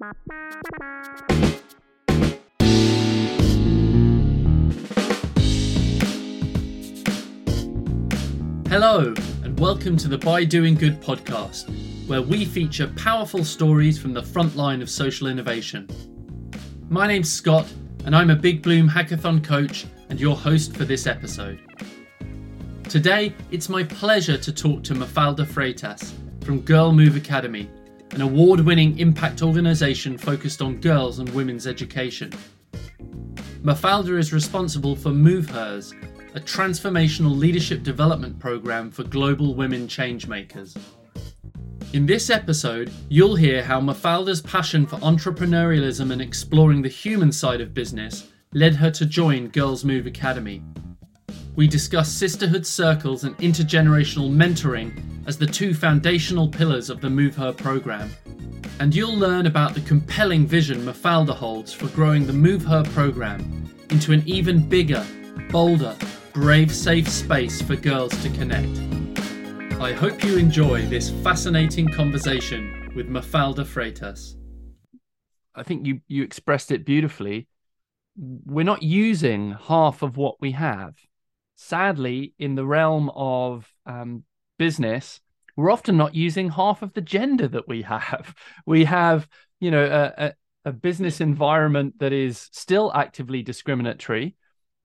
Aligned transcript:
Hello, 0.00 0.12
and 9.42 9.58
welcome 9.58 9.96
to 9.96 10.06
the 10.06 10.16
By 10.16 10.44
Doing 10.44 10.76
Good 10.76 11.00
podcast, 11.00 11.68
where 12.06 12.22
we 12.22 12.44
feature 12.44 12.86
powerful 12.94 13.44
stories 13.44 13.98
from 13.98 14.14
the 14.14 14.22
front 14.22 14.54
line 14.54 14.82
of 14.82 14.88
social 14.88 15.26
innovation. 15.26 15.88
My 16.88 17.08
name's 17.08 17.32
Scott, 17.32 17.66
and 18.04 18.14
I'm 18.14 18.30
a 18.30 18.36
Big 18.36 18.62
Bloom 18.62 18.88
Hackathon 18.88 19.42
coach 19.42 19.84
and 20.10 20.20
your 20.20 20.36
host 20.36 20.76
for 20.76 20.84
this 20.84 21.08
episode. 21.08 21.58
Today, 22.84 23.34
it's 23.50 23.68
my 23.68 23.82
pleasure 23.82 24.38
to 24.38 24.52
talk 24.52 24.84
to 24.84 24.94
Mafalda 24.94 25.44
Freitas 25.44 26.12
from 26.44 26.60
Girl 26.60 26.92
Move 26.92 27.16
Academy, 27.16 27.68
an 28.12 28.22
award 28.22 28.60
winning 28.60 28.98
impact 28.98 29.42
organisation 29.42 30.16
focused 30.16 30.62
on 30.62 30.80
girls 30.80 31.18
and 31.18 31.28
women's 31.30 31.66
education. 31.66 32.32
Mafalda 33.62 34.18
is 34.18 34.32
responsible 34.32 34.96
for 34.96 35.10
MOVHERS, 35.10 35.94
a 36.34 36.40
transformational 36.40 37.36
leadership 37.36 37.82
development 37.82 38.38
program 38.38 38.90
for 38.90 39.04
global 39.04 39.54
women 39.54 39.86
changemakers. 39.86 40.76
In 41.92 42.06
this 42.06 42.30
episode, 42.30 42.92
you'll 43.08 43.34
hear 43.34 43.62
how 43.62 43.80
Mafalda's 43.80 44.42
passion 44.42 44.86
for 44.86 44.96
entrepreneurialism 44.98 46.12
and 46.12 46.20
exploring 46.20 46.82
the 46.82 46.88
human 46.88 47.32
side 47.32 47.60
of 47.60 47.72
business 47.74 48.28
led 48.52 48.74
her 48.74 48.90
to 48.90 49.06
join 49.06 49.48
Girls 49.48 49.84
Move 49.84 50.06
Academy. 50.06 50.62
We 51.58 51.66
discuss 51.66 52.08
sisterhood 52.08 52.64
circles 52.64 53.24
and 53.24 53.36
intergenerational 53.38 54.30
mentoring 54.30 54.92
as 55.26 55.36
the 55.36 55.46
two 55.46 55.74
foundational 55.74 56.46
pillars 56.46 56.88
of 56.88 57.00
the 57.00 57.08
MOVHER 57.08 57.56
program. 57.56 58.12
And 58.78 58.94
you'll 58.94 59.18
learn 59.18 59.46
about 59.46 59.74
the 59.74 59.80
compelling 59.80 60.46
vision 60.46 60.82
Mafalda 60.82 61.34
holds 61.34 61.72
for 61.72 61.88
growing 61.88 62.28
the 62.28 62.32
MOVHER 62.32 62.84
program 62.92 63.68
into 63.90 64.12
an 64.12 64.22
even 64.24 64.68
bigger, 64.68 65.04
bolder, 65.50 65.96
brave, 66.32 66.72
safe 66.72 67.08
space 67.08 67.60
for 67.60 67.74
girls 67.74 68.16
to 68.22 68.30
connect. 68.30 68.78
I 69.80 69.94
hope 69.94 70.22
you 70.22 70.38
enjoy 70.38 70.86
this 70.86 71.10
fascinating 71.10 71.88
conversation 71.88 72.92
with 72.94 73.10
Mafalda 73.10 73.66
Freitas. 73.66 74.36
I 75.56 75.64
think 75.64 75.88
you, 75.88 76.02
you 76.06 76.22
expressed 76.22 76.70
it 76.70 76.84
beautifully. 76.84 77.48
We're 78.16 78.62
not 78.62 78.84
using 78.84 79.56
half 79.60 80.02
of 80.02 80.16
what 80.16 80.40
we 80.40 80.52
have. 80.52 80.94
Sadly, 81.60 82.34
in 82.38 82.54
the 82.54 82.64
realm 82.64 83.10
of 83.14 83.70
um, 83.84 84.24
business, 84.58 85.20
we're 85.56 85.72
often 85.72 85.96
not 85.96 86.14
using 86.14 86.50
half 86.50 86.82
of 86.82 86.94
the 86.94 87.00
gender 87.00 87.48
that 87.48 87.68
we 87.68 87.82
have. 87.82 88.34
We 88.66 88.84
have, 88.84 89.28
you 89.60 89.70
know, 89.70 89.84
a, 89.84 90.26
a, 90.26 90.34
a 90.66 90.72
business 90.72 91.20
environment 91.20 91.98
that 91.98 92.12
is 92.12 92.48
still 92.52 92.92
actively 92.94 93.42
discriminatory 93.42 94.36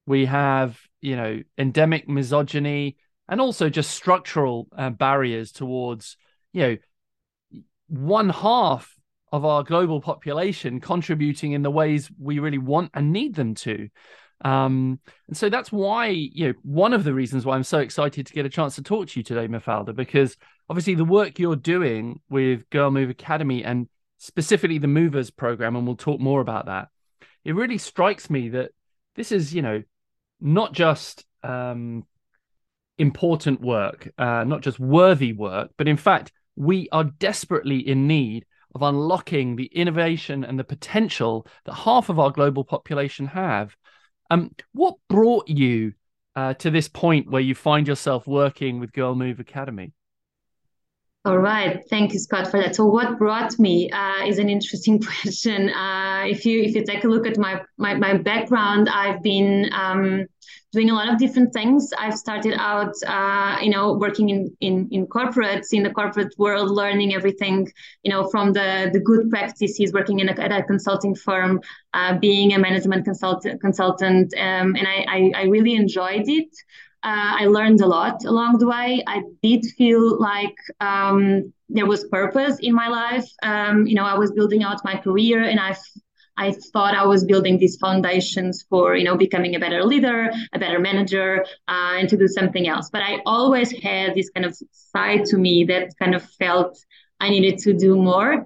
we 0.05 0.25
have 0.25 0.79
you 1.01 1.15
know 1.15 1.41
endemic 1.57 2.07
misogyny 2.07 2.97
and 3.27 3.39
also 3.39 3.69
just 3.69 3.91
structural 3.91 4.67
uh, 4.77 4.89
barriers 4.89 5.51
towards 5.51 6.17
you 6.51 6.61
know 6.61 6.77
one 7.87 8.29
half 8.29 8.95
of 9.31 9.45
our 9.45 9.63
global 9.63 10.01
population 10.01 10.79
contributing 10.79 11.53
in 11.53 11.61
the 11.61 11.71
ways 11.71 12.09
we 12.19 12.39
really 12.39 12.57
want 12.57 12.91
and 12.93 13.11
need 13.11 13.35
them 13.35 13.55
to 13.55 13.89
um, 14.45 14.99
and 15.27 15.37
so 15.37 15.49
that's 15.49 15.71
why 15.71 16.07
you 16.07 16.47
know 16.47 16.53
one 16.63 16.93
of 16.93 17.03
the 17.03 17.13
reasons 17.13 17.45
why 17.45 17.55
i'm 17.55 17.63
so 17.63 17.79
excited 17.79 18.25
to 18.25 18.33
get 18.33 18.45
a 18.45 18.49
chance 18.49 18.75
to 18.75 18.81
talk 18.81 19.07
to 19.07 19.19
you 19.19 19.23
today 19.23 19.47
mafalda 19.47 19.95
because 19.95 20.37
obviously 20.69 20.95
the 20.95 21.05
work 21.05 21.39
you're 21.39 21.55
doing 21.55 22.19
with 22.29 22.69
girl 22.69 22.91
move 22.91 23.09
academy 23.09 23.63
and 23.63 23.87
specifically 24.17 24.77
the 24.77 24.87
MOVHERS 24.87 25.35
program 25.35 25.75
and 25.75 25.85
we'll 25.85 25.97
talk 25.97 26.19
more 26.19 26.39
about 26.39 26.67
that 26.67 26.87
it 27.43 27.55
really 27.55 27.77
strikes 27.77 28.29
me 28.29 28.49
that 28.49 28.71
this 29.15 29.31
is 29.31 29.53
you 29.53 29.61
know 29.61 29.83
not 30.39 30.73
just 30.73 31.25
um, 31.43 32.05
important 32.97 33.61
work, 33.61 34.09
uh, 34.17 34.43
not 34.43 34.61
just 34.61 34.79
worthy 34.79 35.33
work, 35.33 35.71
but 35.77 35.87
in 35.87 35.97
fact, 35.97 36.31
we 36.55 36.87
are 36.91 37.05
desperately 37.05 37.79
in 37.87 38.07
need 38.07 38.45
of 38.75 38.81
unlocking 38.81 39.55
the 39.55 39.65
innovation 39.65 40.43
and 40.43 40.59
the 40.59 40.63
potential 40.63 41.47
that 41.65 41.73
half 41.73 42.09
of 42.09 42.19
our 42.19 42.31
global 42.31 42.63
population 42.63 43.27
have. 43.27 43.75
Um, 44.33 44.49
what 44.71 44.95
brought 45.09 45.47
you 45.47 45.93
uh, 46.35 46.55
to 46.55 46.71
this 46.71 46.87
point 46.87 47.29
where 47.29 47.41
you 47.41 47.53
find 47.53 47.87
yourself 47.87 48.25
working 48.25 48.79
with 48.79 48.91
Girl 48.91 49.13
Move 49.13 49.39
Academy? 49.39 49.93
All 51.25 51.37
right, 51.37 51.81
thank 51.89 52.11
you, 52.11 52.19
Scott, 52.19 52.51
for 52.51 52.59
that. 52.59 52.75
So, 52.75 52.85
what 52.85 53.17
brought 53.17 53.57
me 53.57 53.89
uh, 53.89 54.25
is 54.25 54.39
an 54.39 54.49
interesting 54.49 54.99
question. 55.01 55.69
Uh, 55.69 56.25
if 56.27 56.45
you 56.45 56.61
if 56.61 56.75
you 56.75 56.83
take 56.83 57.05
a 57.05 57.07
look 57.07 57.25
at 57.25 57.37
my 57.37 57.61
my, 57.77 57.93
my 57.93 58.17
background, 58.17 58.89
I've 58.89 59.23
been 59.23 59.69
um, 59.73 60.25
doing 60.73 60.89
a 60.89 60.93
lot 60.93 61.07
of 61.07 61.17
different 61.17 61.53
things. 61.53 61.93
I've 61.97 62.17
started 62.17 62.55
out, 62.59 62.93
uh, 63.07 63.57
you 63.61 63.69
know, 63.69 63.93
working 63.93 64.27
in, 64.31 64.53
in 64.59 64.89
in 64.91 65.07
corporates 65.07 65.67
in 65.71 65.83
the 65.83 65.91
corporate 65.91 66.33
world, 66.37 66.69
learning 66.71 67.13
everything, 67.13 67.71
you 68.03 68.11
know, 68.11 68.29
from 68.29 68.51
the 68.51 68.89
the 68.91 68.99
good 68.99 69.29
practices, 69.29 69.93
working 69.93 70.19
in 70.19 70.27
a, 70.27 70.33
at 70.33 70.51
a 70.51 70.61
consulting 70.63 71.15
firm, 71.15 71.61
uh, 71.93 72.17
being 72.19 72.53
a 72.53 72.59
management 72.59 73.05
consultant 73.05 73.61
consultant, 73.61 74.33
um, 74.37 74.75
and 74.75 74.85
I, 74.85 75.05
I 75.07 75.31
I 75.35 75.43
really 75.43 75.75
enjoyed 75.75 76.27
it. 76.27 76.49
Uh, 77.03 77.35
I 77.41 77.45
learned 77.47 77.81
a 77.81 77.85
lot 77.85 78.23
along 78.23 78.59
the 78.59 78.67
way. 78.67 79.03
I 79.07 79.23
did 79.41 79.65
feel 79.77 80.19
like 80.19 80.55
um, 80.79 81.53
there 81.67 81.85
was 81.85 82.05
purpose 82.05 82.59
in 82.59 82.73
my 82.73 82.87
life. 82.87 83.29
Um, 83.43 83.85
you 83.85 83.95
know, 83.95 84.05
I 84.05 84.17
was 84.17 84.31
building 84.31 84.63
out 84.63 84.85
my 84.85 84.97
career, 84.97 85.43
and 85.43 85.59
I 85.59 85.75
I 86.37 86.51
thought 86.71 86.95
I 86.95 87.05
was 87.05 87.25
building 87.25 87.59
these 87.59 87.77
foundations 87.77 88.65
for 88.69 88.95
you 88.95 89.03
know 89.03 89.17
becoming 89.17 89.55
a 89.55 89.59
better 89.59 89.83
leader, 89.83 90.31
a 90.53 90.59
better 90.59 90.79
manager, 90.79 91.45
uh, 91.67 91.93
and 91.99 92.09
to 92.09 92.17
do 92.17 92.27
something 92.27 92.67
else. 92.67 92.89
But 92.89 93.03
I 93.03 93.19
always 93.25 93.71
had 93.71 94.15
this 94.15 94.29
kind 94.29 94.45
of 94.45 94.57
side 94.71 95.25
to 95.25 95.37
me 95.37 95.65
that 95.65 95.91
kind 95.99 96.15
of 96.15 96.23
felt 96.23 96.77
I 97.19 97.29
needed 97.29 97.59
to 97.59 97.73
do 97.73 97.95
more 97.95 98.45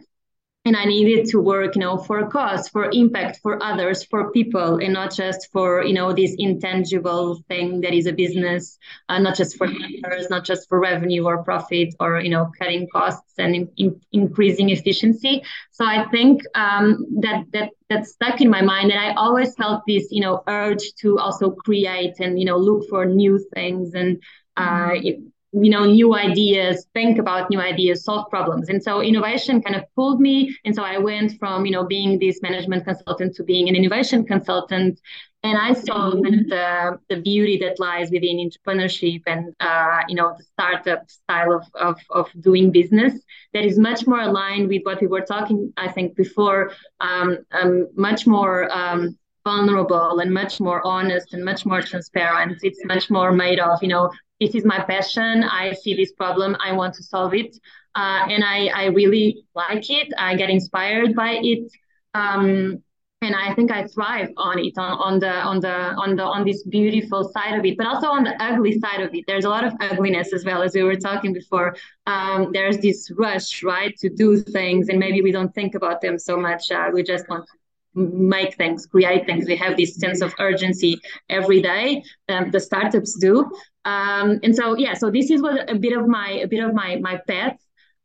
and 0.67 0.75
I 0.75 0.83
needed 0.83 1.27
to 1.29 1.39
work, 1.39 1.75
you 1.75 1.79
know, 1.79 1.97
for 1.97 2.19
a 2.19 2.27
cause, 2.27 2.67
for 2.67 2.89
impact, 2.91 3.39
for 3.41 3.61
others, 3.63 4.03
for 4.03 4.31
people, 4.31 4.77
and 4.83 4.91
not 4.91 5.15
just 5.15 5.49
for, 5.53 5.83
you 5.83 5.93
know, 5.93 6.11
this 6.11 6.35
intangible 6.37 7.41
thing 7.47 7.81
that 7.81 7.93
is 7.93 8.05
a 8.05 8.11
business, 8.11 8.77
uh, 9.07 9.17
not 9.17 9.37
just 9.37 9.57
for 9.57 9.67
numbers, 9.67 10.29
not 10.29 10.43
just 10.43 10.67
for 10.67 10.77
revenue 10.79 11.25
or 11.25 11.41
profit 11.43 11.95
or, 12.01 12.19
you 12.19 12.29
know, 12.29 12.51
cutting 12.59 12.85
costs 12.89 13.33
and 13.37 13.55
in, 13.55 13.69
in, 13.77 14.01
increasing 14.11 14.69
efficiency. 14.69 15.41
So 15.71 15.85
I 15.85 16.05
think 16.09 16.41
um, 16.53 17.05
that 17.21 17.45
that 17.53 17.69
that 17.89 18.05
stuck 18.05 18.41
in 18.41 18.49
my 18.49 18.61
mind, 18.61 18.91
and 18.91 18.99
I 18.99 19.13
always 19.13 19.55
felt 19.55 19.83
this, 19.87 20.07
you 20.11 20.21
know, 20.21 20.43
urge 20.47 20.83
to 21.01 21.17
also 21.17 21.51
create 21.51 22.15
and, 22.19 22.37
you 22.37 22.45
know, 22.45 22.57
look 22.57 22.89
for 22.89 23.05
new 23.05 23.39
things 23.55 23.93
and. 23.93 24.21
Uh, 24.57 24.89
it, 24.95 25.19
you 25.53 25.69
know 25.69 25.85
new 25.85 26.13
ideas 26.13 26.85
think 26.93 27.17
about 27.17 27.49
new 27.49 27.59
ideas 27.59 28.03
solve 28.03 28.29
problems. 28.29 28.69
And 28.69 28.81
so 28.81 29.01
innovation 29.01 29.61
kind 29.61 29.75
of 29.75 29.83
pulled 29.95 30.19
me. 30.19 30.55
And 30.65 30.75
so 30.75 30.83
i 30.83 30.97
went 30.97 31.39
from 31.39 31.65
you 31.65 31.71
know 31.71 31.85
being 31.85 32.19
this 32.19 32.41
management 32.41 32.85
consultant 32.85 33.35
to 33.35 33.43
being 33.43 33.69
an 33.69 33.75
innovation 33.75 34.25
consultant. 34.25 34.99
And 35.43 35.57
i 35.57 35.71
saw 35.73 36.11
of 36.11 36.21
the, 36.21 36.99
the 37.09 37.21
beauty 37.21 37.57
that 37.59 37.79
lies 37.79 38.09
within 38.11 38.37
entrepreneurship 38.37 39.21
and 39.27 39.53
uh, 39.59 40.01
you 40.09 40.15
know 40.15 40.35
the 40.37 40.43
startup 40.43 41.09
style 41.09 41.53
of, 41.53 41.63
of, 41.75 41.99
of 42.09 42.41
doing 42.41 42.71
business 42.71 43.13
that 43.53 43.63
is 43.63 43.77
much 43.77 44.05
more 44.07 44.19
aligned 44.19 44.67
with 44.67 44.81
what 44.83 44.99
we 44.99 45.07
were 45.07 45.21
talking 45.21 45.71
i 45.77 45.87
think 45.87 46.15
before 46.15 46.71
um, 46.99 47.37
um, 47.51 47.87
much 47.95 48.27
more 48.27 48.69
um, 48.75 49.17
vulnerable 49.47 50.19
and 50.19 50.33
much 50.33 50.59
more 50.59 50.85
honest 50.85 51.33
and 51.33 51.41
much 51.51 51.65
more 51.65 51.81
transparent. 51.81 52.57
It's 52.63 52.83
much 52.83 53.09
more 53.09 53.31
made 53.31 53.59
of, 53.59 53.81
you 53.81 53.87
know, 53.87 54.11
this 54.39 54.55
is 54.55 54.65
my 54.65 54.79
passion. 54.79 55.43
I 55.43 55.73
see 55.73 55.95
this 55.95 56.11
problem. 56.11 56.55
I 56.63 56.73
want 56.73 56.93
to 56.95 57.03
solve 57.03 57.33
it. 57.33 57.57
Uh, 57.95 58.27
and 58.29 58.43
I, 58.43 58.67
I 58.67 58.85
really 58.85 59.43
like 59.55 59.89
it. 59.89 60.13
I 60.17 60.35
get 60.35 60.49
inspired 60.49 61.15
by 61.15 61.39
it. 61.41 61.71
Um, 62.13 62.83
and 63.21 63.35
I 63.35 63.55
think 63.55 63.71
I 63.71 63.87
thrive 63.87 64.29
on 64.37 64.59
it, 64.59 64.77
on, 64.77 64.91
on 64.99 65.19
the 65.19 65.31
on 65.31 65.59
the 65.59 65.73
on 65.73 66.15
the 66.15 66.23
on 66.23 66.45
this 66.45 66.61
beautiful 66.63 67.27
side 67.29 67.57
of 67.57 67.65
it, 67.65 67.75
but 67.75 67.87
also 67.87 68.09
on 68.09 68.23
the 68.23 68.35
ugly 68.39 68.79
side 68.79 69.01
of 69.01 69.13
it. 69.15 69.23
There's 69.25 69.45
a 69.45 69.49
lot 69.49 69.63
of 69.63 69.73
ugliness 69.79 70.33
as 70.33 70.45
well 70.45 70.61
as 70.61 70.75
we 70.75 70.83
were 70.83 70.95
talking 70.95 71.33
before. 71.33 71.75
Um, 72.05 72.51
there's 72.53 72.77
this 72.77 73.09
rush, 73.17 73.63
right, 73.63 73.97
to 73.97 74.09
do 74.09 74.37
things, 74.37 74.89
and 74.89 74.99
maybe 74.99 75.23
we 75.23 75.31
don't 75.31 75.53
think 75.55 75.73
about 75.73 75.99
them 75.99 76.19
so 76.19 76.37
much. 76.37 76.69
Uh, 76.69 76.91
we 76.93 77.01
just 77.01 77.27
want 77.27 77.47
to 77.47 77.56
make 77.97 78.55
things, 78.55 78.85
create 78.85 79.25
things. 79.25 79.47
We 79.47 79.55
have 79.57 79.75
this 79.77 79.95
sense 79.95 80.21
of 80.21 80.33
urgency 80.39 80.99
every 81.29 81.61
day. 81.61 82.03
Um, 82.29 82.51
the 82.51 82.59
startups 82.59 83.17
do, 83.19 83.49
um, 83.85 84.39
and 84.43 84.55
so 84.55 84.77
yeah. 84.77 84.93
So 84.93 85.09
this 85.11 85.31
is 85.31 85.41
what 85.41 85.69
a 85.69 85.75
bit 85.75 85.97
of 85.97 86.07
my 86.07 86.29
a 86.43 86.47
bit 86.47 86.63
of 86.63 86.73
my 86.73 86.97
my 86.97 87.19
path. 87.27 87.57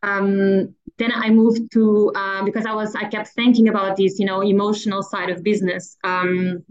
Um, 0.03 0.75
then 0.99 1.13
I 1.13 1.31
moved 1.31 1.73
to 1.73 2.13
uh, 2.15 2.45
because 2.45 2.67
I 2.67 2.75
was 2.75 2.95
I 2.95 3.05
kept 3.05 3.29
thinking 3.29 3.69
about 3.69 3.97
this, 3.97 4.19
you 4.19 4.27
know, 4.27 4.43
emotional 4.43 5.03
side 5.03 5.31
of 5.31 5.43
business. 5.43 5.97
Um, 6.05 6.65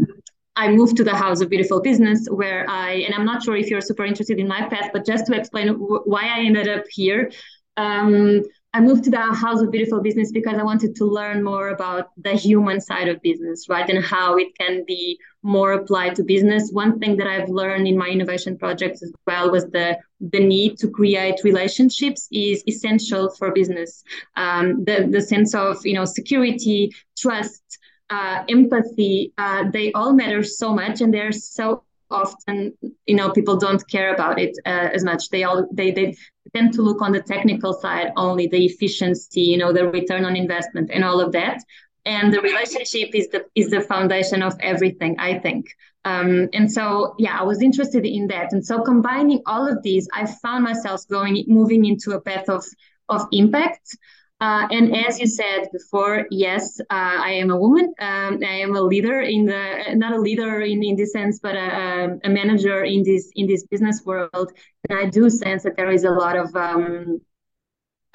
I 0.56 0.69
moved 0.69 0.97
to 0.97 1.03
the 1.03 1.15
House 1.15 1.41
of 1.41 1.50
Beautiful 1.50 1.81
Business, 1.81 2.27
where 2.29 2.69
I 2.69 2.91
and 3.06 3.13
I'm 3.13 3.25
not 3.25 3.44
sure 3.44 3.56
if 3.56 3.69
you're 3.69 3.81
super 3.81 4.06
interested 4.06 4.39
in 4.39 4.47
my 4.47 4.68
path, 4.68 4.89
but 4.94 5.06
just 5.06 5.25
to 5.27 5.33
explain 5.33 5.68
w- 5.68 6.01
why 6.06 6.27
I 6.27 6.41
ended 6.41 6.68
up 6.68 6.83
here. 6.89 7.31
Um, 7.77 8.44
I 8.73 8.79
moved 8.79 9.03
to 9.03 9.09
the 9.09 9.19
House 9.19 9.62
of 9.62 9.69
Beautiful 9.69 10.01
Business 10.01 10.31
because 10.31 10.57
I 10.57 10.63
wanted 10.63 10.95
to 10.95 11.06
learn 11.06 11.44
more 11.44 11.69
about 11.69 12.12
the 12.15 12.33
human 12.33 12.79
side 12.79 13.09
of 13.09 13.21
business, 13.21 13.68
right? 13.68 13.89
And 13.89 14.03
how 14.03 14.38
it 14.38 14.57
can 14.57 14.85
be 14.85 15.19
more 15.44 15.73
applied 15.73 16.15
to 16.15 16.23
business. 16.23 16.71
One 16.71 16.97
thing 16.97 17.18
that 17.18 17.27
I've 17.27 17.50
learned 17.50 17.85
in 17.85 17.97
my 17.97 18.07
innovation 18.07 18.57
projects 18.57 19.03
as 19.03 19.12
well 19.27 19.51
was 19.51 19.65
the 19.71 19.97
the 20.21 20.39
need 20.39 20.77
to 20.77 20.89
create 20.89 21.44
relationships 21.44 22.29
is 22.31 22.63
essential 22.65 23.29
for 23.31 23.51
business. 23.51 24.03
Um, 24.38 24.85
the 24.85 25.07
the 25.12 25.21
sense 25.21 25.53
of 25.53 25.85
you 25.85 25.94
know 25.94 26.06
security, 26.06 26.94
trust, 27.18 27.63
uh, 28.09 28.45
empathy, 28.47 29.33
uh, 29.38 29.69
they 29.71 29.91
all 29.94 30.13
matter 30.13 30.44
so 30.44 30.73
much, 30.73 31.01
and 31.01 31.13
they're 31.13 31.33
so 31.33 31.83
often 32.12 32.74
you 33.06 33.16
know 33.16 33.31
people 33.31 33.58
don't 33.58 33.86
care 33.88 34.13
about 34.13 34.40
it 34.40 34.58
uh, 34.66 34.90
as 34.94 35.04
much. 35.04 35.30
They 35.30 35.44
all 35.44 35.68
they 35.72 35.92
they 35.92 36.16
tend 36.54 36.74
to 36.74 36.81
look 36.81 37.02
on 37.02 37.12
the 37.12 37.22
technical 37.22 37.74
side 37.74 38.12
only 38.18 38.48
the 38.48 38.66
efficiency 38.66 39.42
you 39.42 39.58
know 39.58 39.72
the 39.74 39.88
return 39.88 40.25
on 40.25 40.36
investment 40.36 40.90
and 40.94 41.04
all 41.04 41.22
of 41.22 41.31
that. 41.34 41.63
And 42.04 42.34
the 42.34 42.42
relationship 42.42 43.13
is 43.13 43.30
the 43.30 43.46
is 43.56 43.69
the 43.69 43.81
foundation 43.81 44.42
of 44.42 44.54
everything 44.60 45.16
i 45.19 45.38
think. 45.40 45.68
Um, 46.04 46.50
and 46.54 46.72
so 46.72 47.16
yeah 47.19 47.40
i 47.40 47.44
was 47.44 47.62
interested 47.62 48.06
in 48.06 48.28
that. 48.28 48.54
And 48.54 48.66
so 48.66 48.81
combining 48.81 49.42
all 49.46 49.68
of 49.68 49.81
these 49.84 50.07
i 50.14 50.25
found 50.25 50.64
myself 50.64 51.07
going 51.07 51.44
moving 51.48 51.86
into 51.86 52.12
a 52.12 52.22
path 52.22 52.50
of 52.50 52.66
of 53.10 53.28
impact 53.31 53.98
uh, 54.42 54.68
and 54.72 54.96
as 54.96 55.20
you 55.20 55.28
said 55.28 55.68
before, 55.72 56.26
yes, 56.32 56.80
uh, 56.82 56.86
I 56.90 57.30
am 57.34 57.52
a 57.52 57.58
woman. 57.58 57.94
Um, 58.00 58.40
I 58.44 58.56
am 58.66 58.76
a 58.76 58.82
leader 58.82 59.22
in 59.22 59.46
the 59.46 59.94
not 59.94 60.14
a 60.14 60.20
leader 60.20 60.62
in, 60.62 60.84
in 60.84 60.96
this 60.96 61.12
sense, 61.14 61.40
but 61.40 61.56
a, 61.56 62.18
a, 62.24 62.30
manager 62.30 62.84
in 62.84 63.04
this 63.04 63.32
in 63.36 63.46
this 63.46 63.68
business 63.68 64.02
world. 64.04 64.52
And 64.90 64.98
I 64.98 65.06
do 65.06 65.30
sense 65.30 65.62
that 65.62 65.78
there 65.78 65.92
is 65.92 66.06
a 66.06 66.10
lot 66.10 66.36
of 66.36 66.56
um, 66.56 67.22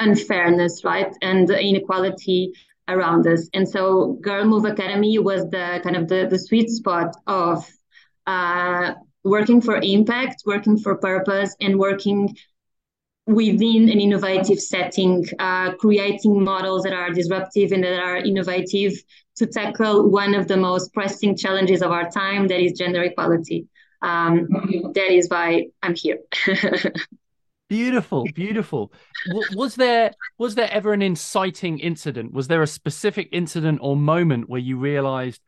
unfairness, 0.00 0.82
right, 0.82 1.14
and 1.23 1.49
inequality 1.49 2.52
around 2.88 3.25
us. 3.28 3.49
And 3.55 3.69
so, 3.69 4.19
Girl 4.20 4.44
Move 4.46 4.64
Academy 4.64 5.20
was 5.20 5.49
the 5.50 5.81
kind 5.84 5.94
of 5.94 6.08
the 6.08 6.26
the 6.28 6.40
sweet 6.40 6.70
spot 6.70 7.14
of 7.28 7.64
uh, 8.26 8.94
working 9.23 9.61
for 9.61 9.76
impact, 9.81 10.43
working 10.44 10.76
for 10.76 10.96
purpose, 10.96 11.55
and 11.61 11.78
working 11.78 12.37
within 13.26 13.88
an 13.88 14.00
innovative 14.00 14.61
setting, 14.61 15.26
uh, 15.38 15.75
creating 15.75 16.43
models 16.43 16.84
that 16.84 16.93
are 16.93 17.11
disruptive 17.11 17.73
and 17.73 17.82
that 17.82 17.99
are 17.99 18.19
innovative 18.19 18.93
to 19.37 19.46
tackle 19.46 20.08
one 20.08 20.34
of 20.34 20.49
the 20.49 20.56
most 20.56 20.93
pressing 20.94 21.37
challenges 21.37 21.82
of 21.82 21.90
our 21.90 22.08
time, 22.11 22.46
that 22.49 22.61
is 22.61 22.73
gender 22.73 23.02
equality. 23.02 23.67
Um, 24.00 24.46
that 24.94 25.11
is 25.11 25.28
why 25.28 25.67
I'm 25.82 25.94
here. 25.96 26.19
beautiful, 27.69 28.26
beautiful. 28.34 28.93
was 29.55 29.75
there 29.75 30.12
was 30.38 30.55
there 30.55 30.70
ever 30.70 30.93
an 30.93 31.02
inciting 31.02 31.81
incident? 31.81 32.32
Was 32.32 32.46
there 32.46 32.62
a 32.62 32.67
specific 32.67 33.28
incident 33.32 33.81
or 33.82 33.96
moment 33.96 34.49
where 34.49 34.61
you 34.61 34.78
realized? 34.78 35.43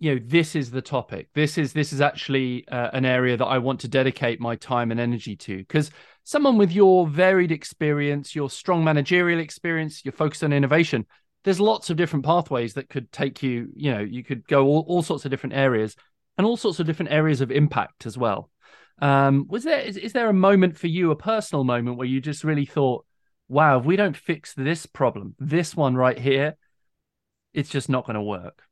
you 0.00 0.12
know 0.12 0.20
this 0.26 0.56
is 0.56 0.72
the 0.72 0.82
topic 0.82 1.28
this 1.34 1.56
is 1.56 1.72
this 1.72 1.92
is 1.92 2.00
actually 2.00 2.66
uh, 2.68 2.90
an 2.92 3.04
area 3.04 3.36
that 3.36 3.46
i 3.46 3.58
want 3.58 3.78
to 3.80 3.86
dedicate 3.86 4.40
my 4.40 4.56
time 4.56 4.90
and 4.90 4.98
energy 4.98 5.36
to 5.36 5.58
because 5.58 5.90
someone 6.24 6.56
with 6.56 6.72
your 6.72 7.06
varied 7.06 7.52
experience, 7.52 8.34
your 8.34 8.50
strong 8.50 8.82
managerial 8.82 9.40
experience, 9.40 10.04
your 10.04 10.12
focus 10.12 10.42
on 10.42 10.52
innovation, 10.52 11.06
there's 11.44 11.60
lots 11.60 11.90
of 11.90 11.96
different 11.96 12.24
pathways 12.24 12.74
that 12.74 12.88
could 12.88 13.12
take 13.12 13.42
you, 13.42 13.68
you 13.76 13.92
know, 13.92 14.00
you 14.00 14.24
could 14.24 14.46
go 14.48 14.66
all, 14.66 14.84
all 14.88 15.02
sorts 15.02 15.24
of 15.24 15.30
different 15.30 15.54
areas 15.54 15.94
and 16.36 16.46
all 16.46 16.56
sorts 16.56 16.80
of 16.80 16.86
different 16.86 17.12
areas 17.12 17.42
of 17.42 17.52
impact 17.52 18.06
as 18.06 18.18
well. 18.18 18.50
Um, 19.00 19.46
was 19.48 19.64
there 19.64 19.80
is, 19.80 19.96
is 19.96 20.12
there 20.12 20.28
a 20.28 20.34
moment 20.34 20.78
for 20.78 20.86
you, 20.86 21.10
a 21.10 21.16
personal 21.16 21.64
moment 21.64 21.98
where 21.98 22.06
you 22.06 22.20
just 22.20 22.44
really 22.44 22.64
thought, 22.64 23.04
wow, 23.48 23.78
if 23.78 23.84
we 23.84 23.96
don't 23.96 24.16
fix 24.16 24.54
this 24.54 24.86
problem, 24.86 25.34
this 25.38 25.76
one 25.76 25.94
right 25.94 26.18
here, 26.18 26.56
it's 27.52 27.68
just 27.68 27.88
not 27.88 28.06
going 28.06 28.14
to 28.14 28.22
work? 28.22 28.62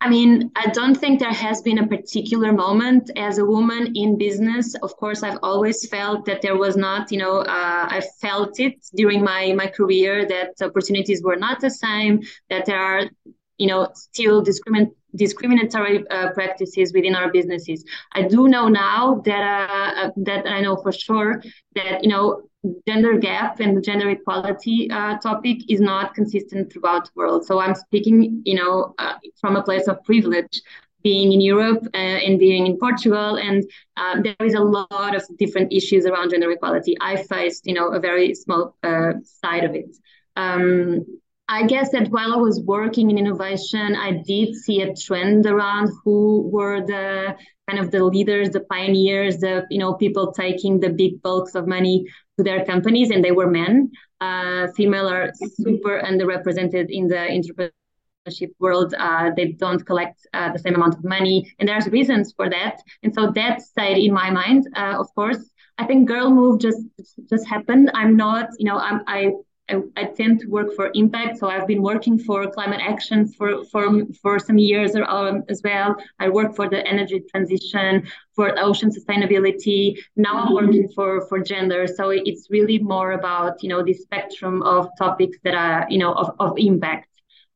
I 0.00 0.08
mean, 0.08 0.52
I 0.54 0.66
don't 0.66 0.94
think 0.94 1.18
there 1.18 1.32
has 1.32 1.60
been 1.60 1.78
a 1.78 1.86
particular 1.86 2.52
moment 2.52 3.10
as 3.16 3.38
a 3.38 3.44
woman 3.44 3.92
in 3.96 4.16
business. 4.16 4.76
Of 4.76 4.96
course, 4.96 5.24
I've 5.24 5.40
always 5.42 5.88
felt 5.88 6.24
that 6.26 6.40
there 6.40 6.56
was 6.56 6.76
not, 6.76 7.10
you 7.10 7.18
know, 7.18 7.38
uh, 7.38 7.88
I 7.90 8.02
felt 8.20 8.60
it 8.60 8.74
during 8.94 9.24
my 9.24 9.52
my 9.54 9.66
career 9.66 10.24
that 10.26 10.50
opportunities 10.62 11.22
were 11.22 11.36
not 11.36 11.60
the 11.60 11.70
same, 11.70 12.22
that 12.48 12.64
there 12.66 12.78
are, 12.78 13.10
you 13.58 13.66
know, 13.66 13.88
still 13.94 14.40
discrimin- 14.44 14.94
discriminatory 15.16 16.08
uh, 16.08 16.30
practices 16.30 16.92
within 16.92 17.16
our 17.16 17.32
businesses. 17.32 17.84
I 18.12 18.22
do 18.22 18.46
know 18.46 18.68
now 18.68 19.20
that 19.24 19.42
uh, 19.42 20.06
uh 20.06 20.10
that 20.18 20.46
I 20.46 20.60
know 20.60 20.76
for 20.76 20.92
sure 20.92 21.42
that 21.74 22.04
you 22.04 22.10
know 22.10 22.47
gender 22.86 23.18
gap 23.18 23.60
and 23.60 23.76
the 23.76 23.80
gender 23.80 24.10
equality 24.10 24.90
uh, 24.90 25.16
topic 25.18 25.58
is 25.70 25.80
not 25.80 26.14
consistent 26.14 26.72
throughout 26.72 27.04
the 27.04 27.10
world. 27.14 27.46
So 27.46 27.60
I'm 27.60 27.74
speaking, 27.74 28.42
you 28.44 28.54
know, 28.54 28.94
uh, 28.98 29.14
from 29.40 29.56
a 29.56 29.62
place 29.62 29.86
of 29.86 30.02
privilege, 30.04 30.60
being 31.02 31.32
in 31.32 31.40
Europe 31.40 31.86
uh, 31.94 31.96
and 31.96 32.38
being 32.40 32.66
in 32.66 32.76
Portugal, 32.76 33.36
and 33.36 33.64
uh, 33.96 34.20
there 34.20 34.46
is 34.46 34.54
a 34.54 34.60
lot 34.60 35.14
of 35.14 35.22
different 35.38 35.72
issues 35.72 36.06
around 36.06 36.30
gender 36.30 36.50
equality. 36.50 36.96
I 37.00 37.22
faced, 37.22 37.66
you 37.66 37.74
know, 37.74 37.92
a 37.92 38.00
very 38.00 38.34
small 38.34 38.76
uh, 38.82 39.12
side 39.22 39.64
of 39.64 39.74
it. 39.74 39.96
Um, 40.34 41.06
I 41.48 41.66
guess 41.66 41.90
that 41.92 42.08
while 42.08 42.32
I 42.32 42.36
was 42.36 42.60
working 42.60 43.10
in 43.10 43.16
innovation, 43.16 43.96
I 43.96 44.22
did 44.26 44.54
see 44.54 44.82
a 44.82 44.94
trend 44.94 45.46
around 45.46 45.90
who 46.04 46.42
were 46.52 46.84
the 46.84 47.36
kind 47.68 47.78
of 47.78 47.90
the 47.90 48.02
leaders, 48.04 48.50
the 48.50 48.60
pioneers, 48.60 49.38
the 49.38 49.66
you 49.70 49.78
know 49.78 49.94
people 49.94 50.32
taking 50.32 50.80
the 50.80 50.88
big 50.90 51.20
bulks 51.22 51.54
of 51.54 51.66
money 51.66 52.06
to 52.36 52.44
their 52.44 52.64
companies, 52.64 53.10
and 53.10 53.24
they 53.24 53.32
were 53.32 53.50
men. 53.50 53.90
Uh, 54.20 54.68
female 54.76 55.08
are 55.08 55.30
super 55.60 56.00
underrepresented 56.04 56.86
in 56.88 57.06
the 57.08 57.22
entrepreneurship 57.36 58.50
world. 58.58 58.94
Uh, 58.98 59.30
they 59.36 59.52
don't 59.52 59.84
collect 59.86 60.26
uh, 60.32 60.52
the 60.52 60.58
same 60.58 60.74
amount 60.74 60.94
of 60.94 61.04
money, 61.04 61.52
and 61.58 61.68
there's 61.68 61.86
reasons 61.88 62.32
for 62.36 62.48
that. 62.50 62.80
And 63.02 63.14
so 63.14 63.30
that 63.34 63.62
stayed 63.62 63.98
in 64.04 64.12
my 64.12 64.30
mind. 64.30 64.66
Uh, 64.76 64.96
of 64.98 65.14
course, 65.14 65.50
I 65.78 65.86
think 65.86 66.08
Girl 66.08 66.30
Move 66.30 66.60
just 66.60 66.82
just 67.30 67.46
happened. 67.46 67.90
I'm 67.94 68.16
not, 68.16 68.48
you 68.58 68.66
know, 68.66 68.78
I'm 68.78 69.02
I 69.06 69.32
I, 69.68 69.82
I, 69.96 70.04
tend 70.04 70.40
to 70.40 70.46
work 70.48 70.74
for 70.74 70.90
impact. 70.94 71.38
So 71.38 71.48
I've 71.48 71.66
been 71.66 71.82
working 71.82 72.18
for 72.18 72.50
climate 72.50 72.80
action 72.82 73.28
for 73.28 73.64
for 73.66 74.04
for 74.22 74.38
some 74.38 74.58
years 74.58 74.94
um, 74.96 75.42
as 75.48 75.60
well. 75.62 75.96
I 76.18 76.28
work 76.28 76.56
for 76.56 76.68
the 76.68 76.86
energy 76.86 77.22
transition, 77.30 78.08
for 78.34 78.58
ocean 78.58 78.90
sustainability. 78.90 79.98
Now 80.16 80.34
I'm 80.38 80.54
working 80.54 80.88
for 80.94 81.26
for 81.28 81.38
gender. 81.40 81.86
So 81.86 82.10
it's 82.10 82.48
really 82.50 82.78
more 82.78 83.12
about 83.12 83.62
you 83.62 83.68
know 83.68 83.82
the 83.82 83.94
spectrum 83.94 84.62
of 84.62 84.88
topics 84.98 85.38
that 85.44 85.54
are 85.54 85.86
you 85.90 85.98
know 85.98 86.12
of, 86.12 86.34
of 86.38 86.52
impact. 86.56 87.08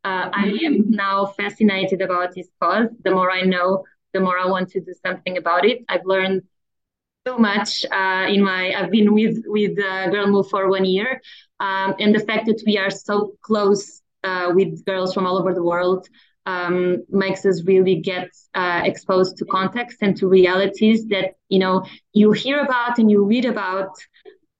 Uh, 0.04 0.28
I 0.32 0.58
am 0.64 0.90
now 0.90 1.26
fascinated 1.26 2.02
about 2.02 2.34
this 2.34 2.48
cause. 2.60 2.88
The 3.04 3.12
more 3.12 3.30
I 3.30 3.42
know, 3.42 3.84
the 4.12 4.20
more 4.20 4.38
I 4.38 4.46
want 4.46 4.68
to 4.70 4.80
do 4.80 4.92
something 5.06 5.36
about 5.38 5.64
it. 5.64 5.84
I've 5.88 6.04
learned 6.04 6.42
so 7.26 7.38
much 7.38 7.84
uh, 7.92 8.26
in 8.28 8.42
my 8.42 8.74
i've 8.74 8.90
been 8.90 9.14
with 9.14 9.42
with 9.46 9.78
uh, 9.78 10.08
girl 10.10 10.26
move 10.26 10.48
for 10.48 10.68
one 10.68 10.84
year 10.84 11.20
um, 11.60 11.94
and 12.00 12.14
the 12.14 12.20
fact 12.20 12.46
that 12.46 12.60
we 12.66 12.76
are 12.78 12.90
so 12.90 13.34
close 13.42 14.02
uh, 14.24 14.50
with 14.54 14.84
girls 14.84 15.14
from 15.14 15.26
all 15.26 15.38
over 15.38 15.54
the 15.54 15.62
world 15.62 16.08
um, 16.46 17.04
makes 17.08 17.46
us 17.46 17.62
really 17.64 17.96
get 17.96 18.28
uh, 18.54 18.80
exposed 18.84 19.36
to 19.36 19.44
context 19.44 19.98
and 20.02 20.16
to 20.16 20.26
realities 20.28 21.06
that 21.08 21.34
you 21.48 21.58
know 21.58 21.84
you 22.12 22.32
hear 22.32 22.60
about 22.60 22.98
and 22.98 23.10
you 23.10 23.24
read 23.24 23.44
about 23.44 23.90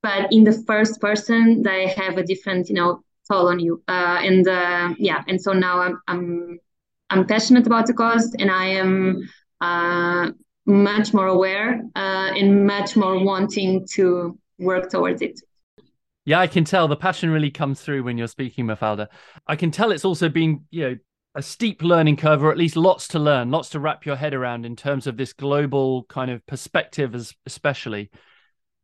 but 0.03 0.33
in 0.33 0.45
the 0.45 0.53
first 0.67 1.01
person 1.01 1.63
they 1.63 1.89
have 1.89 2.17
a 2.19 2.23
different 2.23 2.69
you 2.69 2.75
know 2.75 3.03
toll 3.31 3.49
on 3.49 3.61
you. 3.61 3.83
Uh, 3.89 4.19
and 4.23 4.47
uh, 4.49 4.95
yeah 4.99 5.23
and 5.29 5.41
so 5.41 5.53
now 5.53 5.81
i'm 5.81 6.01
i'm 6.07 6.59
i'm 7.11 7.27
passionate 7.27 7.67
about 7.67 7.87
the 7.87 7.95
cause 7.95 8.35
and 8.39 8.51
i 8.51 8.67
am 8.67 9.29
much 10.67 11.13
more 11.13 11.27
aware 11.27 11.83
uh, 11.97 12.31
and 12.37 12.67
much 12.67 12.97
more 12.97 13.23
wanting 13.23 13.87
to 13.95 14.39
work 14.59 14.91
towards 14.91 15.23
it. 15.23 15.41
Yeah, 16.25 16.39
I 16.39 16.47
can 16.47 16.65
tell 16.65 16.87
the 16.87 16.97
passion 16.97 17.31
really 17.31 17.51
comes 17.51 17.81
through 17.81 18.05
when 18.05 18.17
you're 18.17 18.29
speaking, 18.29 18.67
Mafalda. 18.67 19.09
I 19.47 19.57
can 19.57 19.73
tell 19.73 19.91
it's 19.91 20.05
also 20.05 20.29
been, 20.29 20.65
you 20.71 20.89
know, 20.89 20.97
a 21.35 21.43
steep 21.43 21.83
learning 21.83 22.17
curve, 22.17 22.45
or 22.45 22.53
at 22.53 22.59
least 22.59 22.77
lots 22.77 23.09
to 23.09 23.19
learn, 23.19 23.51
lots 23.51 23.71
to 23.71 23.81
wrap 23.81 24.05
your 24.05 24.17
head 24.17 24.35
around 24.35 24.67
in 24.67 24.77
terms 24.77 25.07
of 25.07 25.17
this 25.17 25.33
global 25.33 26.05
kind 26.05 26.31
of 26.31 26.47
perspective, 26.47 27.15
as 27.15 27.35
especially. 27.47 28.11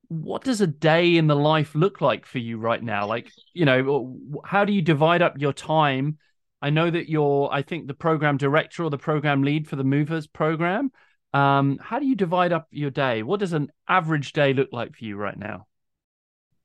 What 0.09 0.43
does 0.43 0.63
a 0.63 0.67
day 0.67 1.17
in 1.17 1.27
the 1.27 1.37
life 1.37 1.75
look 1.75 2.01
like 2.01 2.25
for 2.25 2.39
you 2.39 2.59
right 2.59 2.83
now? 2.83 3.07
Like, 3.07 3.31
you 3.53 3.67
know, 3.67 4.19
how 4.45 4.65
do 4.65 4.73
you 4.73 4.81
divide 4.81 5.21
up 5.21 5.35
your 5.39 5.53
time? 5.53 6.17
I 6.63 6.71
know 6.71 6.91
that 6.91 7.11
you're, 7.11 7.51
I 7.53 7.63
think, 7.63 7.87
the 7.87 7.95
program 7.95 8.39
director 8.39 8.83
or 8.83 8.91
the 8.91 8.99
program 8.99 9.43
lead 9.43 9.69
for 9.69 9.77
the 9.77 9.85
MOVHERS 9.85 10.33
program. 10.33 10.91
Um, 11.35 11.79
how 11.83 11.99
do 11.99 12.07
you 12.07 12.17
divide 12.17 12.53
up 12.53 12.69
your 12.71 12.91
day? 12.91 13.23
What 13.23 13.41
does 13.41 13.53
an 13.53 13.71
average 13.89 14.33
day 14.33 14.53
look 14.53 14.69
like 14.73 14.97
for 14.97 15.05
you 15.05 15.17
right 15.17 15.39
now? 15.39 15.67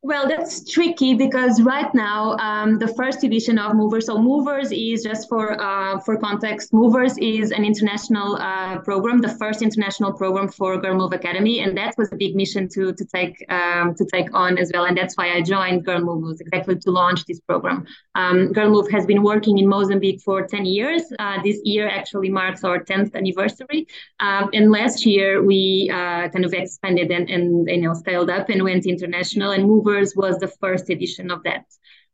Well, 0.06 0.28
that's 0.28 0.70
tricky 0.70 1.14
because 1.14 1.62
right 1.62 1.88
now 1.96 2.36
um, 2.40 2.78
the 2.78 2.90
first 2.90 3.24
edition 3.24 3.58
of 3.58 3.72
MOVHERS. 3.72 4.04
So 4.04 4.18
MOVHERS 4.18 4.70
is 4.74 5.02
just 5.02 5.30
for 5.30 5.58
uh, 5.62 5.98
for 6.02 6.18
context. 6.18 6.74
MOVHERS 6.74 7.16
is 7.22 7.52
an 7.52 7.64
international 7.64 8.36
uh, 8.36 8.80
program, 8.80 9.22
the 9.22 9.30
first 9.30 9.62
international 9.62 10.12
program 10.12 10.50
for 10.50 10.78
Girl 10.78 10.96
Move 10.96 11.14
Academy, 11.14 11.62
and 11.62 11.78
that 11.78 11.96
was 11.98 12.12
a 12.12 12.18
big 12.18 12.36
mission 12.36 12.68
to 12.74 12.92
to 12.92 13.06
take 13.06 13.46
um, 13.50 13.96
to 13.96 14.04
take 14.04 14.28
on 14.34 14.58
as 14.58 14.72
well. 14.74 14.84
And 14.84 14.98
that's 14.98 15.16
why 15.16 15.32
I 15.38 15.42
joined 15.42 15.86
Girl 15.86 16.02
Move 16.02 16.22
was 16.22 16.42
exactly 16.42 16.76
to 16.80 16.92
launch 16.92 17.24
this 17.24 17.40
program. 17.40 17.86
Um, 18.16 18.52
Girl 18.52 18.70
Move 18.70 18.92
has 18.92 19.06
been 19.06 19.24
working 19.24 19.58
in 19.58 19.70
Mozambique 19.70 20.20
for 20.20 20.46
ten 20.46 20.66
years. 20.66 21.04
Uh, 21.18 21.42
this 21.44 21.62
year 21.64 21.88
actually 21.88 22.30
marks 22.30 22.66
our 22.66 22.84
tenth 22.84 23.16
anniversary, 23.16 23.88
um, 24.20 24.50
and 24.52 24.70
last 24.70 25.06
year 25.06 25.42
we 25.42 25.90
uh, 25.94 26.28
kind 26.28 26.44
of 26.44 26.54
expanded 26.54 27.10
and, 27.10 27.30
and 27.30 27.70
you 27.70 27.84
know 27.84 27.94
scaled 27.94 28.30
up 28.30 28.50
and 28.50 28.62
went 28.64 28.86
international. 28.86 29.52
And 29.52 29.64
MOVHERS 29.64 29.93
was 30.16 30.38
the 30.40 30.48
first 30.48 30.90
edition 30.90 31.32
of 31.32 31.44
that. 31.44 31.66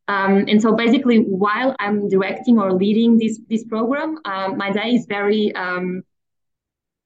Um, 0.07 0.45
and 0.47 0.61
so 0.61 0.73
basically, 0.75 1.19
while 1.19 1.75
I'm 1.79 2.09
directing 2.09 2.59
or 2.59 2.73
leading 2.73 3.17
this 3.17 3.39
this 3.47 3.63
program, 3.63 4.17
um, 4.25 4.57
my 4.57 4.71
day 4.71 4.95
is 4.95 5.05
very 5.05 5.53
um, 5.53 6.01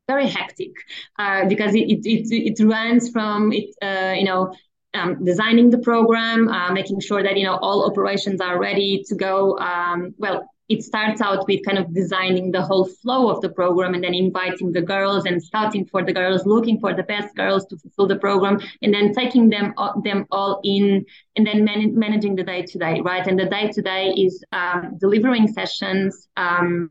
very 0.07 0.27
hectic 0.27 0.71
uh, 1.19 1.45
because 1.47 1.75
it, 1.75 1.85
it, 1.89 2.01
it, 2.05 2.59
it 2.59 2.63
runs 2.65 3.09
from 3.09 3.51
it 3.51 3.69
uh, 3.81 4.13
you 4.13 4.23
know 4.23 4.53
um, 4.93 5.23
designing 5.25 5.69
the 5.69 5.79
program, 5.79 6.47
uh, 6.47 6.71
making 6.71 6.99
sure 7.01 7.23
that 7.23 7.35
you 7.37 7.45
know 7.45 7.57
all 7.57 7.85
operations 7.89 8.39
are 8.39 8.59
ready 8.59 9.03
to 9.07 9.15
go. 9.15 9.57
Um, 9.59 10.13
well, 10.17 10.49
it 10.69 10.83
starts 10.83 11.21
out 11.21 11.45
with 11.47 11.65
kind 11.65 11.77
of 11.77 11.93
designing 11.93 12.51
the 12.51 12.61
whole 12.61 12.85
flow 12.85 13.29
of 13.29 13.41
the 13.41 13.49
program 13.49 13.93
and 13.93 14.03
then 14.03 14.13
inviting 14.13 14.71
the 14.71 14.81
girls 14.81 15.25
and 15.25 15.43
scouting 15.43 15.85
for 15.85 16.03
the 16.03 16.13
girls, 16.13 16.45
looking 16.45 16.79
for 16.79 16.93
the 16.93 17.03
best 17.03 17.35
girls 17.35 17.65
to 17.65 17.77
fulfill 17.77 18.07
the 18.07 18.15
program, 18.15 18.59
and 18.81 18.93
then 18.93 19.13
taking 19.13 19.49
them 19.49 19.73
them 20.03 20.25
all 20.31 20.61
in 20.63 21.05
and 21.35 21.45
then 21.45 21.63
man- 21.63 21.97
managing 21.97 22.35
the 22.35 22.43
day 22.43 22.61
to 22.61 22.77
day, 22.77 23.01
right? 23.01 23.27
And 23.27 23.37
the 23.37 23.45
day 23.45 23.69
to 23.69 23.81
day 23.81 24.09
is 24.09 24.43
um, 24.51 24.97
delivering 24.99 25.47
sessions. 25.47 26.27
Um, 26.37 26.89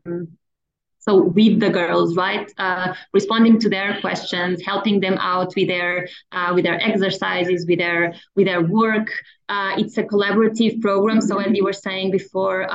so 0.99 1.21
with 1.21 1.59
the 1.59 1.69
girls 1.69 2.15
right 2.15 2.49
uh, 2.57 2.93
responding 3.11 3.59
to 3.59 3.69
their 3.69 3.99
questions 3.99 4.61
helping 4.65 5.01
them 5.01 5.17
out 5.19 5.53
with 5.55 5.67
their 5.67 6.07
uh, 6.31 6.51
with 6.55 6.63
their 6.63 6.81
exercises 6.81 7.65
with 7.67 7.79
their 7.79 8.13
with 8.35 8.45
their 8.45 8.61
work 8.61 9.09
uh, 9.49 9.75
it's 9.77 9.97
a 9.97 10.03
collaborative 10.03 10.81
program 10.81 11.19
so 11.19 11.39
as 11.39 11.51
you 11.53 11.63
were 11.63 11.73
saying 11.73 12.09
before 12.09 12.71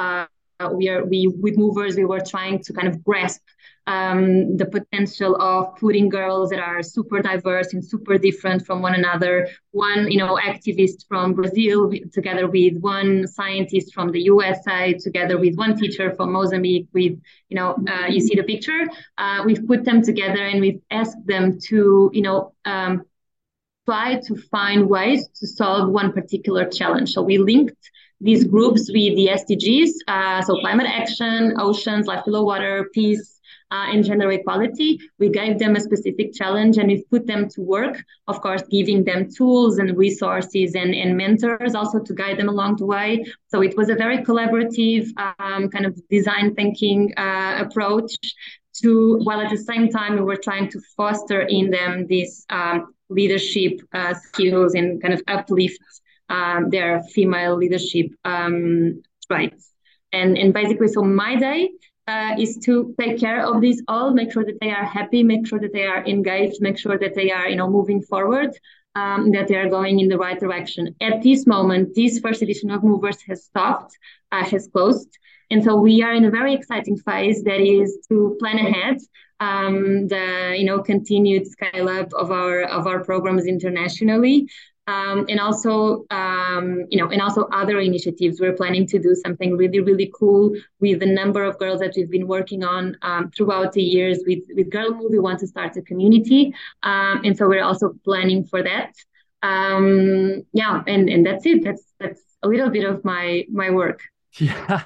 uh, 0.60 0.70
we 0.72 0.88
are 0.88 1.04
we 1.04 1.28
with 1.28 1.56
MOVHERS 1.56 1.96
we 1.96 2.04
were 2.04 2.20
trying 2.20 2.62
to 2.64 2.72
kind 2.72 2.88
of 2.88 3.02
grasp 3.04 3.40
um, 3.86 4.58
the 4.58 4.66
potential 4.66 5.40
of 5.40 5.74
putting 5.76 6.10
girls 6.10 6.50
that 6.50 6.58
are 6.58 6.82
super 6.82 7.22
diverse 7.22 7.72
and 7.72 7.82
super 7.82 8.18
different 8.18 8.66
from 8.66 8.82
one 8.82 8.94
another. 8.94 9.48
One, 9.70 10.10
you 10.10 10.18
know, 10.18 10.36
activist 10.36 11.06
from 11.08 11.32
Brazil 11.32 11.90
together 12.12 12.46
with 12.48 12.76
one 12.80 13.26
scientist 13.26 13.94
from 13.94 14.12
the 14.12 14.20
USA, 14.20 14.92
together 14.92 15.38
with 15.38 15.56
one 15.56 15.74
teacher 15.74 16.14
from 16.14 16.32
Mozambique. 16.32 16.88
With, 16.92 17.18
you 17.48 17.56
know, 17.56 17.78
uh, 17.88 18.06
you 18.08 18.20
see 18.20 18.34
the 18.34 18.42
picture. 18.42 18.82
Uh, 19.16 19.44
we've 19.46 19.66
put 19.66 19.84
them 19.86 20.02
together 20.02 20.44
and 20.44 20.60
we've 20.60 20.82
asked 20.90 21.26
them 21.26 21.58
to, 21.68 22.10
you 22.12 22.22
know, 22.22 22.52
um, 22.66 23.04
try 23.86 24.20
to 24.20 24.36
find 24.36 24.86
ways 24.86 25.26
to 25.40 25.46
solve 25.46 25.88
one 25.88 26.12
particular 26.12 26.68
challenge. 26.68 27.12
So 27.12 27.22
we 27.22 27.38
linked 27.38 27.90
these 28.20 28.44
groups 28.44 28.90
with 28.92 29.14
the 29.16 29.28
SDGs, 29.30 29.90
uh, 30.08 30.42
so 30.42 30.58
climate 30.60 30.87
action, 30.88 31.54
oceans, 31.58 32.06
life 32.06 32.25
below 32.25 32.42
water, 32.42 32.90
peace, 32.92 33.38
uh, 33.70 33.87
and 33.92 34.04
gender 34.04 34.30
equality. 34.32 34.98
We 35.18 35.28
gave 35.28 35.58
them 35.58 35.76
a 35.76 35.80
specific 35.80 36.32
challenge 36.32 36.78
and 36.78 36.88
we've 36.88 37.08
put 37.10 37.26
them 37.26 37.48
to 37.50 37.60
work, 37.60 38.02
of 38.26 38.40
course, 38.40 38.62
giving 38.70 39.04
them 39.04 39.28
tools 39.30 39.78
and 39.78 39.96
resources 39.96 40.75
and, 40.75 40.94
and 40.94 41.16
mentors 41.16 41.75
also 41.75 42.00
to 42.00 42.14
guide 42.14 42.38
them 42.38 42.48
along 42.48 42.76
the 42.76 42.87
way. 42.87 43.25
So 43.48 43.62
it 43.62 43.76
was 43.76 43.88
a 43.88 43.94
very 43.94 44.18
collaborative 44.18 45.06
um, 45.38 45.68
kind 45.68 45.87
of 45.87 46.00
design 46.08 46.54
thinking 46.54 47.12
uh, 47.16 47.64
approach 47.66 48.16
to, 48.82 49.18
while 49.25 49.40
at 49.40 49.50
the 49.50 49.58
same 49.58 49.90
time 49.90 50.14
we 50.14 50.22
were 50.22 50.37
trying 50.37 50.70
to 50.70 50.80
foster 50.96 51.42
in 51.42 51.70
them 51.70 52.06
these 52.06 52.46
um, 52.50 52.94
leadership 53.10 53.80
uh, 53.92 54.14
skills 54.14 54.75
and 54.75 55.02
kind 55.02 55.14
of 55.14 55.22
uplift 55.28 55.80
um, 56.28 56.70
their 56.70 57.02
female 57.02 57.56
leadership 57.56 58.06
um, 58.25 59.02
traits. 59.26 59.73
And, 60.12 60.38
and 60.38 60.52
basically, 60.52 60.88
so 60.88 61.02
my 61.02 61.37
day 61.37 61.70
uh, 62.06 62.35
is 62.38 62.56
to 62.64 62.94
take 62.99 63.20
care 63.20 63.44
of 63.44 63.61
these 63.61 63.82
all, 63.88 64.12
make 64.12 64.32
sure 64.32 64.44
that 64.44 64.58
they 64.61 64.70
are 64.70 64.85
happy, 64.85 65.23
make 65.23 65.47
sure 65.47 65.61
that 65.61 65.73
they 65.73 65.85
are 65.85 66.04
engaged, 66.06 66.61
make 66.61 66.78
sure 66.78 66.99
that 66.99 67.14
they 67.14 67.30
are, 67.30 67.49
you 67.49 67.56
know, 67.56 67.68
moving 67.68 68.00
forward, 68.00 68.50
um, 68.94 69.30
that 69.32 69.49
they 69.49 69.56
are 69.56 69.68
going 69.68 70.00
in 70.00 70.08
the 70.08 70.16
right 70.16 70.40
direction. 70.40 70.94
At 71.00 71.23
this 71.23 71.47
moment, 71.47 71.94
this 71.94 72.18
first 72.18 72.40
edition 72.40 72.70
of 72.70 72.82
MOVHERS 72.82 73.18
has 73.28 73.44
stopped, 73.44 73.97
uh, 74.32 74.44
has 74.44 74.68
closed. 74.73 75.11
And 75.50 75.62
so 75.62 75.76
we 75.76 76.02
are 76.02 76.12
in 76.14 76.25
a 76.25 76.30
very 76.30 76.54
exciting 76.54 76.97
phase 76.97 77.42
that 77.44 77.61
is 77.61 77.99
to 78.08 78.37
plan 78.40 78.58
ahead 78.58 78.99
um, 79.40 80.08
the 80.08 80.54
you 80.58 80.64
know 80.64 80.82
continued 80.82 81.47
scale 81.47 81.88
up 81.88 82.12
of 82.14 82.30
our 82.30 82.62
of 82.62 82.87
our 82.87 83.04
programs 83.04 83.47
internationally 83.47 84.49
um, 84.88 85.26
and 85.28 85.38
also 85.38 86.07
um, 86.11 86.87
you 86.90 86.99
know 86.99 87.09
and 87.11 87.21
also 87.21 87.42
other 87.52 87.78
initiatives. 87.78 88.40
We're 88.40 88.59
planning 88.62 88.87
to 88.88 88.99
do 88.99 89.14
something 89.14 89.57
really 89.57 89.80
really 89.80 90.11
cool 90.18 90.54
with 90.80 91.00
the 91.00 91.07
number 91.21 91.45
of 91.45 91.59
girls 91.59 91.80
that 91.80 91.92
we've 91.97 92.11
been 92.11 92.26
working 92.26 92.64
on 92.64 92.97
um, 93.02 93.30
throughout 93.30 93.73
the 93.73 93.83
years 93.83 94.18
with 94.26 94.42
with 94.57 94.71
girl 94.71 94.90
move. 94.95 95.11
We 95.11 95.18
want 95.18 95.40
to 95.40 95.47
start 95.47 95.76
a 95.76 95.83
community 95.83 96.54
um, 96.83 97.21
and 97.25 97.37
so 97.37 97.47
we're 97.49 97.68
also 97.71 97.95
planning 98.04 98.45
for 98.45 98.62
that. 98.62 98.95
Um, 99.42 100.42
yeah 100.52 100.83
and 100.87 101.09
and 101.09 101.25
that's 101.25 101.45
it. 101.47 101.62
That's 101.62 101.85
that's 102.00 102.23
a 102.42 102.49
little 102.49 102.71
bit 102.71 102.85
of 102.85 103.04
my 103.04 103.45
my 103.50 103.71
work 103.71 104.00
yeah, 104.40 104.83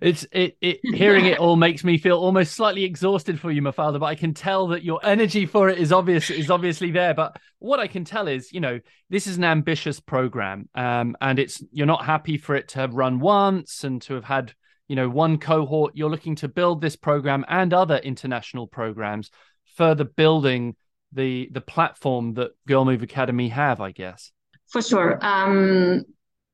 it's 0.00 0.26
it, 0.32 0.56
it. 0.62 0.80
Hearing 0.82 1.26
it 1.26 1.38
all 1.38 1.56
makes 1.56 1.84
me 1.84 1.98
feel 1.98 2.16
almost 2.16 2.54
slightly 2.54 2.84
exhausted 2.84 3.38
for 3.38 3.50
you, 3.50 3.60
Mafalda. 3.60 4.00
But 4.00 4.06
I 4.06 4.14
can 4.14 4.32
tell 4.32 4.68
that 4.68 4.82
your 4.82 4.98
energy 5.04 5.44
for 5.44 5.68
it 5.68 5.78
is 5.78 5.92
obvious 5.92 6.30
is 6.30 6.50
obviously 6.50 6.90
there. 6.90 7.12
But 7.12 7.36
what 7.58 7.80
I 7.80 7.86
can 7.86 8.04
tell 8.04 8.28
is, 8.28 8.52
you 8.52 8.60
know, 8.60 8.80
this 9.10 9.26
is 9.26 9.36
an 9.36 9.44
ambitious 9.44 10.00
program, 10.00 10.70
um, 10.74 11.16
and 11.20 11.38
it's 11.38 11.62
you're 11.70 11.86
not 11.86 12.06
happy 12.06 12.38
for 12.38 12.54
it 12.54 12.68
to 12.68 12.78
have 12.78 12.94
run 12.94 13.20
once 13.20 13.84
and 13.84 14.00
to 14.02 14.14
have 14.14 14.24
had 14.24 14.54
you 14.88 14.96
know 14.96 15.08
one 15.08 15.38
cohort. 15.38 15.92
You're 15.94 16.10
looking 16.10 16.36
to 16.36 16.48
build 16.48 16.80
this 16.80 16.96
program 16.96 17.44
and 17.48 17.74
other 17.74 17.98
international 17.98 18.66
programs, 18.66 19.30
further 19.74 20.04
building 20.04 20.76
the 21.12 21.50
the 21.52 21.60
platform 21.60 22.34
that 22.34 22.52
Girl 22.66 22.86
Move 22.86 23.02
Academy 23.02 23.50
have. 23.50 23.82
I 23.82 23.90
guess 23.90 24.32
for 24.66 24.80
sure. 24.80 25.18
Um 25.20 26.04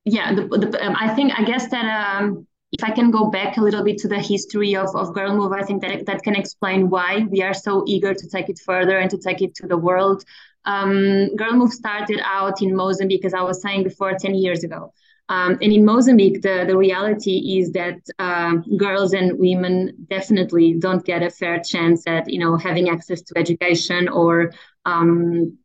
yeah, 0.04 0.34
the, 0.34 0.46
the, 0.46 0.86
um, 0.86 0.96
I 0.98 1.14
think 1.14 1.38
I 1.38 1.44
guess 1.44 1.68
that 1.68 2.20
um, 2.20 2.46
if 2.72 2.82
I 2.82 2.90
can 2.90 3.10
go 3.10 3.30
back 3.30 3.56
a 3.56 3.60
little 3.60 3.84
bit 3.84 3.98
to 3.98 4.08
the 4.08 4.18
history 4.18 4.74
of, 4.74 4.94
of 4.96 5.14
Girl 5.14 5.36
Move, 5.36 5.52
I 5.52 5.62
think 5.62 5.82
that 5.82 6.06
that 6.06 6.22
can 6.22 6.34
explain 6.34 6.90
why 6.90 7.26
we 7.30 7.42
are 7.42 7.54
so 7.54 7.84
eager 7.86 8.14
to 8.14 8.28
take 8.28 8.48
it 8.48 8.58
further 8.58 8.98
and 8.98 9.10
to 9.10 9.18
take 9.18 9.42
it 9.42 9.54
to 9.56 9.66
the 9.66 9.76
world. 9.76 10.24
Um, 10.64 11.34
Girl 11.36 11.52
Move 11.52 11.72
started 11.72 12.20
out 12.24 12.62
in 12.62 12.74
Mozambique, 12.74 13.24
as 13.24 13.34
I 13.34 13.42
was 13.42 13.60
saying 13.60 13.84
before, 13.84 14.14
10 14.14 14.34
years 14.34 14.64
ago. 14.64 14.92
Um, 15.28 15.52
and 15.62 15.72
in 15.72 15.84
Mozambique, 15.84 16.42
the, 16.42 16.64
the 16.66 16.76
reality 16.76 17.58
is 17.58 17.72
that 17.72 18.00
uh, 18.18 18.54
girls 18.76 19.12
and 19.12 19.38
women 19.38 20.06
definitely 20.10 20.74
don't 20.74 21.04
get 21.04 21.22
a 21.22 21.30
fair 21.30 21.60
chance 21.60 22.04
at, 22.06 22.28
you 22.28 22.38
know, 22.38 22.56
having 22.56 22.88
access 22.88 23.22
to 23.22 23.38
education 23.38 24.08
or 24.08 24.52
um, 24.84 25.56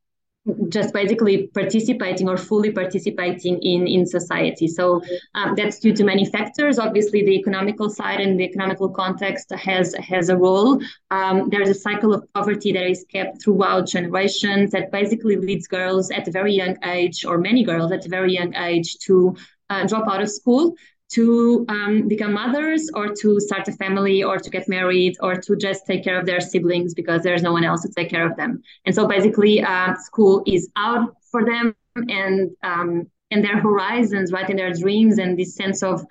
just 0.69 0.93
basically 0.93 1.47
participating 1.47 2.29
or 2.29 2.37
fully 2.37 2.71
participating 2.71 3.59
in 3.61 3.87
in 3.87 4.05
society. 4.05 4.67
So 4.67 5.01
um, 5.35 5.55
that's 5.55 5.79
due 5.79 5.93
to 5.93 6.03
many 6.03 6.25
factors. 6.25 6.79
Obviously 6.79 7.23
the 7.23 7.35
economical 7.35 7.89
side 7.89 8.19
and 8.19 8.39
the 8.39 8.43
economical 8.43 8.89
context 8.89 9.51
has 9.51 9.93
has 9.95 10.29
a 10.29 10.37
role. 10.37 10.81
Um, 11.11 11.49
there's 11.49 11.69
a 11.69 11.73
cycle 11.73 12.13
of 12.13 12.21
poverty 12.33 12.71
that 12.73 12.89
is 12.89 13.05
kept 13.09 13.41
throughout 13.41 13.87
generations 13.87 14.71
that 14.71 14.91
basically 14.91 15.35
leads 15.35 15.67
girls 15.67 16.11
at 16.11 16.27
a 16.27 16.31
very 16.31 16.53
young 16.53 16.77
age 16.83 17.25
or 17.25 17.37
many 17.37 17.63
girls 17.63 17.91
at 17.91 18.05
a 18.05 18.09
very 18.09 18.33
young 18.33 18.55
age 18.55 18.97
to 18.99 19.35
uh, 19.69 19.85
drop 19.85 20.07
out 20.07 20.21
of 20.21 20.29
school 20.29 20.75
to 21.09 21.65
um, 21.69 22.07
become 22.07 22.33
mothers 22.33 22.89
or 22.93 23.13
to 23.13 23.39
start 23.39 23.67
a 23.67 23.71
family 23.71 24.23
or 24.23 24.37
to 24.37 24.49
get 24.49 24.67
married 24.67 25.15
or 25.21 25.35
to 25.35 25.55
just 25.55 25.85
take 25.85 26.03
care 26.03 26.19
of 26.19 26.25
their 26.25 26.41
siblings 26.41 26.93
because 26.93 27.23
there's 27.23 27.41
no 27.41 27.53
one 27.53 27.63
else 27.63 27.81
to 27.81 27.89
take 27.95 28.09
care 28.09 28.29
of 28.29 28.35
them. 28.35 28.61
And 28.85 28.93
so 28.93 29.07
basically, 29.07 29.61
uh, 29.61 29.95
school 29.95 30.43
is 30.45 30.69
out 30.75 31.15
for 31.31 31.45
them 31.45 31.75
and 31.95 32.51
um, 32.63 33.07
and 33.31 33.43
their 33.43 33.59
horizons, 33.59 34.31
right, 34.31 34.49
and 34.49 34.59
their 34.59 34.73
dreams 34.73 35.17
and 35.17 35.37
this 35.37 35.55
sense 35.55 35.83
of 35.83 36.05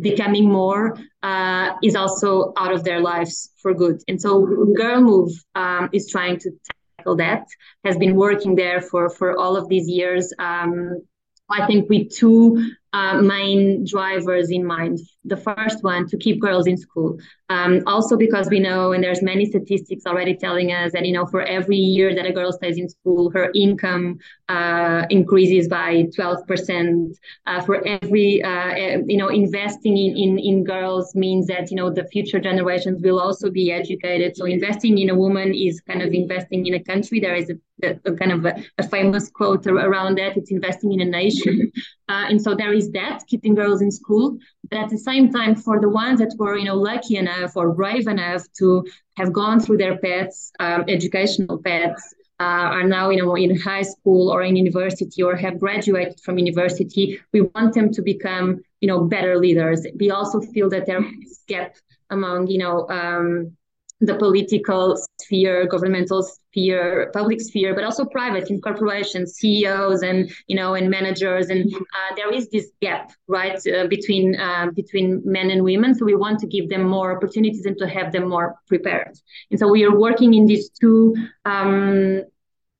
becoming 0.00 0.48
more 0.48 0.96
uh, 1.22 1.72
is 1.82 1.94
also 1.96 2.52
out 2.56 2.72
of 2.72 2.84
their 2.84 3.00
lives 3.00 3.50
for 3.60 3.74
good. 3.74 4.00
And 4.08 4.20
so 4.20 4.46
Girl 4.76 5.00
Move 5.00 5.32
um, 5.54 5.90
is 5.92 6.08
trying 6.10 6.38
to 6.40 6.50
tackle 6.96 7.16
that, 7.16 7.46
has 7.84 7.96
been 7.96 8.16
working 8.16 8.54
there 8.54 8.80
for 8.80 9.10
for 9.10 9.38
all 9.38 9.56
of 9.56 9.68
these 9.68 9.88
years. 9.88 10.32
Um, 10.38 11.02
I 11.48 11.66
think 11.66 11.88
with 11.90 12.10
two 12.10 12.72
uh, 12.92 13.20
main 13.20 13.84
drivers 13.84 14.50
in 14.50 14.64
mind. 14.64 14.98
The 15.24 15.36
first 15.36 15.82
one 15.82 16.06
to 16.08 16.16
keep 16.16 16.40
girls 16.40 16.66
in 16.66 16.76
school. 16.76 17.18
Um, 17.48 17.82
also 17.86 18.16
because 18.16 18.48
we 18.48 18.60
know, 18.60 18.92
and 18.92 19.04
there's 19.04 19.22
many 19.22 19.46
statistics 19.46 20.04
already 20.06 20.34
telling 20.34 20.72
us 20.72 20.92
that 20.92 21.04
you 21.06 21.12
know 21.12 21.26
for 21.26 21.42
every 21.42 21.76
year 21.76 22.14
that 22.14 22.26
a 22.26 22.32
girl 22.32 22.52
stays 22.52 22.78
in 22.78 22.88
school, 22.88 23.30
her 23.30 23.50
income 23.54 24.18
uh, 24.48 25.04
increases 25.10 25.68
by 25.68 26.04
12%. 26.18 27.14
Uh, 27.46 27.60
for 27.62 27.86
every 27.86 28.42
uh, 28.42 28.98
you 29.06 29.16
know 29.16 29.28
investing 29.28 29.96
in, 29.96 30.16
in 30.16 30.38
in 30.38 30.64
girls 30.64 31.14
means 31.14 31.46
that 31.46 31.70
you 31.70 31.76
know 31.76 31.90
the 31.90 32.04
future 32.04 32.40
generations 32.40 33.02
will 33.02 33.20
also 33.20 33.50
be 33.50 33.70
educated. 33.70 34.36
So 34.36 34.44
investing 34.46 34.98
in 34.98 35.10
a 35.10 35.14
woman 35.14 35.54
is 35.54 35.80
kind 35.80 36.02
of 36.02 36.12
investing 36.12 36.66
in 36.66 36.74
a 36.74 36.82
country. 36.82 37.20
There 37.20 37.34
is 37.34 37.50
a 37.50 37.54
a, 37.82 37.98
a 38.04 38.14
kind 38.14 38.32
of 38.32 38.44
a, 38.44 38.54
a, 38.78 38.82
famous 38.88 39.28
quote 39.28 39.66
around 39.66 40.18
that. 40.18 40.36
It's 40.36 40.50
investing 40.50 40.92
in 40.92 41.00
a 41.00 41.04
nation, 41.04 41.72
uh, 42.08 42.26
and 42.28 42.40
so 42.40 42.54
there 42.54 42.72
is 42.72 42.81
that 42.90 43.24
keeping 43.26 43.54
girls 43.54 43.80
in 43.80 43.90
school. 43.90 44.38
But 44.70 44.78
at 44.78 44.90
the 44.90 44.98
same 44.98 45.32
time, 45.32 45.54
for 45.54 45.80
the 45.80 45.88
ones 45.88 46.20
that 46.20 46.34
were 46.38 46.56
you 46.56 46.64
know 46.64 46.76
lucky 46.76 47.16
enough 47.16 47.56
or 47.56 47.72
brave 47.72 48.06
enough 48.06 48.42
to 48.58 48.84
have 49.16 49.32
gone 49.32 49.60
through 49.60 49.78
their 49.78 49.98
paths, 49.98 50.52
um, 50.60 50.84
educational 50.88 51.58
paths. 51.58 52.14
Uh, 52.40 52.68
are 52.76 52.82
now 52.82 53.08
you 53.08 53.22
know 53.22 53.36
in 53.36 53.56
high 53.56 53.82
school 53.82 54.28
or 54.28 54.42
in 54.42 54.56
university 54.56 55.22
or 55.22 55.36
have 55.36 55.60
graduated 55.60 56.18
from 56.24 56.38
university 56.38 57.20
we 57.32 57.42
want 57.54 57.72
them 57.72 57.92
to 57.92 58.02
become 58.02 58.60
you 58.80 58.88
know 58.88 59.04
better 59.04 59.38
leaders 59.38 59.86
we 60.00 60.10
also 60.10 60.40
feel 60.40 60.68
that 60.68 60.84
there 60.84 61.04
is 61.22 61.40
a 61.46 61.52
gap 61.52 61.76
among 62.10 62.48
you 62.48 62.58
know 62.58 62.88
um, 62.88 63.56
the 64.02 64.16
political 64.16 64.98
sphere, 65.20 65.66
governmental 65.66 66.22
sphere, 66.22 67.10
public 67.14 67.40
sphere, 67.40 67.74
but 67.74 67.84
also 67.84 68.04
private 68.04 68.50
in 68.50 68.60
corporations, 68.60 69.34
CEOs, 69.34 70.02
and 70.02 70.30
you 70.48 70.56
know, 70.56 70.74
and 70.74 70.90
managers, 70.90 71.48
and 71.50 71.72
uh, 71.72 72.14
there 72.16 72.32
is 72.32 72.50
this 72.50 72.72
gap, 72.82 73.12
right, 73.28 73.60
uh, 73.68 73.86
between 73.86 74.38
uh, 74.38 74.66
between 74.74 75.22
men 75.24 75.50
and 75.50 75.62
women. 75.62 75.94
So 75.94 76.04
we 76.04 76.16
want 76.16 76.40
to 76.40 76.48
give 76.48 76.68
them 76.68 76.82
more 76.82 77.16
opportunities 77.16 77.64
and 77.64 77.78
to 77.78 77.86
have 77.88 78.12
them 78.12 78.28
more 78.28 78.56
prepared. 78.66 79.16
And 79.50 79.58
so 79.58 79.68
we 79.68 79.84
are 79.84 79.96
working 79.96 80.34
in 80.34 80.46
these 80.46 80.68
two. 80.70 81.14
Um, 81.44 82.22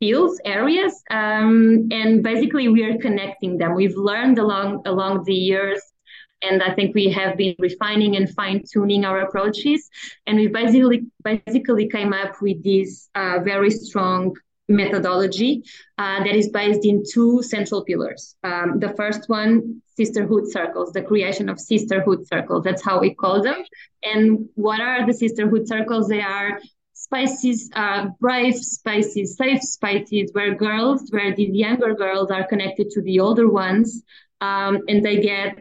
fields 0.00 0.40
areas 0.44 1.00
um, 1.12 1.86
and 1.92 2.24
basically 2.24 2.66
we 2.66 2.82
are 2.82 2.98
connecting 2.98 3.56
them 3.56 3.72
we've 3.72 3.96
learned 3.96 4.36
along 4.36 4.82
along 4.84 5.22
the 5.22 5.32
years 5.32 5.80
and 6.42 6.62
I 6.62 6.74
think 6.74 6.94
we 6.94 7.08
have 7.10 7.36
been 7.36 7.54
refining 7.58 8.16
and 8.16 8.28
fine 8.34 8.62
tuning 8.70 9.04
our 9.04 9.20
approaches. 9.20 9.88
And 10.26 10.36
we 10.36 10.48
basically 10.48 11.06
basically 11.22 11.88
came 11.88 12.12
up 12.12 12.42
with 12.42 12.62
this 12.62 13.08
uh, 13.14 13.38
very 13.42 13.70
strong 13.70 14.36
methodology 14.68 15.62
uh, 15.98 16.18
that 16.24 16.34
is 16.34 16.48
based 16.48 16.84
in 16.84 17.02
two 17.10 17.42
central 17.42 17.84
pillars. 17.84 18.36
Um, 18.42 18.78
the 18.78 18.90
first 18.90 19.28
one, 19.28 19.82
sisterhood 19.96 20.50
circles, 20.50 20.92
the 20.92 21.02
creation 21.02 21.48
of 21.48 21.60
sisterhood 21.60 22.26
circles. 22.26 22.64
That's 22.64 22.82
how 22.82 23.00
we 23.00 23.14
call 23.14 23.42
them. 23.42 23.62
And 24.02 24.48
what 24.54 24.80
are 24.80 25.06
the 25.06 25.12
sisterhood 25.12 25.68
circles? 25.68 26.08
They 26.08 26.22
are 26.22 26.60
spaces, 26.92 27.70
uh, 27.74 28.06
brave 28.20 28.56
spaces, 28.56 29.36
safe 29.36 29.62
spaces 29.62 30.30
where 30.32 30.54
girls, 30.54 31.10
where 31.10 31.34
the 31.34 31.44
younger 31.44 31.94
girls 31.94 32.30
are 32.30 32.46
connected 32.46 32.90
to 32.90 33.02
the 33.02 33.20
older 33.20 33.48
ones, 33.48 34.02
um, 34.40 34.78
and 34.88 35.04
they 35.04 35.20
get 35.20 35.58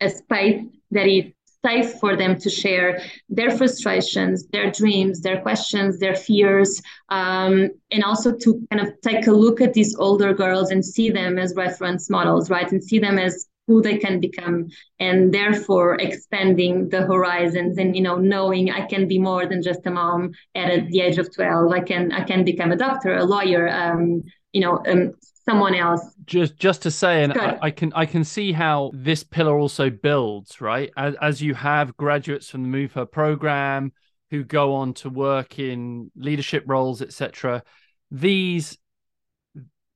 a 0.00 0.10
space 0.10 0.64
that 0.90 1.06
is 1.06 1.32
safe 1.64 1.92
for 2.00 2.16
them 2.16 2.38
to 2.38 2.48
share 2.48 3.02
their 3.28 3.50
frustrations, 3.50 4.46
their 4.48 4.70
dreams, 4.70 5.20
their 5.20 5.40
questions, 5.42 5.98
their 5.98 6.14
fears, 6.14 6.80
um, 7.10 7.68
and 7.90 8.02
also 8.04 8.34
to 8.34 8.66
kind 8.70 8.86
of 8.86 8.98
take 9.02 9.26
a 9.26 9.32
look 9.32 9.60
at 9.60 9.74
these 9.74 9.94
older 9.96 10.32
girls 10.32 10.70
and 10.70 10.84
see 10.84 11.10
them 11.10 11.38
as 11.38 11.54
reference 11.54 12.08
models, 12.08 12.50
right? 12.50 12.70
And 12.72 12.82
see 12.82 12.98
them 12.98 13.18
as 13.18 13.46
who 13.70 13.80
they 13.80 13.98
can 13.98 14.18
become 14.18 14.68
and 14.98 15.32
therefore 15.32 15.94
expanding 16.00 16.88
the 16.88 17.02
horizons 17.02 17.78
and 17.78 17.94
you 17.94 18.02
know 18.02 18.16
knowing 18.16 18.68
i 18.68 18.84
can 18.84 19.06
be 19.06 19.16
more 19.16 19.46
than 19.46 19.62
just 19.62 19.86
a 19.86 19.90
mom 19.90 20.32
at 20.56 20.88
the 20.90 21.00
age 21.00 21.18
of 21.18 21.32
12 21.32 21.70
i 21.70 21.78
can 21.78 22.10
i 22.10 22.24
can 22.24 22.42
become 22.42 22.72
a 22.72 22.76
doctor 22.76 23.14
a 23.14 23.24
lawyer 23.24 23.68
um, 23.68 24.24
you 24.52 24.60
know 24.60 24.82
um, 24.86 25.14
someone 25.48 25.74
else. 25.74 26.02
Just 26.26 26.56
just 26.56 26.82
to 26.82 26.90
say, 26.90 27.24
and 27.24 27.32
I, 27.32 27.58
I, 27.62 27.70
can 27.70 27.92
I 27.94 28.06
can 28.06 28.24
see 28.24 28.52
how 28.52 28.90
this 28.94 29.24
pillar 29.24 29.58
also 29.58 29.90
builds, 29.90 30.60
right? 30.60 30.90
As, 30.96 31.14
as 31.20 31.42
you 31.42 31.54
have 31.54 31.96
graduates 31.96 32.48
from 32.48 32.62
the 32.62 32.68
MOVHER 32.68 33.10
program 33.10 33.92
who 34.30 34.44
go 34.44 34.74
on 34.74 34.94
to 34.94 35.10
work 35.10 35.58
in 35.58 36.10
leadership 36.14 36.64
roles, 36.66 37.02
etc. 37.02 37.62
These 38.10 38.78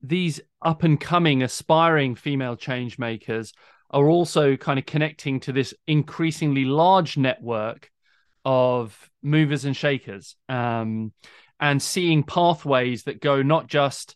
these 0.01 0.39
up 0.61 0.83
and 0.83 0.99
coming 0.99 1.41
aspiring 1.41 2.15
female 2.15 2.55
change 2.55 2.99
makers 2.99 3.53
are 3.89 4.07
also 4.07 4.55
kind 4.57 4.77
of 4.77 4.85
connecting 4.85 5.39
to 5.39 5.51
this 5.51 5.73
increasingly 5.87 6.65
large 6.65 7.17
network 7.17 7.89
of 8.43 9.09
movers 9.23 9.65
and 9.65 9.75
shakers 9.75 10.35
um, 10.49 11.11
and 11.59 11.81
seeing 11.81 12.23
pathways 12.23 13.03
that 13.03 13.21
go 13.21 13.41
not 13.41 13.67
just 13.67 14.15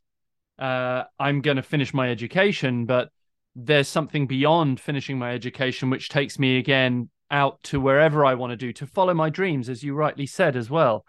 uh, 0.59 1.05
I'm 1.19 1.41
going 1.41 1.57
to 1.57 1.63
finish 1.63 1.93
my 1.93 2.09
education, 2.09 2.85
but 2.85 3.09
there's 3.55 3.87
something 3.87 4.27
beyond 4.27 4.79
finishing 4.79 5.17
my 5.17 5.33
education, 5.33 5.89
which 5.89 6.09
takes 6.09 6.37
me 6.37 6.57
again 6.57 7.09
out 7.31 7.61
to 7.63 7.79
wherever 7.79 8.25
I 8.25 8.33
want 8.33 8.51
to 8.51 8.57
do 8.57 8.73
to 8.73 8.87
follow 8.87 9.13
my 9.13 9.29
dreams, 9.29 9.69
as 9.69 9.83
you 9.83 9.93
rightly 9.93 10.25
said 10.25 10.55
as 10.55 10.69
well. 10.69 11.05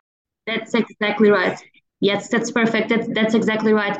That's 0.46 0.74
exactly 0.74 1.30
right. 1.30 1.58
Yes, 2.00 2.28
that's 2.28 2.50
perfect. 2.50 2.88
That's 2.88 3.08
that's 3.12 3.34
exactly 3.34 3.74
right. 3.74 3.96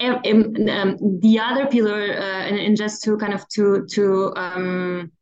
Um, 0.00 0.96
the 1.20 1.38
other 1.40 1.66
pillar, 1.66 2.00
uh, 2.18 2.42
and, 2.48 2.58
and, 2.58 2.76
just 2.76 3.04
to 3.04 3.16
kind 3.16 3.32
of 3.32 3.48
to 3.50 3.86
to 3.92 4.32
um, 4.34 5.12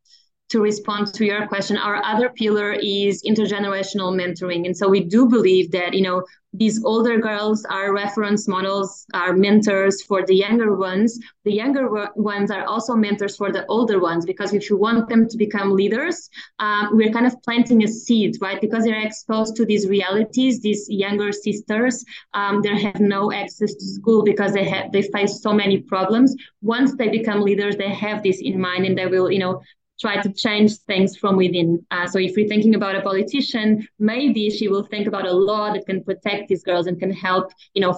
to 0.48 0.60
respond 0.60 1.12
to 1.14 1.24
your 1.24 1.46
question, 1.46 1.76
our 1.76 2.02
other 2.04 2.30
pillar 2.30 2.72
is 2.72 3.22
intergenerational 3.22 4.14
mentoring. 4.14 4.66
And 4.66 4.76
so 4.76 4.88
we 4.88 5.00
do 5.04 5.26
believe 5.26 5.70
that, 5.72 5.94
you 5.94 6.02
know, 6.02 6.24
these 6.52 6.84
older 6.84 7.18
girls 7.18 7.64
are 7.64 7.94
reference 7.94 8.46
models, 8.46 9.06
are 9.14 9.32
mentors 9.32 10.02
for 10.02 10.24
the 10.26 10.34
younger 10.34 10.76
ones. 10.76 11.18
The 11.44 11.52
younger 11.52 12.08
ones 12.14 12.50
are 12.50 12.64
also 12.64 12.94
mentors 12.94 13.36
for 13.36 13.50
the 13.50 13.64
older 13.66 13.98
ones 13.98 14.26
because 14.26 14.52
if 14.52 14.68
you 14.68 14.76
want 14.76 15.08
them 15.08 15.28
to 15.28 15.36
become 15.38 15.72
leaders, 15.72 16.28
um, 16.58 16.90
we're 16.92 17.12
kind 17.12 17.26
of 17.26 17.42
planting 17.42 17.84
a 17.84 17.88
seed, 17.88 18.36
right? 18.40 18.60
Because 18.60 18.84
they're 18.84 19.00
exposed 19.00 19.56
to 19.56 19.64
these 19.64 19.88
realities. 19.88 20.60
These 20.60 20.88
younger 20.90 21.32
sisters, 21.32 22.04
um, 22.34 22.60
they 22.60 22.80
have 22.82 23.00
no 23.00 23.32
access 23.32 23.74
to 23.74 23.84
school 23.84 24.22
because 24.22 24.52
they 24.52 24.68
have 24.68 24.92
they 24.92 25.02
face 25.02 25.40
so 25.40 25.52
many 25.54 25.78
problems. 25.78 26.36
Once 26.60 26.94
they 26.96 27.08
become 27.08 27.40
leaders, 27.40 27.76
they 27.76 27.92
have 27.94 28.22
this 28.22 28.40
in 28.42 28.60
mind 28.60 28.84
and 28.84 28.96
they 28.96 29.06
will, 29.06 29.30
you 29.30 29.38
know, 29.38 29.62
try 30.02 30.20
to 30.20 30.30
change 30.44 30.70
things 30.90 31.16
from 31.16 31.36
within. 31.36 31.68
Uh, 31.90 32.06
so 32.06 32.18
if 32.18 32.32
we're 32.36 32.52
thinking 32.54 32.74
about 32.74 32.96
a 32.96 33.02
politician, 33.10 33.86
maybe 33.98 34.50
she 34.50 34.66
will 34.68 34.86
think 34.92 35.06
about 35.06 35.26
a 35.26 35.32
law 35.32 35.72
that 35.72 35.86
can 35.86 36.02
protect 36.04 36.48
these 36.48 36.62
girls 36.62 36.86
and 36.88 36.98
can 36.98 37.12
help, 37.12 37.46
you 37.74 37.80
know, 37.80 37.94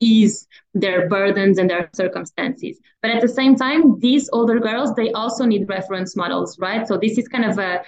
ease 0.00 0.48
their 0.74 1.08
burdens 1.08 1.58
and 1.58 1.70
their 1.70 1.88
circumstances. 1.92 2.80
But 3.02 3.12
at 3.12 3.20
the 3.20 3.28
same 3.28 3.54
time, 3.54 4.00
these 4.00 4.28
older 4.32 4.58
girls, 4.58 4.94
they 4.94 5.12
also 5.12 5.44
need 5.44 5.68
reference 5.68 6.16
models, 6.16 6.58
right? 6.58 6.88
So 6.88 6.98
this 6.98 7.18
is 7.18 7.28
kind 7.28 7.44
of 7.44 7.58
a 7.58 7.82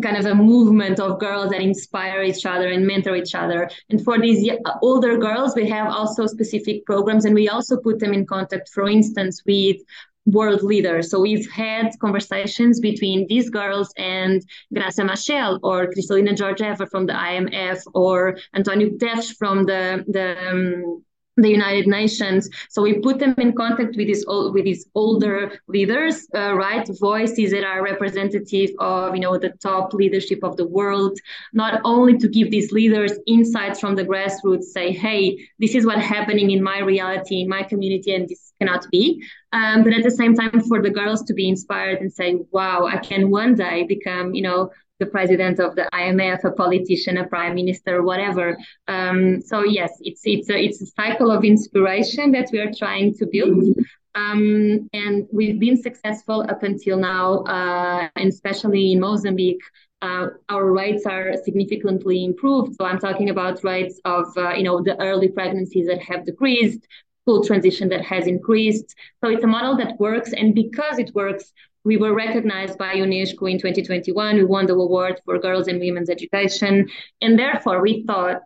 kind 0.00 0.16
of 0.16 0.24
a 0.24 0.34
movement 0.34 0.98
of 0.98 1.20
girls 1.20 1.50
that 1.50 1.60
inspire 1.60 2.22
each 2.22 2.46
other 2.46 2.68
and 2.68 2.86
mentor 2.86 3.14
each 3.14 3.34
other. 3.34 3.68
And 3.90 4.02
for 4.02 4.18
these 4.18 4.50
older 4.80 5.18
girls, 5.18 5.54
we 5.54 5.68
have 5.68 5.88
also 5.88 6.26
specific 6.26 6.86
programs 6.86 7.26
and 7.26 7.34
we 7.34 7.50
also 7.50 7.76
put 7.76 7.98
them 7.98 8.14
in 8.14 8.24
contact, 8.24 8.70
for 8.70 8.88
instance, 8.88 9.42
with 9.44 9.76
world 10.26 10.62
leaders. 10.62 11.10
So 11.10 11.20
we've 11.20 11.50
had 11.50 11.90
conversations 12.00 12.80
between 12.80 13.26
these 13.28 13.50
girls 13.50 13.92
and 13.96 14.42
Gracia 14.72 15.02
Machel 15.02 15.58
or 15.62 15.86
Kristalina 15.88 16.36
Georgieva 16.36 16.88
from 16.88 17.06
the 17.06 17.12
IMF 17.12 17.82
or 17.94 18.36
Antonio 18.54 18.88
Guterres 18.90 19.34
from 19.36 19.64
the, 19.64 20.04
the 20.08 20.50
um, 20.50 21.04
the 21.36 21.48
United 21.48 21.86
Nations. 21.86 22.48
So 22.68 22.82
we 22.82 22.98
put 22.98 23.18
them 23.18 23.34
in 23.38 23.52
contact 23.54 23.96
with 23.96 24.06
these 24.06 24.24
old, 24.26 24.54
with 24.54 24.64
these 24.64 24.86
older 24.94 25.58
leaders, 25.68 26.26
uh, 26.34 26.54
right? 26.54 26.86
Voices 27.00 27.52
that 27.52 27.64
are 27.64 27.82
representative 27.82 28.70
of 28.78 29.14
you 29.14 29.20
know 29.20 29.38
the 29.38 29.50
top 29.62 29.94
leadership 29.94 30.40
of 30.42 30.56
the 30.56 30.66
world. 30.66 31.18
Not 31.52 31.80
only 31.84 32.18
to 32.18 32.28
give 32.28 32.50
these 32.50 32.72
leaders 32.72 33.12
insights 33.26 33.80
from 33.80 33.94
the 33.94 34.04
grassroots, 34.04 34.64
say, 34.64 34.92
hey, 34.92 35.38
this 35.58 35.74
is 35.74 35.86
what's 35.86 36.02
happening 36.02 36.50
in 36.50 36.62
my 36.62 36.80
reality, 36.80 37.40
in 37.40 37.48
my 37.48 37.62
community, 37.62 38.14
and 38.14 38.28
this 38.28 38.52
cannot 38.60 38.86
be. 38.90 39.22
Um, 39.52 39.84
but 39.84 39.92
at 39.92 40.02
the 40.02 40.10
same 40.10 40.34
time, 40.34 40.60
for 40.62 40.80
the 40.80 40.90
girls 40.90 41.22
to 41.24 41.34
be 41.34 41.48
inspired 41.48 42.00
and 42.00 42.12
say, 42.12 42.38
wow, 42.52 42.86
I 42.86 42.96
can 42.98 43.30
one 43.30 43.54
day 43.54 43.84
become, 43.84 44.34
you 44.34 44.42
know, 44.42 44.70
the 45.02 45.10
president 45.16 45.56
of 45.66 45.70
the 45.78 45.86
IMF, 46.02 46.40
a 46.44 46.52
politician, 46.64 47.14
a 47.18 47.26
prime 47.34 47.54
minister, 47.54 48.02
whatever. 48.10 48.46
Um, 48.88 49.40
so 49.50 49.56
yes, 49.78 49.92
it's 50.08 50.22
it's 50.24 50.48
a, 50.54 50.56
it's 50.66 50.80
a 50.86 50.86
cycle 51.00 51.30
of 51.36 51.44
inspiration 51.54 52.26
that 52.36 52.48
we 52.52 52.58
are 52.64 52.72
trying 52.82 53.08
to 53.18 53.24
build. 53.36 53.76
Um, 54.14 54.88
and 54.92 55.26
we've 55.32 55.58
been 55.66 55.78
successful 55.88 56.38
up 56.52 56.62
until 56.62 56.98
now, 56.98 57.26
uh, 57.56 58.08
and 58.20 58.28
especially 58.28 58.92
in 58.92 59.00
Mozambique, 59.00 59.64
uh, 60.02 60.26
our 60.48 60.66
rates 60.82 61.04
are 61.06 61.32
significantly 61.44 62.18
improved. 62.24 62.74
So 62.76 62.84
I'm 62.84 62.98
talking 62.98 63.30
about 63.30 63.64
rates 63.64 63.96
of, 64.04 64.26
uh, 64.36 64.52
you 64.58 64.64
know, 64.64 64.82
the 64.82 65.00
early 65.00 65.28
pregnancies 65.28 65.86
that 65.86 66.02
have 66.02 66.26
decreased, 66.26 66.82
school 67.22 67.42
transition 67.44 67.88
that 67.88 68.04
has 68.04 68.26
increased. 68.26 68.88
So 69.20 69.30
it's 69.30 69.44
a 69.44 69.52
model 69.56 69.76
that 69.76 69.98
works. 69.98 70.32
And 70.32 70.54
because 70.54 70.98
it 70.98 71.10
works, 71.14 71.52
we 71.84 71.96
were 71.96 72.14
recognized 72.14 72.78
by 72.78 72.94
UNESCO 72.94 73.50
in 73.50 73.58
2021. 73.58 74.36
We 74.36 74.44
won 74.44 74.66
the 74.66 74.74
award 74.74 75.20
for 75.24 75.38
girls 75.38 75.68
and 75.68 75.80
women's 75.80 76.10
education. 76.10 76.88
And 77.20 77.38
therefore, 77.38 77.80
we 77.80 78.04
thought, 78.06 78.42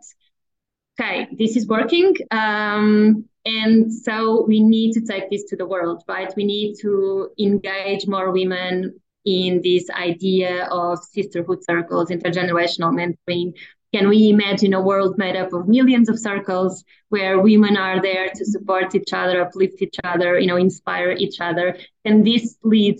okay, 0.98 1.28
this 1.38 1.56
is 1.56 1.66
working. 1.66 2.14
Um, 2.30 3.26
and 3.44 3.92
so 3.92 4.44
we 4.46 4.60
need 4.60 4.92
to 4.94 5.00
take 5.02 5.30
this 5.30 5.44
to 5.44 5.56
the 5.56 5.66
world, 5.66 6.02
right? 6.08 6.32
We 6.36 6.44
need 6.44 6.76
to 6.80 7.30
engage 7.38 8.06
more 8.06 8.32
women 8.32 9.00
in 9.24 9.60
this 9.62 9.90
idea 9.90 10.66
of 10.66 10.98
sisterhood 11.04 11.62
circles, 11.64 12.08
intergenerational 12.10 12.92
mentoring. 12.94 13.52
Can 13.92 14.08
we 14.08 14.30
imagine 14.30 14.74
a 14.74 14.80
world 14.80 15.16
made 15.18 15.36
up 15.36 15.52
of 15.52 15.68
millions 15.68 16.08
of 16.08 16.18
circles 16.18 16.84
where 17.08 17.40
women 17.40 17.76
are 17.76 18.00
there 18.00 18.30
to 18.34 18.44
support 18.44 18.94
each 18.94 19.12
other, 19.12 19.42
uplift 19.42 19.80
each 19.80 19.96
other, 20.04 20.38
you 20.38 20.46
know, 20.46 20.56
inspire 20.56 21.12
each 21.12 21.40
other? 21.40 21.76
Can 22.04 22.24
this 22.24 22.56
lead 22.62 22.98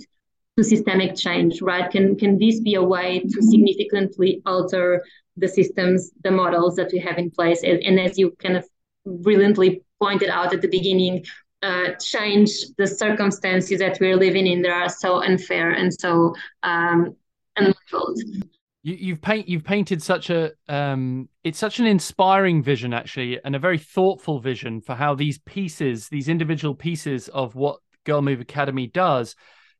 to 0.57 0.65
systemic 0.65 1.15
change, 1.17 1.61
right? 1.61 1.91
Can 1.91 2.17
can 2.17 2.39
this 2.39 2.61
be 2.61 2.75
a 2.75 2.83
way 2.83 3.21
to 3.21 3.43
significantly 3.43 4.43
alter 4.47 5.05
the 5.37 5.49
systems, 5.49 6.11
the 6.25 6.31
models 6.31 6.77
that 6.77 6.91
we 6.93 6.99
have 7.01 7.19
in 7.19 7.31
place? 7.31 7.63
And, 7.63 7.83
and 7.83 8.01
as 8.01 8.19
you 8.19 8.31
kind 8.43 8.57
of 8.57 8.67
brilliantly 9.05 9.83
pointed 10.01 10.31
out 10.31 10.55
at 10.55 10.63
the 10.63 10.69
beginning, 10.69 11.25
uh, 11.63 11.93
change 12.01 12.51
the 12.79 12.87
circumstances 12.87 13.79
that 13.81 13.99
we're 14.01 14.17
living 14.17 14.47
in 14.47 14.63
that 14.63 14.73
are 14.73 14.89
so 14.89 15.23
unfair 15.23 15.71
and 15.71 15.93
so 15.93 16.35
um. 16.63 17.17
You, 18.83 19.15
have 19.15 19.23
paint 19.23 19.49
you've 19.49 19.65
painted 19.65 20.01
such 20.01 20.31
a 20.31 20.53
um, 20.69 21.29
it's 21.43 21.59
such 21.59 21.81
an 21.81 21.87
inspiring 21.87 22.63
vision 22.63 22.93
actually, 22.93 23.41
and 23.43 23.57
a 23.57 23.59
very 23.59 23.79
thoughtful 23.79 24.39
vision 24.39 24.81
for 24.81 24.95
how 24.95 25.15
these 25.15 25.39
pieces, 25.39 26.09
these 26.09 26.29
individual 26.29 26.75
pieces 26.75 27.29
of 27.29 27.57
what 27.57 27.81
Girl 28.05 28.23
Move 28.23 28.41
Academy 28.41 28.87
does, 28.87 29.35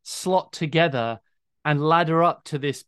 slot 0.09 0.53
together 0.53 1.19
and 1.65 1.83
ladder 1.85 2.23
up 2.23 2.45
to 2.45 2.59
this 2.59 2.85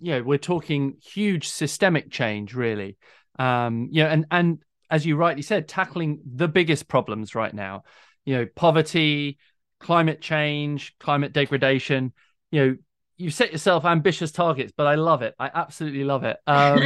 you 0.00 0.12
know 0.12 0.22
we're 0.22 0.38
talking 0.38 0.96
huge 1.04 1.48
systemic 1.48 2.10
change 2.10 2.54
really. 2.54 2.96
Um 3.38 3.88
you 3.92 4.02
know 4.02 4.08
and 4.08 4.24
and 4.30 4.62
as 4.90 5.04
you 5.04 5.16
rightly 5.16 5.42
said 5.42 5.68
tackling 5.68 6.20
the 6.24 6.48
biggest 6.48 6.88
problems 6.88 7.34
right 7.34 7.52
now 7.52 7.84
you 8.24 8.34
know 8.36 8.46
poverty 8.56 9.38
climate 9.80 10.22
change 10.22 10.94
climate 10.98 11.34
degradation. 11.34 12.12
You 12.50 12.66
know 12.66 12.76
you 13.18 13.30
set 13.30 13.52
yourself 13.52 13.84
ambitious 13.84 14.32
targets 14.32 14.72
but 14.74 14.86
i 14.86 14.94
love 14.94 15.20
it. 15.20 15.34
I 15.38 15.50
absolutely 15.54 16.04
love 16.04 16.24
it. 16.24 16.38
Um 16.46 16.80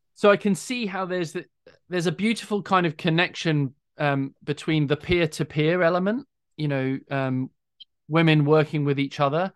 so 0.14 0.30
i 0.30 0.36
can 0.36 0.54
see 0.54 0.86
how 0.86 1.04
there's 1.04 1.32
the, 1.32 1.46
there's 1.88 2.06
a 2.06 2.12
beautiful 2.12 2.62
kind 2.62 2.86
of 2.86 2.96
connection 2.96 3.74
um 3.98 4.36
between 4.44 4.86
the 4.86 4.96
peer-to-peer 4.96 5.82
element 5.82 6.26
you 6.56 6.68
know 6.68 6.98
um 7.10 7.50
women 8.10 8.44
working 8.44 8.84
with 8.84 8.98
each 8.98 9.20
other. 9.20 9.52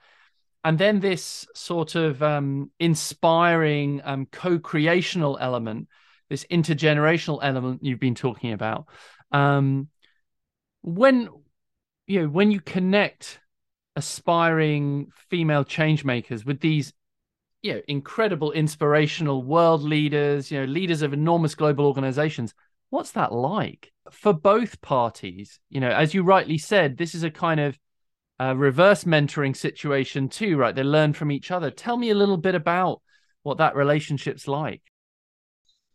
And 0.62 0.79
then 0.79 1.01
this 1.01 1.47
sort 1.55 1.95
of 1.95 2.23
um, 2.23 2.71
inspiring 2.79 4.01
um, 4.05 4.27
co-creational 4.27 5.37
element 5.38 5.88
this 6.31 6.47
intergenerational 6.51 7.38
element 7.43 7.85
you've 7.85 8.01
been 8.01 8.14
talking 8.14 8.53
about 8.53 8.87
um, 9.33 9.88
when 10.83 11.29
you 12.07 12.23
know 12.23 12.29
when 12.29 12.51
you 12.51 12.61
connect 12.61 13.40
aspiring 13.97 15.09
female 15.31 15.64
change 15.64 16.05
makers 16.05 16.45
with 16.45 16.61
these 16.61 16.93
you 17.62 17.75
know 17.75 17.81
incredible 17.88 18.53
inspirational 18.53 19.43
world 19.43 19.83
leaders 19.83 20.51
you 20.51 20.59
know 20.59 20.67
leaders 20.67 21.03
of 21.03 21.12
enormous 21.12 21.55
global 21.55 21.87
organizations 21.87 22.55
what's 22.90 23.12
that 23.12 23.33
like? 23.33 23.90
For 24.11 24.33
both 24.33 24.81
parties 24.81 25.59
you 25.71 25.81
know 25.81 25.90
as 25.90 26.14
you 26.14 26.23
rightly 26.23 26.59
said 26.59 26.97
this 26.97 27.14
is 27.14 27.23
a 27.23 27.31
kind 27.31 27.61
of 27.61 27.79
a 28.38 28.57
reverse 28.57 29.05
mentoring 29.05 29.57
situation 29.57 30.29
too, 30.29 30.57
right? 30.57 30.75
They 30.75 30.83
learn 30.83 31.12
from 31.12 31.31
each 31.31 31.51
other. 31.51 31.70
Tell 31.70 31.97
me 31.97 32.11
a 32.11 32.14
little 32.14 32.37
bit 32.37 32.55
about 32.55 33.01
what 33.42 33.59
that 33.59 33.77
relationship's 33.77 34.49
like. 34.49 34.83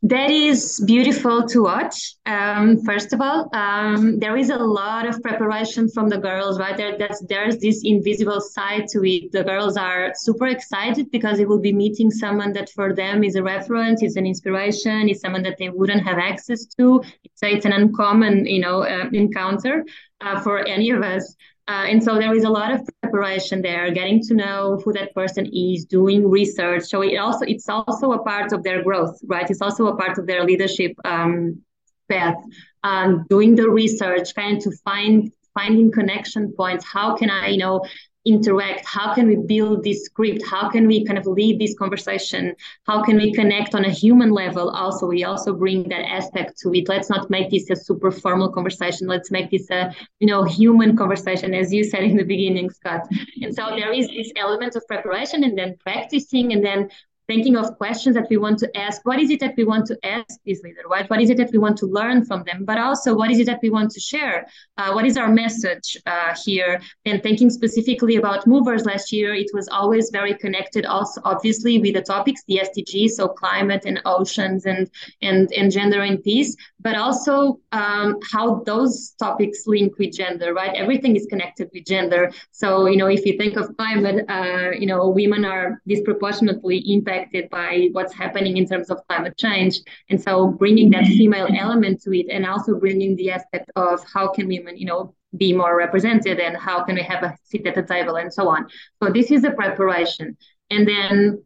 That 0.02 0.32
is 0.32 0.82
beautiful 0.88 1.45
to 1.47 1.63
watch. 1.63 2.15
Um, 2.25 2.82
first 2.86 3.12
of 3.12 3.19
all, 3.19 3.49
um, 3.54 4.17
there 4.17 4.38
is 4.38 4.49
a 4.49 4.58
lot 4.58 5.06
of 5.06 5.21
preparation 5.21 5.89
from 5.89 6.08
the 6.08 6.17
girls, 6.17 6.58
right? 6.58 6.78
There, 6.78 6.97
that's, 6.97 7.21
there's 7.28 7.58
this 7.58 7.82
invisible 7.84 8.39
side 8.39 8.88
to 8.93 9.04
it. 9.04 9.34
The 9.34 9.43
girls 9.43 9.75
are 9.75 10.13
super 10.15 10.47
excited 10.47 11.12
because 11.12 11.38
they 11.38 11.45
will 11.45 11.60
be 11.60 11.73
meeting 11.73 12.12
someone 12.12 12.54
that 12.54 12.69
for 12.69 12.95
them 12.95 13.25
is 13.25 13.36
a 13.36 13.43
reference, 13.43 14.02
is 14.02 14.15
an 14.15 14.25
inspiration, 14.25 15.10
is 15.10 15.19
someone 15.19 15.43
that 15.43 15.58
they 15.60 15.67
wouldn't 15.67 16.06
have 16.06 16.17
access 16.17 16.65
to. 16.78 17.04
So 17.34 17.47
it's 17.47 17.65
an 17.65 17.73
uncommon, 17.73 18.45
you 18.45 18.62
know, 18.62 18.84
uh, 18.84 19.10
encounter 19.12 19.84
uh, 20.21 20.39
for 20.39 20.65
any 20.65 20.91
of 20.91 21.04
us. 21.04 21.36
Uh, 21.69 21.86
and 21.91 22.03
so 22.03 22.15
there 22.15 22.34
is 22.34 22.45
a 22.45 22.49
lot 22.49 22.71
of 22.71 22.82
preparation 23.03 23.62
there, 23.62 23.91
getting 23.91 24.19
to 24.23 24.34
know 24.34 24.82
who 24.84 24.91
that 24.91 25.13
person 25.13 25.45
is, 25.53 25.86
doing 25.86 26.27
research. 26.27 26.84
So 26.86 27.03
it 27.03 27.17
also 27.17 27.45
it's 27.45 27.69
also 27.69 28.13
a 28.13 28.23
part 28.23 28.51
of 28.53 28.63
their 28.63 28.82
growth, 28.82 29.19
right? 29.27 29.47
It's 29.47 29.62
also 29.62 29.86
a 29.88 29.95
part 29.95 30.17
of 30.17 30.25
their 30.25 30.43
leadership 30.43 30.93
um, 31.05 31.62
path. 32.10 32.38
Um, 32.84 33.25
doing 33.29 33.55
the 33.55 33.69
research, 33.69 34.34
trying 34.34 34.60
to 34.62 34.71
find 34.84 35.32
finding 35.53 35.91
connection 35.91 36.53
points. 36.53 36.86
How 36.86 37.15
can 37.15 37.29
I, 37.29 37.49
you 37.49 37.58
know, 37.58 37.86
interact? 38.25 38.86
How 38.86 39.13
can 39.13 39.27
we 39.27 39.36
build 39.36 39.84
this 39.84 40.05
script? 40.05 40.45
How 40.45 40.69
can 40.69 40.88
we 40.88 41.05
kind 41.05 41.17
of 41.17 41.25
lead 41.25 41.60
this 41.60 41.73
conversation? 41.77 42.55
How 42.84 43.03
can 43.03 43.17
we 43.17 43.34
connect 43.34 43.75
on 43.75 43.86
a 43.86 43.89
human 43.89 44.32
level? 44.32 44.69
Also 44.69 45.08
we 45.08 45.23
also 45.23 45.53
bring 45.53 45.88
that 45.89 46.03
aspect 46.05 46.60
to 46.60 46.73
it. 46.73 46.89
Let's 46.89 47.10
not 47.10 47.29
make 47.29 47.49
this 47.49 47.69
a 47.69 47.75
super 47.75 48.12
formal 48.12 48.51
conversation. 48.51 49.08
Let's 49.08 49.32
make 49.32 49.51
this 49.51 49.69
a 49.69 49.93
you 50.19 50.27
know 50.27 50.43
human 50.43 50.97
conversation 50.97 51.53
as 51.53 51.73
you 51.73 51.84
said 51.84 52.03
in 52.03 52.17
the 52.17 52.23
beginning 52.23 52.69
scott. 52.69 53.08
And 53.41 53.53
so 53.53 53.69
there 53.75 53.93
is 53.93 54.08
this 54.08 54.32
element 54.36 54.75
of 54.75 54.86
preparation 54.88 55.43
and 55.43 55.58
then 55.58 55.77
practicing 55.79 56.53
and 56.53 56.63
then 56.63 56.89
thinking 57.30 57.56
of 57.56 57.78
questions 57.78 58.15
that 58.15 58.28
we 58.28 58.38
want 58.38 58.58
to 58.58 58.68
ask. 58.76 59.06
What 59.06 59.20
is 59.20 59.30
it 59.30 59.39
that 59.42 59.54
we 59.56 59.63
want 59.63 59.86
to 59.86 59.96
ask 60.04 60.34
this 60.48 60.62
leader, 60.63 60.82
right? 60.89 61.08
What 61.12 61.22
is 61.22 61.30
it 61.30 61.38
that 61.38 61.52
we 61.52 61.60
want 61.60 61.78
to 61.78 61.86
learn 61.86 62.26
from 62.26 62.44
them? 62.44 62.65
But 62.65 62.80
also, 62.80 63.15
what 63.15 63.30
is 63.30 63.38
it 63.38 63.46
that 63.46 63.60
we 63.62 63.70
want 63.70 63.92
to 63.92 64.00
share? 64.00 64.48
Uh, 64.80 64.92
what 64.94 65.06
is 65.06 65.15
our 65.15 65.32
message 65.44 65.96
uh, 66.08 66.36
here? 66.44 66.82
And 67.06 67.22
thinking 67.22 67.52
specifically 67.52 68.15
about 68.15 68.46
MOVHERS 68.46 68.84
last 68.88 69.12
year, 69.12 69.36
it 69.36 69.52
was 69.54 69.68
always 69.68 70.10
very 70.10 70.34
connected, 70.34 70.88
also 70.88 71.22
obviously 71.24 71.78
with 71.78 71.94
the 71.94 72.02
topics, 72.02 72.42
the 72.48 72.62
SDGs, 72.68 73.12
so 73.12 73.28
climate 73.28 73.84
and 73.86 74.02
oceans 74.06 74.65
and 74.65 74.89
and 75.22 75.52
and 75.56 75.72
gender 75.72 76.02
and 76.02 76.24
peace, 76.24 76.56
but 76.80 76.96
also 76.96 77.60
um, 77.74 78.18
how 78.34 78.63
those 78.72 79.13
topics 79.20 79.68
link 79.68 80.00
with 80.00 80.13
gender, 80.13 80.56
right? 80.56 80.74
Everything 80.76 81.15
is 81.15 81.28
connected 81.28 81.70
with 81.74 81.86
gender. 81.86 82.32
So 82.52 82.88
you 82.88 82.98
know, 82.98 83.10
if 83.18 83.24
you 83.28 83.38
think 83.38 83.56
of 83.56 83.78
climate, 83.78 84.26
uh, 84.28 84.72
you 84.72 84.88
know, 84.88 85.10
women 85.10 85.46
are 85.46 85.80
disproportionately 85.86 86.78
impacted 86.96 87.18
affected 87.19 87.49
by 87.49 87.89
what's 87.91 88.13
happening 88.13 88.58
in 88.58 88.65
terms 88.65 88.89
of 88.89 89.05
climate 89.08 89.38
change. 89.38 89.79
And 90.10 90.21
so 90.21 90.47
bringing 90.47 90.89
that 90.91 91.05
female 91.05 91.47
element 91.58 92.01
to 92.03 92.17
it 92.17 92.27
and 92.32 92.45
also 92.45 92.79
bringing 92.79 93.15
the 93.15 93.32
aspect 93.32 93.69
of 93.75 94.03
how 94.13 94.32
can 94.32 94.47
women, 94.47 94.77
you 94.77 94.86
know, 94.86 95.15
be 95.38 95.53
more 95.53 95.77
represented 95.77 96.39
and 96.39 96.58
how 96.58 96.84
can 96.84 96.95
we 96.95 97.03
have 97.03 97.23
a 97.23 97.38
seat 97.43 97.67
at 97.67 97.75
the 97.75 97.84
table 97.84 98.15
and 98.15 98.34
so 98.34 98.47
on. 98.47 98.67
So 99.01 99.10
this 99.12 99.32
is 99.32 99.41
the 99.41 99.51
preparation. 99.51 100.38
And 100.69 100.88
then 100.88 101.43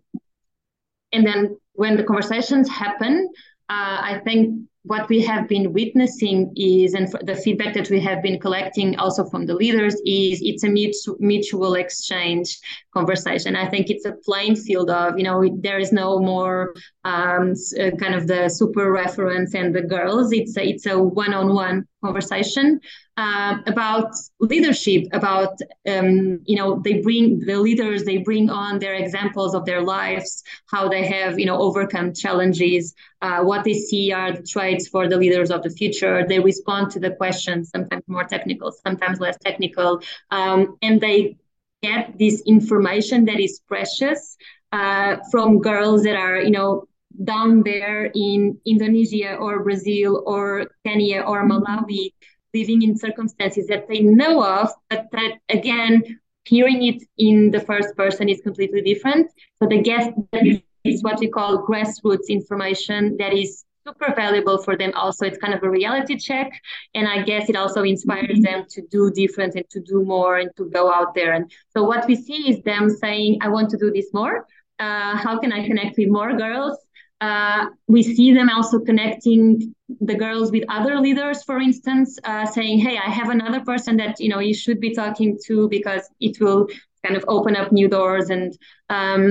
and 1.11 1.25
then 1.27 1.57
when 1.73 1.95
the 1.95 2.03
conversations 2.03 2.69
happen, 2.69 3.29
uh, 3.69 3.97
I 4.01 4.21
think 4.23 4.67
what 4.85 5.07
we 5.07 5.21
have 5.21 5.47
been 5.47 5.71
witnessing 5.71 6.51
is, 6.57 6.93
and 6.93 7.07
the 7.21 7.35
feedback 7.35 7.73
that 7.73 7.89
we 7.89 8.01
have 8.01 8.21
been 8.21 8.37
collecting 8.37 8.97
also 8.97 9.23
from 9.23 9.45
the 9.45 9.53
leaders 9.53 9.95
is 10.05 10.41
it's 10.41 10.63
a 10.63 10.69
mutual 11.19 11.75
exchange 11.75 12.59
conversation. 12.93 13.55
I 13.55 13.69
think 13.69 13.89
it's 13.89 14.05
a 14.05 14.11
playing 14.11 14.57
field 14.57 14.89
of, 14.89 15.17
you 15.17 15.23
know, 15.23 15.57
there 15.61 15.79
is 15.79 15.93
no 15.93 16.19
more 16.19 16.75
um, 17.05 17.53
uh, 17.79 17.91
kind 17.91 18.13
of 18.13 18.27
the 18.27 18.49
super 18.49 18.91
reference 18.91 19.55
and 19.55 19.73
the 19.73 19.81
girls. 19.81 20.33
It's 20.33 20.57
a, 20.57 20.67
it's 20.67 20.85
a 20.85 20.99
one-on-one 20.99 21.87
conversation 22.05 22.67
uh, 23.23 23.53
about 23.73 24.09
leadership, 24.39 25.03
about, 25.13 25.53
um, 25.93 26.39
you 26.45 26.57
know, 26.59 26.69
they 26.85 26.95
bring 27.07 27.39
the 27.49 27.57
leaders, 27.67 28.03
they 28.03 28.17
bring 28.29 28.49
on 28.49 28.79
their 28.79 28.95
examples 29.03 29.51
of 29.57 29.65
their 29.65 29.81
lives, 29.95 30.43
how 30.73 30.83
they 30.93 31.03
have, 31.15 31.39
you 31.39 31.47
know, 31.49 31.59
overcome 31.67 32.13
challenges, 32.13 32.93
uh, 33.21 33.39
what 33.49 33.63
they 33.63 33.77
see 33.89 34.11
are 34.11 34.31
the 34.33 34.43
traits 34.53 34.87
for 34.87 35.07
the 35.07 35.17
leaders 35.23 35.49
of 35.51 35.59
the 35.63 35.69
future. 35.79 36.25
They 36.27 36.39
respond 36.39 36.91
to 36.91 36.99
the 36.99 37.11
questions, 37.11 37.69
sometimes 37.75 38.03
more 38.07 38.27
technical, 38.35 38.71
sometimes 38.85 39.19
less 39.19 39.37
technical, 39.47 40.01
um, 40.31 40.77
and 40.81 40.99
they 40.99 41.37
get 41.81 42.17
this 42.17 42.41
information 42.55 43.25
that 43.25 43.39
is 43.39 43.61
precious 43.67 44.37
uh, 44.71 45.17
from 45.29 45.59
girls 45.59 46.03
that 46.03 46.15
are, 46.15 46.41
you 46.41 46.51
know, 46.57 46.87
down 47.23 47.63
there 47.63 48.11
in 48.15 48.57
Indonesia 48.65 49.35
or 49.35 49.63
Brazil 49.63 50.23
or 50.25 50.67
Kenya 50.85 51.21
or 51.21 51.47
Malawi, 51.47 52.13
living 52.53 52.81
in 52.81 52.97
circumstances 52.97 53.67
that 53.67 53.87
they 53.87 53.99
know 53.99 54.43
of, 54.43 54.69
but 54.89 55.07
that 55.11 55.39
again, 55.49 56.19
hearing 56.45 56.83
it 56.83 57.03
in 57.17 57.51
the 57.51 57.59
first 57.59 57.95
person 57.95 58.29
is 58.29 58.41
completely 58.41 58.81
different. 58.81 59.31
So 59.59 59.67
the 59.67 59.81
guest 59.81 60.11
is 60.83 61.03
what 61.03 61.19
we 61.19 61.29
call 61.29 61.65
grassroots 61.65 62.27
information 62.27 63.17
that 63.17 63.33
is 63.33 63.63
super 63.85 64.13
valuable 64.15 64.61
for 64.61 64.77
them 64.77 64.91
also. 64.95 65.25
It's 65.25 65.37
kind 65.37 65.53
of 65.53 65.63
a 65.63 65.69
reality 65.69 66.17
check 66.17 66.51
and 66.95 67.07
i 67.07 67.21
guess 67.21 67.49
it 67.49 67.55
also 67.55 67.83
inspires 67.83 68.39
them 68.39 68.65
to 68.69 68.81
do 68.89 69.11
different 69.11 69.55
and 69.55 69.69
to 69.71 69.81
do 69.81 70.03
more 70.03 70.37
and 70.37 70.49
to 70.57 70.69
go 70.69 70.91
out 70.91 71.13
there. 71.15 71.33
And 71.33 71.51
so 71.69 71.83
what 71.83 72.07
we 72.07 72.15
see 72.15 72.49
is 72.49 72.61
them 72.63 72.89
saying 72.89 73.39
i 73.41 73.49
want 73.49 73.69
to 73.71 73.77
do 73.77 73.91
this 73.91 74.13
more. 74.13 74.47
Uh, 74.79 75.15
how 75.17 75.39
can 75.39 75.51
i 75.53 75.65
connect 75.67 75.97
with 75.97 76.09
more 76.09 76.33
girls 76.33 76.77
uh, 77.25 77.65
we 77.87 78.01
see 78.03 78.33
them 78.33 78.49
also 78.49 78.77
connecting 78.79 79.73
the 80.09 80.15
girls 80.23 80.51
with 80.51 80.63
other 80.77 80.95
leaders 81.05 81.43
for 81.43 81.57
instance 81.69 82.09
uh, 82.23 82.45
saying 82.45 82.79
hey 82.85 82.97
i 82.97 83.09
have 83.19 83.29
another 83.29 83.61
person 83.71 83.93
that 84.01 84.13
you 84.23 84.29
know 84.29 84.41
you 84.49 84.55
should 84.63 84.79
be 84.87 84.91
talking 85.01 85.37
to 85.45 85.69
because 85.69 86.03
it 86.19 86.35
will 86.41 86.67
kind 87.03 87.15
of 87.19 87.23
open 87.27 87.55
up 87.55 87.71
new 87.71 87.87
doors 87.87 88.29
and 88.29 88.49
um, 88.89 89.23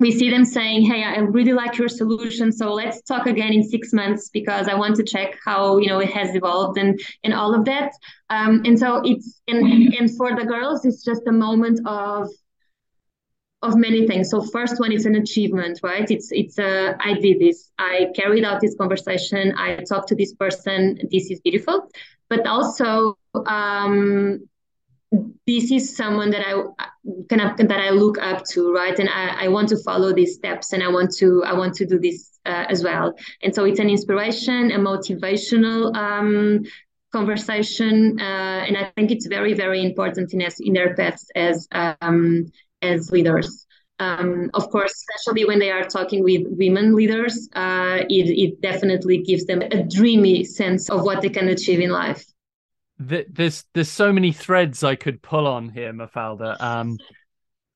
we 0.00 0.12
see 0.12 0.30
them 0.30 0.44
saying, 0.44 0.82
"Hey, 0.82 1.02
I 1.02 1.18
really 1.18 1.52
like 1.52 1.76
your 1.76 1.88
solution, 1.88 2.52
so 2.52 2.72
let's 2.72 3.02
talk 3.02 3.26
again 3.26 3.52
in 3.52 3.62
six 3.64 3.92
months 3.92 4.30
because 4.32 4.68
I 4.68 4.74
want 4.74 4.94
to 4.96 5.02
check 5.02 5.36
how 5.44 5.78
you 5.78 5.88
know 5.88 5.98
it 5.98 6.10
has 6.10 6.34
evolved 6.34 6.78
and 6.78 6.98
and 7.24 7.34
all 7.34 7.54
of 7.54 7.64
that." 7.64 7.90
Um, 8.30 8.62
and 8.64 8.78
so 8.78 9.02
it's 9.04 9.40
and 9.48 9.92
and 9.94 10.16
for 10.16 10.36
the 10.36 10.44
girls, 10.44 10.84
it's 10.84 11.04
just 11.04 11.22
a 11.26 11.32
moment 11.32 11.80
of 11.86 12.28
of 13.62 13.76
many 13.76 14.06
things. 14.06 14.30
So 14.30 14.40
first 14.40 14.78
one 14.78 14.92
is 14.92 15.04
an 15.06 15.16
achievement, 15.16 15.80
right? 15.82 16.08
It's 16.10 16.30
it's 16.30 16.58
a 16.58 16.96
I 17.00 17.14
did 17.14 17.40
this. 17.40 17.70
I 17.78 18.08
carried 18.14 18.44
out 18.44 18.60
this 18.60 18.76
conversation. 18.76 19.54
I 19.56 19.76
talked 19.88 20.08
to 20.08 20.14
this 20.14 20.32
person. 20.34 20.98
This 21.10 21.30
is 21.30 21.40
beautiful. 21.40 21.88
But 22.28 22.46
also 22.46 23.18
um, 23.46 24.48
this 25.46 25.72
is 25.72 25.96
someone 25.96 26.30
that 26.30 26.46
I 26.46 26.52
of 26.52 27.56
that 27.56 27.80
I 27.80 27.90
look 27.90 28.18
up 28.18 28.44
to, 28.50 28.72
right? 28.72 28.98
And 28.98 29.08
I, 29.08 29.44
I 29.44 29.48
want 29.48 29.68
to 29.70 29.76
follow 29.78 30.12
these 30.12 30.34
steps, 30.34 30.72
and 30.72 30.82
I 30.82 30.88
want 30.88 31.12
to 31.16 31.42
I 31.44 31.54
want 31.54 31.74
to 31.76 31.86
do 31.86 31.98
this 31.98 32.38
uh, 32.46 32.66
as 32.68 32.84
well. 32.84 33.14
And 33.42 33.54
so 33.54 33.64
it's 33.64 33.80
an 33.80 33.90
inspiration, 33.90 34.70
a 34.70 34.78
motivational 34.78 35.96
um, 35.96 36.64
conversation, 37.12 38.20
uh, 38.20 38.66
and 38.66 38.76
I 38.76 38.92
think 38.94 39.10
it's 39.10 39.26
very 39.26 39.54
very 39.54 39.82
important 39.82 40.32
in 40.32 40.42
us 40.42 40.60
in 40.60 40.74
their 40.74 40.94
paths 40.94 41.26
as 41.34 41.66
um, 41.72 42.52
as 42.82 43.10
leaders. 43.10 43.66
Um, 44.00 44.50
of 44.54 44.70
course, 44.70 44.92
especially 44.92 45.44
when 45.44 45.58
they 45.58 45.72
are 45.72 45.84
talking 45.84 46.22
with 46.22 46.42
women 46.50 46.94
leaders, 46.94 47.48
uh, 47.54 48.04
it, 48.08 48.28
it 48.30 48.60
definitely 48.60 49.18
gives 49.18 49.44
them 49.44 49.60
a 49.60 49.82
dreamy 49.82 50.44
sense 50.44 50.88
of 50.88 51.02
what 51.02 51.20
they 51.20 51.28
can 51.28 51.48
achieve 51.48 51.80
in 51.80 51.90
life 51.90 52.24
there's 52.98 53.64
there's 53.74 53.88
so 53.88 54.12
many 54.12 54.32
threads 54.32 54.82
I 54.82 54.96
could 54.96 55.22
pull 55.22 55.46
on 55.46 55.68
here, 55.68 55.92
Mafalda. 55.92 56.60
Um, 56.60 56.98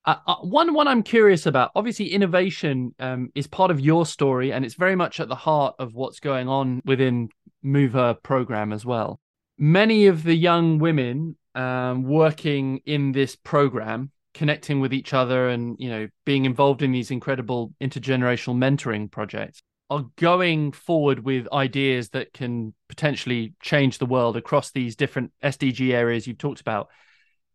uh, 0.05 0.15
uh, 0.27 0.35
one 0.37 0.73
one 0.73 0.87
I'm 0.87 1.03
curious 1.03 1.45
about. 1.45 1.71
Obviously, 1.75 2.07
innovation 2.07 2.93
um, 2.99 3.29
is 3.35 3.47
part 3.47 3.71
of 3.71 3.79
your 3.79 4.05
story, 4.05 4.51
and 4.51 4.65
it's 4.65 4.75
very 4.75 4.95
much 4.95 5.19
at 5.19 5.29
the 5.29 5.35
heart 5.35 5.75
of 5.79 5.93
what's 5.93 6.19
going 6.19 6.49
on 6.49 6.81
within 6.85 7.29
MOVHER 7.63 8.21
program 8.21 8.73
as 8.73 8.85
well. 8.85 9.19
Many 9.57 10.07
of 10.07 10.23
the 10.23 10.35
young 10.35 10.79
women 10.79 11.37
um, 11.55 12.03
working 12.03 12.81
in 12.85 13.13
this 13.13 13.37
program, 13.37 14.11
connecting 14.33 14.79
with 14.79 14.93
each 14.93 15.13
other, 15.13 15.49
and 15.49 15.75
you 15.79 15.89
know, 15.89 16.07
being 16.25 16.45
involved 16.45 16.81
in 16.81 16.91
these 16.91 17.11
incredible 17.11 17.73
intergenerational 17.81 18.55
mentoring 18.55 19.09
projects, 19.09 19.61
are 19.89 20.05
going 20.17 20.71
forward 20.71 21.19
with 21.23 21.47
ideas 21.53 22.09
that 22.09 22.33
can 22.33 22.73
potentially 22.89 23.53
change 23.61 23.97
the 23.97 24.05
world 24.05 24.37
across 24.37 24.71
these 24.71 24.95
different 24.95 25.31
SDG 25.43 25.93
areas 25.93 26.25
you've 26.25 26.37
talked 26.37 26.61
about. 26.61 26.89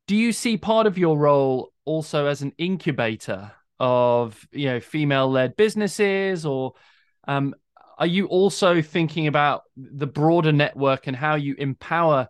Do 0.07 0.17
you 0.17 0.33
see 0.33 0.57
part 0.57 0.87
of 0.87 0.99
your 0.99 1.19
role 1.19 1.73
also 1.85 2.27
as 2.27 2.43
an 2.43 2.53
incubator 2.59 3.53
of 3.81 4.47
you 4.53 4.67
know 4.67 4.81
female-led 4.81 5.57
businesses, 5.57 6.47
or 6.47 6.75
um, 7.27 7.55
are 7.99 8.07
you 8.07 8.27
also 8.27 8.81
thinking 8.83 9.27
about 9.27 9.62
the 9.77 10.07
broader 10.07 10.53
network 10.53 11.07
and 11.07 11.17
how 11.17 11.35
you 11.35 11.55
empower 11.59 12.29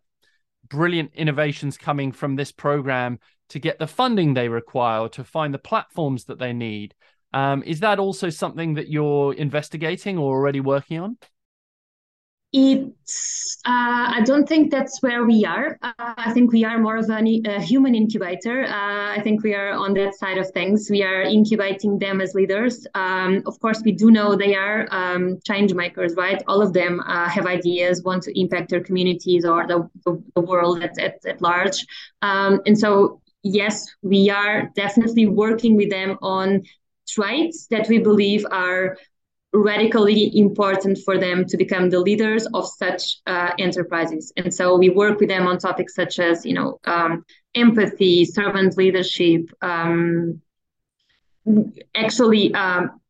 brilliant 0.68 1.12
innovations 1.14 1.76
coming 1.76 2.12
from 2.12 2.36
this 2.36 2.52
program 2.52 3.18
to 3.50 3.58
get 3.58 3.78
the 3.78 3.86
funding 3.86 4.34
they 4.34 4.48
require, 4.48 5.08
to 5.08 5.24
find 5.24 5.52
the 5.52 5.58
platforms 5.58 6.24
that 6.24 6.38
they 6.38 6.52
need? 6.52 6.94
Um, 7.32 7.62
is 7.64 7.80
that 7.80 7.98
also 7.98 8.30
something 8.30 8.74
that 8.74 8.88
you're 8.88 9.34
investigating 9.34 10.18
or 10.18 10.34
already 10.36 10.60
working 10.60 11.00
on? 11.00 11.18
It's, 12.50 13.58
uh, 13.66 14.16
I 14.16 14.22
don't 14.24 14.48
think 14.48 14.70
that's 14.70 15.02
where 15.02 15.26
we 15.26 15.44
are. 15.44 15.78
Uh, 15.82 15.92
I 15.98 16.32
think 16.32 16.50
we 16.50 16.64
are 16.64 16.78
more 16.78 16.96
of 16.96 17.10
an, 17.10 17.26
a 17.46 17.60
human 17.60 17.94
incubator. 17.94 18.64
Uh, 18.64 19.12
I 19.16 19.20
think 19.22 19.42
we 19.42 19.54
are 19.54 19.72
on 19.72 19.92
that 19.94 20.14
side 20.14 20.38
of 20.38 20.50
things. 20.52 20.88
We 20.90 21.02
are 21.02 21.20
incubating 21.20 21.98
them 21.98 22.22
as 22.22 22.34
leaders. 22.34 22.86
Um, 22.94 23.42
of 23.44 23.60
course, 23.60 23.82
we 23.84 23.92
do 23.92 24.10
know 24.10 24.34
they 24.34 24.54
are 24.54 24.88
um, 24.90 25.40
change 25.44 25.74
makers, 25.74 26.14
right? 26.16 26.42
All 26.46 26.62
of 26.62 26.72
them 26.72 27.00
uh, 27.00 27.28
have 27.28 27.44
ideas, 27.44 28.02
want 28.02 28.22
to 28.22 28.40
impact 28.40 28.70
their 28.70 28.82
communities 28.82 29.44
or 29.44 29.66
the, 29.66 29.86
the, 30.06 30.22
the 30.34 30.40
world 30.40 30.82
at, 30.82 30.98
at, 30.98 31.16
at 31.26 31.42
large. 31.42 31.84
Um, 32.22 32.62
and 32.64 32.78
so, 32.78 33.20
yes, 33.42 33.86
we 34.00 34.30
are 34.30 34.70
definitely 34.74 35.26
working 35.26 35.76
with 35.76 35.90
them 35.90 36.16
on 36.22 36.62
traits 37.06 37.66
that 37.66 37.88
we 37.88 37.98
believe 37.98 38.46
are 38.50 38.96
radically 39.52 40.36
important 40.38 40.98
for 41.04 41.18
them 41.18 41.44
to 41.46 41.56
become 41.56 41.88
the 41.88 41.98
leaders 41.98 42.46
of 42.52 42.66
such 42.66 43.18
uh, 43.26 43.50
enterprises. 43.58 44.32
And 44.36 44.52
so 44.52 44.76
we 44.76 44.90
work 44.90 45.20
with 45.20 45.28
them 45.28 45.46
on 45.46 45.58
topics 45.58 45.94
such 45.94 46.18
as, 46.18 46.44
you 46.44 46.54
know, 46.54 46.78
um, 46.84 47.24
empathy, 47.54 48.24
servant 48.24 48.76
leadership, 48.76 49.50
um, 49.62 50.40
actually 51.94 52.52
um, 52.54 53.00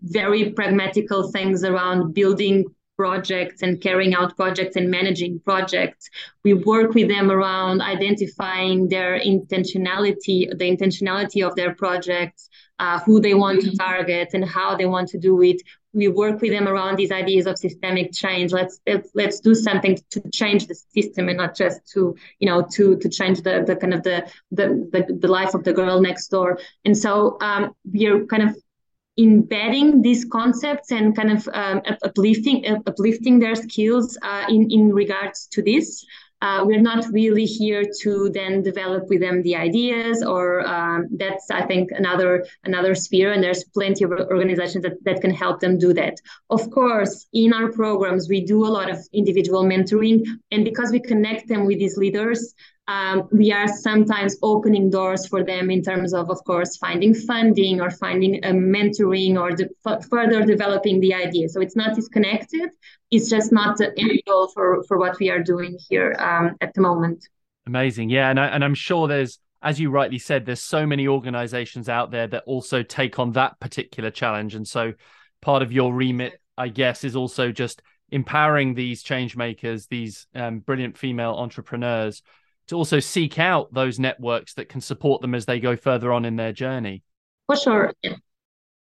very 0.00 0.52
pragmatical 0.52 1.30
things 1.30 1.62
around 1.62 2.14
building 2.14 2.64
projects 2.96 3.62
and 3.62 3.80
carrying 3.80 4.14
out 4.14 4.36
projects 4.36 4.76
and 4.76 4.90
managing 4.90 5.40
projects. 5.40 6.08
We 6.44 6.54
work 6.54 6.94
with 6.94 7.08
them 7.08 7.30
around 7.30 7.82
identifying 7.82 8.88
their 8.88 9.20
intentionality, 9.20 10.50
the 10.56 10.76
intentionality 10.76 11.46
of 11.46 11.54
their 11.56 11.74
projects, 11.74 12.48
uh, 12.78 13.00
who 13.00 13.20
they 13.20 13.34
want 13.34 13.62
to 13.62 13.76
target 13.76 14.30
and 14.34 14.44
how 14.44 14.76
they 14.76 14.86
want 14.86 15.08
to 15.08 15.18
do 15.18 15.42
it. 15.42 15.62
We 15.92 16.08
work 16.08 16.42
with 16.42 16.50
them 16.50 16.68
around 16.68 16.96
these 16.96 17.10
ideas 17.10 17.46
of 17.46 17.56
systemic 17.56 18.12
change. 18.12 18.52
Let's 18.52 18.80
let's, 18.86 19.10
let's 19.14 19.40
do 19.40 19.54
something 19.54 19.98
to 20.10 20.20
change 20.30 20.66
the 20.66 20.74
system 20.74 21.28
and 21.30 21.38
not 21.38 21.56
just 21.56 21.90
to 21.92 22.14
you 22.38 22.46
know 22.46 22.66
to 22.72 22.98
to 22.98 23.08
change 23.08 23.40
the, 23.40 23.64
the 23.66 23.76
kind 23.76 23.94
of 23.94 24.02
the, 24.02 24.30
the 24.50 24.66
the 24.92 25.18
the 25.18 25.28
life 25.28 25.54
of 25.54 25.64
the 25.64 25.72
girl 25.72 26.00
next 26.02 26.28
door. 26.28 26.58
And 26.84 26.96
so 26.96 27.38
um, 27.40 27.74
we're 27.84 28.26
kind 28.26 28.42
of 28.42 28.56
embedding 29.18 30.02
these 30.02 30.24
concepts 30.24 30.92
and 30.92 31.16
kind 31.16 31.30
of 31.30 31.48
um, 31.52 31.80
uplifting 32.02 32.66
uplifting 32.86 33.38
their 33.38 33.54
skills 33.54 34.18
uh, 34.22 34.44
in 34.48 34.70
in 34.70 34.92
regards 34.92 35.46
to 35.46 35.62
this. 35.62 36.04
Uh, 36.42 36.62
we're 36.66 36.82
not 36.82 37.02
really 37.12 37.46
here 37.46 37.82
to 38.02 38.28
then 38.28 38.62
develop 38.62 39.08
with 39.08 39.20
them 39.20 39.40
the 39.42 39.56
ideas 39.56 40.22
or 40.22 40.66
um, 40.66 41.08
that's 41.12 41.50
i 41.50 41.62
think 41.64 41.90
another 41.92 42.46
another 42.64 42.94
sphere 42.94 43.32
and 43.32 43.42
there's 43.42 43.64
plenty 43.64 44.04
of 44.04 44.10
organizations 44.10 44.82
that, 44.82 45.02
that 45.02 45.22
can 45.22 45.30
help 45.30 45.60
them 45.60 45.78
do 45.78 45.94
that 45.94 46.20
of 46.50 46.70
course 46.70 47.26
in 47.32 47.54
our 47.54 47.72
programs 47.72 48.28
we 48.28 48.44
do 48.44 48.66
a 48.66 48.74
lot 48.78 48.90
of 48.90 48.98
individual 49.14 49.64
mentoring 49.64 50.22
and 50.50 50.62
because 50.62 50.90
we 50.92 51.00
connect 51.00 51.48
them 51.48 51.64
with 51.64 51.78
these 51.78 51.96
leaders 51.96 52.54
um, 52.88 53.28
we 53.32 53.50
are 53.52 53.66
sometimes 53.66 54.36
opening 54.42 54.90
doors 54.90 55.26
for 55.26 55.44
them 55.44 55.70
in 55.70 55.82
terms 55.82 56.14
of, 56.14 56.30
of 56.30 56.42
course, 56.44 56.76
finding 56.76 57.14
funding 57.14 57.80
or 57.80 57.90
finding 57.90 58.36
a 58.44 58.50
mentoring 58.50 59.36
or 59.36 59.50
de- 59.50 59.68
f- 59.86 60.06
further 60.08 60.44
developing 60.44 61.00
the 61.00 61.12
idea. 61.12 61.48
So 61.48 61.60
it's 61.60 61.74
not 61.74 61.96
disconnected. 61.96 62.70
It's 63.10 63.28
just 63.28 63.52
not 63.52 63.78
the 63.78 63.92
end 63.98 64.20
goal 64.26 64.48
for, 64.54 64.84
for 64.84 64.98
what 64.98 65.18
we 65.18 65.30
are 65.30 65.42
doing 65.42 65.76
here 65.88 66.14
um, 66.18 66.56
at 66.60 66.74
the 66.74 66.80
moment. 66.80 67.26
Amazing. 67.66 68.10
Yeah. 68.10 68.30
And, 68.30 68.38
I, 68.38 68.46
and 68.46 68.64
I'm 68.64 68.74
sure 68.74 69.08
there's, 69.08 69.40
as 69.62 69.80
you 69.80 69.90
rightly 69.90 70.18
said, 70.18 70.46
there's 70.46 70.62
so 70.62 70.86
many 70.86 71.08
organizations 71.08 71.88
out 71.88 72.12
there 72.12 72.28
that 72.28 72.44
also 72.46 72.84
take 72.84 73.18
on 73.18 73.32
that 73.32 73.58
particular 73.58 74.10
challenge. 74.10 74.54
And 74.54 74.66
so 74.66 74.92
part 75.40 75.62
of 75.62 75.72
your 75.72 75.92
remit, 75.92 76.40
I 76.56 76.68
guess, 76.68 77.02
is 77.02 77.16
also 77.16 77.50
just 77.50 77.82
empowering 78.10 78.74
these 78.74 79.02
change 79.02 79.36
makers, 79.36 79.88
these 79.88 80.28
um, 80.36 80.60
brilliant 80.60 80.96
female 80.96 81.32
entrepreneurs 81.32 82.22
to 82.68 82.76
also 82.76 83.00
seek 83.00 83.38
out 83.38 83.72
those 83.72 83.98
networks 83.98 84.54
that 84.54 84.68
can 84.68 84.80
support 84.80 85.22
them 85.22 85.34
as 85.34 85.46
they 85.46 85.60
go 85.60 85.76
further 85.76 86.12
on 86.12 86.24
in 86.24 86.36
their 86.36 86.52
journey. 86.52 87.02
For 87.46 87.56
sure. 87.56 87.92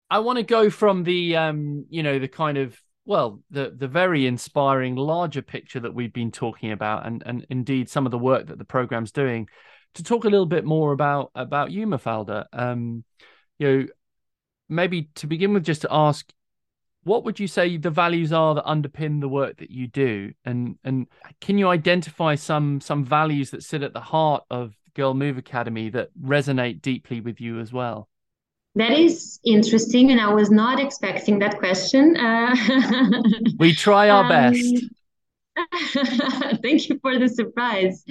I 0.10 0.20
want 0.20 0.38
to 0.38 0.44
go 0.44 0.70
from 0.70 1.04
the 1.04 1.38
um, 1.38 1.86
you 1.90 2.04
know, 2.04 2.20
the 2.20 2.28
kind 2.28 2.58
of 2.58 2.78
well, 3.06 3.42
the 3.50 3.74
the 3.76 3.88
very 3.88 4.28
inspiring 4.28 4.96
larger 4.96 5.42
picture 5.42 5.80
that 5.80 5.94
we've 5.94 6.14
been 6.14 6.32
talking 6.32 6.72
about 6.72 7.08
and 7.08 7.24
and 7.26 7.46
indeed 7.50 7.90
some 7.90 8.06
of 8.06 8.12
the 8.12 8.18
work 8.18 8.48
that 8.48 8.58
the 8.58 8.66
program's 8.66 9.12
doing 9.12 9.48
to 9.96 10.04
talk 10.04 10.26
a 10.26 10.30
little 10.30 10.46
bit 10.46 10.66
more 10.66 10.92
about 10.92 11.32
about 11.36 11.72
you, 11.72 11.88
Mafalda. 11.88 12.46
Um, 12.54 13.04
you 13.58 13.68
know, 13.68 13.88
maybe 14.70 15.10
to 15.16 15.28
begin 15.28 15.54
with 15.54 15.64
just 15.64 15.82
to 15.82 15.88
ask 15.92 16.32
what 17.04 17.24
would 17.24 17.40
you 17.40 17.48
say 17.48 17.78
the 17.78 17.90
values 17.90 18.32
are 18.32 18.56
that 18.56 18.66
underpin 18.66 19.22
the 19.22 19.30
work 19.30 19.58
that 19.58 19.72
you 19.72 19.88
do 19.88 20.32
and 20.46 20.78
and 20.84 21.08
can 21.40 21.58
you 21.58 21.68
identify 21.68 22.36
some 22.36 22.80
some 22.82 23.04
values 23.04 23.50
that 23.52 23.64
sit 23.64 23.84
at 23.84 23.94
the 23.94 24.00
heart 24.00 24.44
of 24.50 24.76
girl 24.94 25.14
move 25.14 25.38
academy 25.38 25.90
that 25.90 26.10
resonate 26.22 26.82
deeply 26.82 27.22
with 27.22 27.40
you 27.40 27.60
as 27.60 27.72
well 27.72 28.08
That 28.76 28.92
is 28.92 29.40
interesting, 29.44 30.12
and 30.12 30.22
I 30.22 30.34
was 30.34 30.50
not 30.50 30.80
expecting 30.80 31.40
that 31.40 31.58
question. 31.60 32.16
Uh, 32.16 32.56
we 33.60 33.74
try 33.74 34.10
our 34.10 34.24
um, 34.24 34.30
best. 34.30 34.86
thank 36.62 36.88
you 36.88 36.98
for 37.02 37.20
the 37.20 37.28
surprise. 37.28 38.06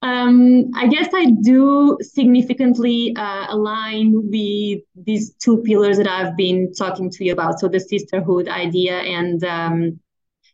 Um, 0.00 0.70
I 0.74 0.86
guess 0.86 1.08
I 1.12 1.32
do 1.42 1.98
significantly 2.00 3.14
uh, 3.16 3.46
align 3.48 4.12
with 4.30 4.82
these 4.94 5.34
two 5.34 5.58
pillars 5.62 5.96
that 5.96 6.06
I've 6.06 6.36
been 6.36 6.72
talking 6.72 7.10
to 7.10 7.24
you 7.24 7.32
about. 7.32 7.58
So 7.58 7.68
the 7.68 7.80
sisterhood 7.80 8.48
idea 8.48 8.98
and 8.98 9.42
um, 9.42 10.00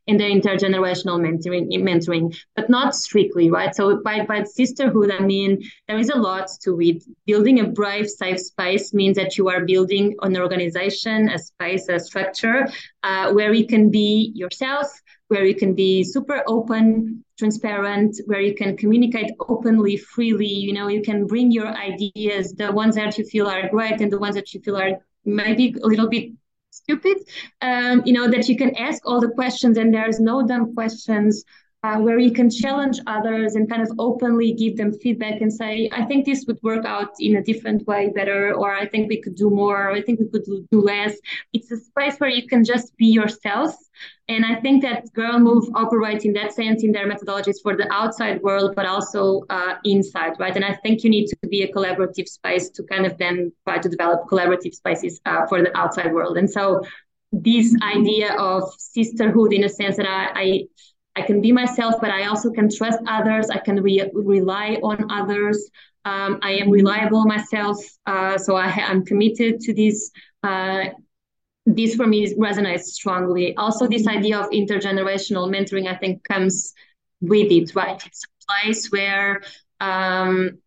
in 0.06 0.18
the 0.18 0.24
intergenerational 0.24 1.20
mentoring, 1.20 1.70
mentoring, 1.72 2.36
but 2.56 2.68
not 2.68 2.94
strictly, 2.94 3.50
right? 3.50 3.74
So 3.74 4.02
by, 4.02 4.24
by 4.24 4.44
sisterhood, 4.44 5.10
I 5.10 5.20
mean, 5.20 5.62
there 5.88 5.98
is 5.98 6.10
a 6.10 6.16
lot 6.16 6.48
to 6.64 6.80
it. 6.80 7.02
Building 7.26 7.60
a 7.60 7.68
brave, 7.68 8.08
safe 8.08 8.40
space 8.40 8.92
means 8.92 9.16
that 9.16 9.38
you 9.38 9.48
are 9.48 9.64
building 9.64 10.14
an 10.22 10.36
organization, 10.36 11.30
a 11.30 11.38
space, 11.38 11.88
a 11.88 11.98
structure 11.98 12.68
uh, 13.02 13.32
where 13.32 13.52
you 13.52 13.66
can 13.66 13.90
be 13.90 14.32
yourself, 14.34 14.88
where 15.28 15.44
you 15.44 15.54
can 15.54 15.74
be 15.74 16.04
super 16.04 16.42
open, 16.46 17.24
transparent, 17.38 18.20
where 18.26 18.40
you 18.40 18.54
can 18.54 18.76
communicate 18.76 19.32
openly, 19.48 19.96
freely. 19.96 20.46
You 20.46 20.72
know, 20.72 20.88
you 20.88 21.02
can 21.02 21.26
bring 21.26 21.50
your 21.50 21.68
ideas, 21.68 22.52
the 22.52 22.72
ones 22.72 22.96
that 22.96 23.16
you 23.18 23.24
feel 23.24 23.46
are 23.46 23.68
great 23.68 24.00
and 24.00 24.12
the 24.12 24.18
ones 24.18 24.34
that 24.34 24.52
you 24.52 24.60
feel 24.60 24.76
are 24.76 25.00
maybe 25.24 25.74
a 25.82 25.86
little 25.86 26.08
bit 26.08 26.32
stupid 26.74 27.18
um, 27.62 28.02
you 28.04 28.12
know 28.12 28.28
that 28.28 28.48
you 28.48 28.56
can 28.56 28.74
ask 28.76 29.06
all 29.06 29.20
the 29.20 29.30
questions 29.30 29.78
and 29.78 29.94
there's 29.94 30.18
no 30.18 30.44
dumb 30.46 30.74
questions 30.74 31.44
uh, 31.84 31.98
where 31.98 32.18
you 32.18 32.32
can 32.32 32.48
challenge 32.48 32.98
others 33.06 33.56
and 33.56 33.68
kind 33.68 33.82
of 33.82 33.90
openly 33.98 34.54
give 34.54 34.74
them 34.78 34.90
feedback 34.90 35.42
and 35.42 35.52
say, 35.52 35.90
I 35.92 36.02
think 36.06 36.24
this 36.24 36.46
would 36.46 36.58
work 36.62 36.86
out 36.86 37.10
in 37.20 37.36
a 37.36 37.42
different 37.42 37.86
way 37.86 38.10
better, 38.14 38.54
or 38.54 38.74
I 38.74 38.88
think 38.88 39.10
we 39.10 39.20
could 39.20 39.34
do 39.34 39.50
more, 39.50 39.88
or 39.88 39.90
I 39.90 40.00
think 40.00 40.18
we 40.18 40.28
could 40.30 40.44
do 40.46 40.80
less. 40.80 41.14
It's 41.52 41.70
a 41.70 41.76
space 41.76 42.16
where 42.16 42.30
you 42.30 42.48
can 42.48 42.64
just 42.64 42.96
be 42.96 43.08
yourself. 43.08 43.74
And 44.28 44.46
I 44.46 44.54
think 44.62 44.80
that 44.80 45.12
Girl 45.12 45.38
Move 45.38 45.66
operates 45.74 46.24
in 46.24 46.32
that 46.32 46.54
sense 46.54 46.82
in 46.82 46.92
their 46.92 47.06
methodologies 47.06 47.60
for 47.62 47.76
the 47.76 47.86
outside 47.92 48.40
world, 48.40 48.74
but 48.74 48.86
also 48.86 49.42
uh, 49.50 49.74
inside, 49.84 50.32
right? 50.40 50.56
And 50.56 50.64
I 50.64 50.72
think 50.82 51.04
you 51.04 51.10
need 51.10 51.26
to 51.26 51.36
be 51.48 51.64
a 51.64 51.70
collaborative 51.70 52.28
space 52.28 52.70
to 52.70 52.82
kind 52.84 53.04
of 53.04 53.18
then 53.18 53.52
try 53.68 53.76
to 53.76 53.90
develop 53.90 54.26
collaborative 54.26 54.72
spaces 54.72 55.20
uh, 55.26 55.46
for 55.48 55.60
the 55.60 55.76
outside 55.76 56.14
world. 56.14 56.38
And 56.38 56.50
so 56.50 56.80
this 57.30 57.76
idea 57.82 58.32
of 58.38 58.72
sisterhood 58.78 59.52
in 59.52 59.64
a 59.64 59.68
sense 59.68 59.96
that 59.96 60.06
I, 60.06 60.30
I 60.34 60.64
I 61.16 61.22
can 61.22 61.40
be 61.40 61.52
myself, 61.52 61.94
but 62.00 62.10
I 62.10 62.26
also 62.26 62.50
can 62.50 62.68
trust 62.68 62.98
others. 63.06 63.48
I 63.50 63.58
can 63.58 63.82
re- 63.82 64.10
rely 64.12 64.78
on 64.82 65.10
others. 65.10 65.70
Um, 66.04 66.38
I 66.42 66.52
am 66.54 66.70
reliable 66.70 67.24
myself, 67.24 67.78
uh, 68.06 68.36
so 68.36 68.56
I 68.56 68.66
am 68.66 69.04
committed 69.04 69.60
to 69.60 69.74
this. 69.74 70.10
Uh, 70.42 70.86
this 71.66 71.94
for 71.94 72.06
me 72.06 72.34
resonates 72.34 72.84
strongly. 72.98 73.56
Also, 73.56 73.86
this 73.86 74.06
idea 74.06 74.38
of 74.38 74.50
intergenerational 74.50 75.48
mentoring, 75.48 75.86
I 75.86 75.96
think, 75.96 76.22
comes 76.24 76.74
with 77.20 77.50
it. 77.50 77.74
Right, 77.74 78.04
it's 78.04 78.24
a 78.24 78.62
place 78.62 78.88
where 78.88 79.40
um, 79.80 80.58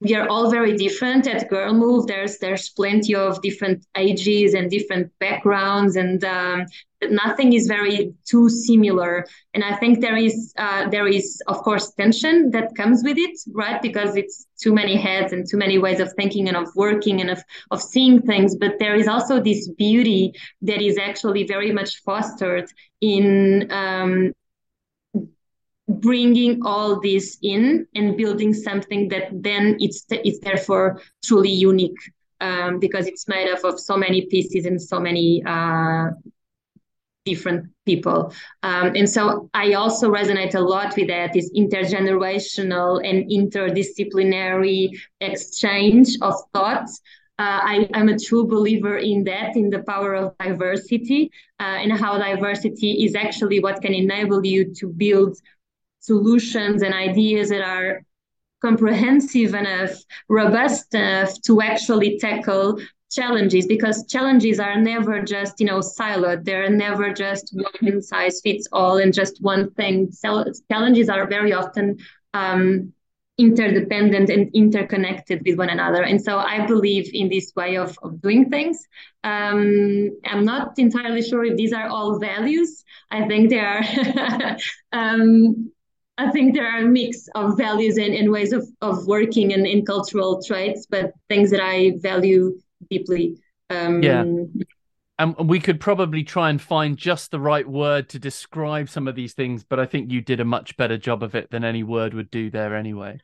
we 0.00 0.14
are 0.14 0.28
all 0.28 0.50
very 0.50 0.76
different 0.76 1.26
at 1.26 1.48
Girl 1.50 1.74
Move. 1.74 2.06
There's 2.06 2.38
there's 2.38 2.70
plenty 2.70 3.14
of 3.14 3.40
different 3.42 3.86
ages 3.96 4.54
and 4.54 4.70
different 4.70 5.12
backgrounds, 5.18 5.96
and 5.96 6.24
um, 6.24 6.64
nothing 7.10 7.52
is 7.52 7.66
very 7.66 8.14
too 8.26 8.48
similar. 8.48 9.26
And 9.52 9.62
I 9.62 9.76
think 9.76 10.00
there 10.00 10.16
is 10.16 10.54
uh, 10.56 10.88
there 10.88 11.06
is 11.06 11.42
of 11.48 11.58
course 11.58 11.92
tension 11.92 12.50
that 12.52 12.74
comes 12.76 13.02
with 13.04 13.18
it, 13.18 13.38
right? 13.52 13.80
Because 13.82 14.16
it's 14.16 14.46
too 14.58 14.72
many 14.72 14.96
heads 14.96 15.34
and 15.34 15.46
too 15.46 15.58
many 15.58 15.76
ways 15.78 16.00
of 16.00 16.12
thinking 16.14 16.48
and 16.48 16.56
of 16.56 16.68
working 16.74 17.20
and 17.20 17.30
of 17.30 17.42
of 17.70 17.82
seeing 17.82 18.22
things. 18.22 18.56
But 18.56 18.78
there 18.78 18.96
is 18.96 19.06
also 19.06 19.38
this 19.38 19.68
beauty 19.68 20.32
that 20.62 20.80
is 20.80 20.96
actually 20.96 21.44
very 21.44 21.72
much 21.72 22.02
fostered 22.04 22.70
in 23.02 23.70
um, 23.70 24.32
bringing 25.98 26.60
all 26.64 27.00
this 27.00 27.38
in 27.42 27.86
and 27.94 28.16
building 28.16 28.54
something 28.54 29.08
that 29.08 29.28
then 29.32 29.76
it's 29.80 30.04
it's 30.10 30.38
therefore 30.40 31.00
truly 31.24 31.50
unique 31.50 31.98
um, 32.40 32.78
because 32.78 33.06
it's 33.06 33.26
made 33.26 33.50
up 33.50 33.64
of 33.64 33.80
so 33.80 33.96
many 33.96 34.26
pieces 34.26 34.66
and 34.66 34.80
so 34.80 35.00
many 35.00 35.42
uh, 35.44 36.10
different 37.24 37.66
people. 37.84 38.32
Um, 38.62 38.92
and 38.94 39.08
so 39.08 39.50
i 39.52 39.74
also 39.74 40.10
resonate 40.10 40.54
a 40.54 40.60
lot 40.60 40.96
with 40.96 41.08
that 41.08 41.32
this 41.32 41.50
intergenerational 41.52 43.00
and 43.08 43.28
interdisciplinary 43.30 44.98
exchange 45.20 46.08
of 46.22 46.34
thoughts. 46.54 47.00
Uh, 47.38 47.60
I, 47.72 47.88
am 47.94 48.10
a 48.10 48.18
true 48.18 48.46
believer 48.46 48.98
in 48.98 49.24
that, 49.24 49.56
in 49.56 49.70
the 49.70 49.82
power 49.84 50.14
of 50.14 50.36
diversity, 50.38 51.30
uh, 51.58 51.78
and 51.82 51.90
how 51.90 52.18
diversity 52.18 53.02
is 53.04 53.14
actually 53.14 53.60
what 53.60 53.80
can 53.80 53.94
enable 53.94 54.44
you 54.44 54.74
to 54.74 54.88
build 54.88 55.38
solutions 56.00 56.82
and 56.82 56.94
ideas 56.94 57.50
that 57.50 57.62
are 57.62 58.02
comprehensive 58.60 59.54
enough, 59.54 59.92
robust 60.28 60.94
enough 60.94 61.40
to 61.42 61.60
actually 61.62 62.18
tackle 62.18 62.78
challenges 63.10 63.66
because 63.66 64.06
challenges 64.06 64.60
are 64.60 64.80
never 64.80 65.22
just 65.22 65.58
you 65.60 65.66
know 65.66 65.80
siloed. 65.80 66.44
They're 66.44 66.70
never 66.70 67.12
just 67.12 67.54
one 67.80 68.02
size 68.02 68.40
fits 68.42 68.66
all 68.72 68.98
and 68.98 69.12
just 69.12 69.40
one 69.40 69.70
thing. 69.72 70.12
So 70.12 70.44
challenges 70.70 71.08
are 71.08 71.26
very 71.26 71.52
often 71.52 71.98
um, 72.34 72.92
interdependent 73.38 74.28
and 74.28 74.50
interconnected 74.54 75.42
with 75.46 75.56
one 75.56 75.70
another. 75.70 76.02
And 76.02 76.20
so 76.22 76.38
i 76.38 76.66
believe 76.66 77.10
in 77.14 77.30
this 77.30 77.52
way 77.56 77.76
of, 77.76 77.98
of 78.02 78.20
doing 78.20 78.50
things. 78.50 78.86
Um, 79.24 80.10
i'm 80.26 80.44
not 80.44 80.78
entirely 80.78 81.22
sure 81.22 81.44
if 81.44 81.56
these 81.56 81.72
are 81.72 81.88
all 81.88 82.18
values. 82.18 82.84
I 83.10 83.26
think 83.26 83.50
they 83.50 83.60
are. 83.60 84.56
Um, 84.92 85.70
I 86.20 86.30
think 86.30 86.54
there 86.54 86.70
are 86.70 86.80
a 86.80 86.86
mix 86.86 87.28
of 87.34 87.56
values 87.56 87.96
and, 87.96 88.14
and 88.14 88.30
ways 88.30 88.52
of, 88.52 88.68
of 88.82 89.06
working 89.06 89.54
and 89.54 89.66
in 89.66 89.86
cultural 89.86 90.42
traits, 90.42 90.86
but 90.86 91.12
things 91.28 91.50
that 91.50 91.62
I 91.62 91.94
value 91.96 92.60
deeply. 92.90 93.38
Um, 93.70 94.02
yeah. 94.02 94.24
And 95.18 95.48
we 95.48 95.60
could 95.60 95.80
probably 95.80 96.22
try 96.22 96.50
and 96.50 96.60
find 96.60 96.96
just 96.96 97.30
the 97.30 97.40
right 97.40 97.66
word 97.66 98.10
to 98.10 98.18
describe 98.18 98.90
some 98.90 99.08
of 99.08 99.14
these 99.14 99.32
things, 99.32 99.64
but 99.64 99.80
I 99.80 99.86
think 99.86 100.10
you 100.10 100.20
did 100.20 100.40
a 100.40 100.44
much 100.44 100.76
better 100.76 100.98
job 100.98 101.22
of 101.22 101.34
it 101.34 101.50
than 101.50 101.64
any 101.64 101.82
word 101.82 102.12
would 102.12 102.30
do 102.30 102.50
there 102.50 102.74
anyway. 102.74 103.18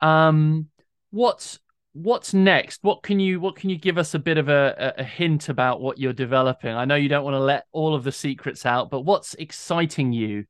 Um, 0.00 0.68
what's 1.10 1.58
what's 1.92 2.32
next? 2.32 2.80
What 2.82 3.02
can 3.02 3.18
you 3.18 3.40
what 3.40 3.56
can 3.56 3.70
you 3.70 3.78
give 3.78 3.98
us 3.98 4.14
a 4.14 4.18
bit 4.20 4.38
of 4.38 4.48
a, 4.48 4.94
a 4.98 5.04
hint 5.04 5.48
about 5.48 5.80
what 5.80 5.98
you're 5.98 6.12
developing? 6.12 6.74
I 6.74 6.84
know 6.84 6.94
you 6.94 7.08
don't 7.08 7.24
want 7.24 7.34
to 7.34 7.40
let 7.40 7.66
all 7.72 7.94
of 7.94 8.04
the 8.04 8.12
secrets 8.12 8.66
out, 8.66 8.90
but 8.90 9.00
what's 9.00 9.34
exciting 9.34 10.12
you 10.12 10.46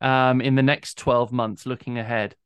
um, 0.00 0.40
in 0.40 0.54
the 0.54 0.62
next 0.62 0.98
12 0.98 1.32
months 1.32 1.66
looking 1.66 1.98
ahead? 1.98 2.36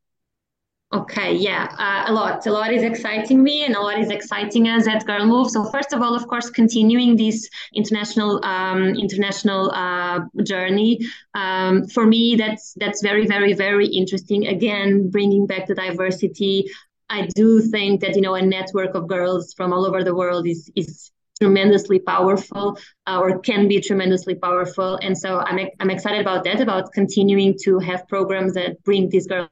Okay, 0.95 1.35
yeah, 1.35 1.75
uh, 1.79 2.11
a 2.11 2.13
lot. 2.13 2.47
A 2.47 2.53
lot 2.53 2.71
is 2.71 2.83
exciting 2.83 3.43
me, 3.43 3.65
and 3.65 3.75
a 3.75 3.81
lot 3.81 3.99
is 3.99 4.11
exciting 4.11 4.69
us 4.69 4.87
at 4.87 5.07
Girl 5.07 5.25
Move. 5.25 5.51
So 5.51 5.65
first 5.71 5.95
of 5.95 6.03
all, 6.03 6.15
of 6.15 6.27
course, 6.29 6.51
continuing 6.51 7.17
this 7.17 7.49
international 7.75 8.45
um, 8.45 8.95
international 8.97 9.71
uh, 9.71 10.21
journey. 10.45 11.01
Um, 11.33 11.87
for 11.87 12.07
me, 12.07 12.37
that's 12.37 12.75
that's 12.75 13.01
very, 13.01 13.27
very, 13.27 13.55
very 13.55 13.87
interesting. 13.87 14.49
Again, 14.49 15.09
bringing 15.09 15.47
back 15.47 15.67
the 15.67 15.75
diversity. 15.75 16.67
I 17.09 17.27
do 17.35 17.63
think 17.63 18.03
that 18.03 18.15
you 18.15 18.21
know 18.21 18.35
a 18.35 18.43
network 18.43 18.95
of 18.95 19.09
girls 19.09 19.55
from 19.55 19.73
all 19.73 19.87
over 19.87 20.05
the 20.05 20.15
world 20.15 20.47
is 20.47 20.71
is 20.77 21.11
tremendously 21.43 21.99
powerful 21.99 22.79
uh, 23.09 23.19
or 23.21 23.41
can 23.41 23.67
be 23.67 23.81
tremendously 23.81 24.37
powerful. 24.37 24.95
And 25.03 25.19
so 25.19 25.41
I'm, 25.41 25.59
I'm 25.81 25.91
excited 25.91 26.21
about 26.21 26.45
that, 26.45 26.61
about 26.61 26.93
continuing 26.93 27.59
to 27.65 27.81
have 27.81 28.07
programs 28.07 28.55
that 28.55 28.81
bring 28.85 29.09
these 29.09 29.27
girls 29.27 29.49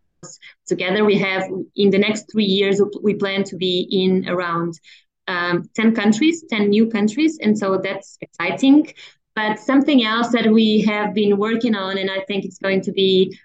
together. 0.68 1.05
We 1.05 1.18
have 1.18 1.42
in 1.74 1.90
the 1.90 1.98
next 1.98 2.31
three 2.31 2.44
years, 2.44 2.81
we 3.03 3.14
plan 3.14 3.42
to 3.44 3.57
be 3.57 3.88
in 3.90 4.29
around 4.29 4.79
um, 5.26 5.68
10 5.74 5.96
countries, 5.96 6.44
10 6.48 6.68
new 6.68 6.87
countries. 6.88 7.38
And 7.42 7.59
so 7.59 7.81
that's 7.83 8.16
exciting. 8.20 8.92
But 9.35 9.59
something 9.59 10.05
else 10.05 10.29
that 10.31 10.46
we 10.46 10.83
have 10.83 11.12
been 11.12 11.38
working 11.38 11.74
on, 11.74 11.98
and 11.98 12.09
I 12.09 12.20
think 12.29 12.44
it's 12.44 12.59
going 12.59 12.83
to 12.83 12.92
be 12.92 13.37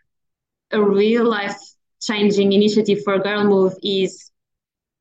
a 0.71 0.81
real 0.81 1.25
life 1.27 1.57
changing 1.99 2.53
initiative 2.53 2.99
for 3.03 3.17
Girl 3.17 3.43
Move, 3.43 3.73
is 3.81 4.31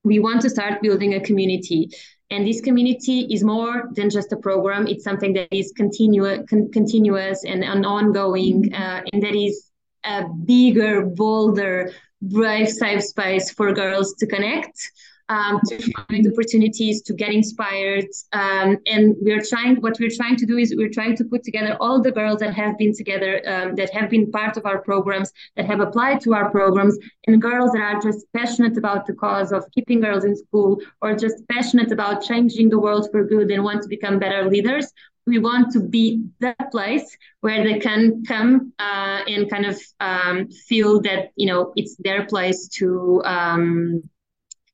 we 0.03 0.19
want 0.19 0.43
to 0.43 0.51
start 0.51 0.83
building 0.83 1.15
a 1.15 1.21
community. 1.21 1.91
And 2.31 2.47
this 2.47 2.61
community 2.61 3.27
is 3.31 3.45
more 3.45 3.91
than 3.93 4.11
just 4.11 4.33
a 4.33 4.37
program. 4.37 4.87
It's 4.87 5.05
something 5.05 5.35
that 5.35 5.49
is 5.55 5.73
continu- 5.79 6.49
con- 6.49 6.71
continuous 6.73 7.45
and, 7.45 7.63
and 7.63 7.85
ongoing, 7.85 8.73
uh, 8.73 9.03
and 9.13 9.23
that 9.23 9.35
is 9.35 9.71
a 10.05 10.25
bigger, 10.45 11.05
bolder, 11.05 11.93
brave, 12.23 12.69
safe 12.69 13.03
space 13.03 13.51
for 13.51 13.73
girls 13.73 14.15
to 14.15 14.27
connect. 14.27 14.91
Um, 15.29 15.61
to 15.69 15.79
find 15.93 16.27
opportunities, 16.31 17.03
to 17.03 17.15
get 17.15 17.33
inspired. 17.33 18.07
Um, 18.33 18.79
and 18.87 19.17
we're 19.21 19.43
trying, 19.43 19.77
what 19.77 19.99
we're 19.99 20.15
trying 20.15 20.37
to 20.37 20.47
do 20.47 20.59
is 20.59 20.75
we're 20.77 20.91
trying 20.91 21.17
to 21.17 21.25
put 21.25 21.43
together 21.43 21.77
all 21.81 22.03
the 22.03 22.13
girls 22.13 22.41
that 22.41 22.55
have 22.55 22.77
been 22.79 22.95
together, 22.95 23.41
um, 23.47 23.75
that 23.77 23.93
have 23.93 24.11
been 24.11 24.31
part 24.31 24.57
of 24.57 24.67
our 24.67 24.79
programs, 24.83 25.33
that 25.57 25.67
have 25.67 25.81
applied 25.81 26.21
to 26.23 26.35
our 26.35 26.51
programs, 26.51 26.99
and 27.27 27.41
girls 27.41 27.73
that 27.73 27.81
are 27.81 28.01
just 28.01 28.27
passionate 28.33 28.77
about 28.77 29.07
the 29.07 29.15
cause 29.15 29.53
of 29.53 29.65
keeping 29.75 30.01
girls 30.01 30.25
in 30.25 30.37
school 30.37 30.81
or 31.01 31.15
just 31.15 31.47
passionate 31.49 31.91
about 31.93 32.23
changing 32.23 32.69
the 32.69 32.79
world 32.79 33.09
for 33.11 33.25
good 33.25 33.51
and 33.51 33.65
want 33.65 33.83
to 33.83 33.89
become 33.89 34.19
better 34.19 34.49
leaders 34.49 34.93
we 35.27 35.39
want 35.39 35.73
to 35.73 35.81
be 35.81 36.23
the 36.41 36.55
place 36.71 37.17
where 37.41 37.65
they 37.65 37.79
can 37.79 38.23
come 38.25 38.73
uh, 38.79 39.23
and 39.27 39.49
kind 39.49 39.65
of 39.65 39.81
um, 40.01 40.49
feel 40.51 41.01
that 41.01 41.31
you 41.37 41.47
know 41.47 41.73
it's 41.77 41.97
their 41.97 42.27
place 42.27 42.69
to 42.69 43.23
um, 43.25 44.03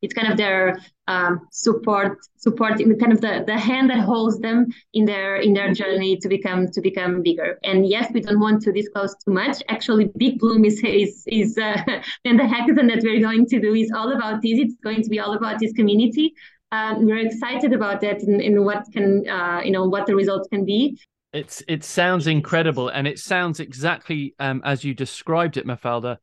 it's 0.03 0.15
kind 0.15 0.31
of 0.31 0.37
their 0.37 0.79
um, 1.09 1.47
support 1.51 2.19
support 2.37 2.81
in 2.81 2.99
kind 2.99 3.13
of 3.13 3.21
the, 3.21 3.45
the 3.47 3.59
hand 3.59 3.91
that 3.91 4.01
holds 4.01 4.39
them 4.41 4.67
in 4.95 5.05
their 5.05 5.37
in 5.37 5.53
their 5.53 5.73
journey 5.73 6.17
to 6.17 6.29
become 6.29 6.69
to 6.69 6.81
become 6.81 7.23
bigger. 7.23 7.59
And 7.65 7.87
yes 7.87 8.11
we 8.13 8.21
don't 8.21 8.41
want 8.41 8.63
to 8.63 8.73
disclose 8.73 9.15
too 9.25 9.33
much. 9.33 9.63
Actually 9.69 10.11
big 10.17 10.39
bloom 10.39 10.65
is 10.65 10.81
is 10.85 11.25
is 11.27 11.59
uh, 11.59 11.83
and 12.25 12.39
the 12.39 12.45
hackathon 12.45 12.89
that 12.89 13.03
we're 13.03 13.21
going 13.21 13.47
to 13.47 13.61
do 13.61 13.75
is 13.75 13.91
all 13.95 14.13
about 14.13 14.43
this. 14.43 14.59
It's 14.59 14.75
going 14.83 15.03
to 15.03 15.09
be 15.09 15.21
all 15.21 15.35
about 15.35 15.59
this 15.59 15.73
community. 15.73 16.35
Um, 16.73 17.05
we're 17.05 17.27
excited 17.27 17.73
about 17.73 18.01
that 18.03 18.23
and, 18.23 18.41
and 18.41 18.65
what 18.65 18.85
can 18.93 19.29
uh, 19.29 19.61
you 19.65 19.73
know 19.73 19.89
what 19.89 20.07
the 20.07 20.15
results 20.15 20.49
can 20.49 20.65
be. 20.65 20.99
It's 21.33 21.63
it 21.69 21.85
sounds 21.85 22.27
incredible 22.27 22.89
and 22.89 23.07
it 23.07 23.19
sounds 23.19 23.61
exactly 23.61 24.35
um, 24.39 24.63
as 24.65 24.85
you 24.85 24.95
described 24.95 25.57
it 25.57 25.67
mafalda 25.67 26.19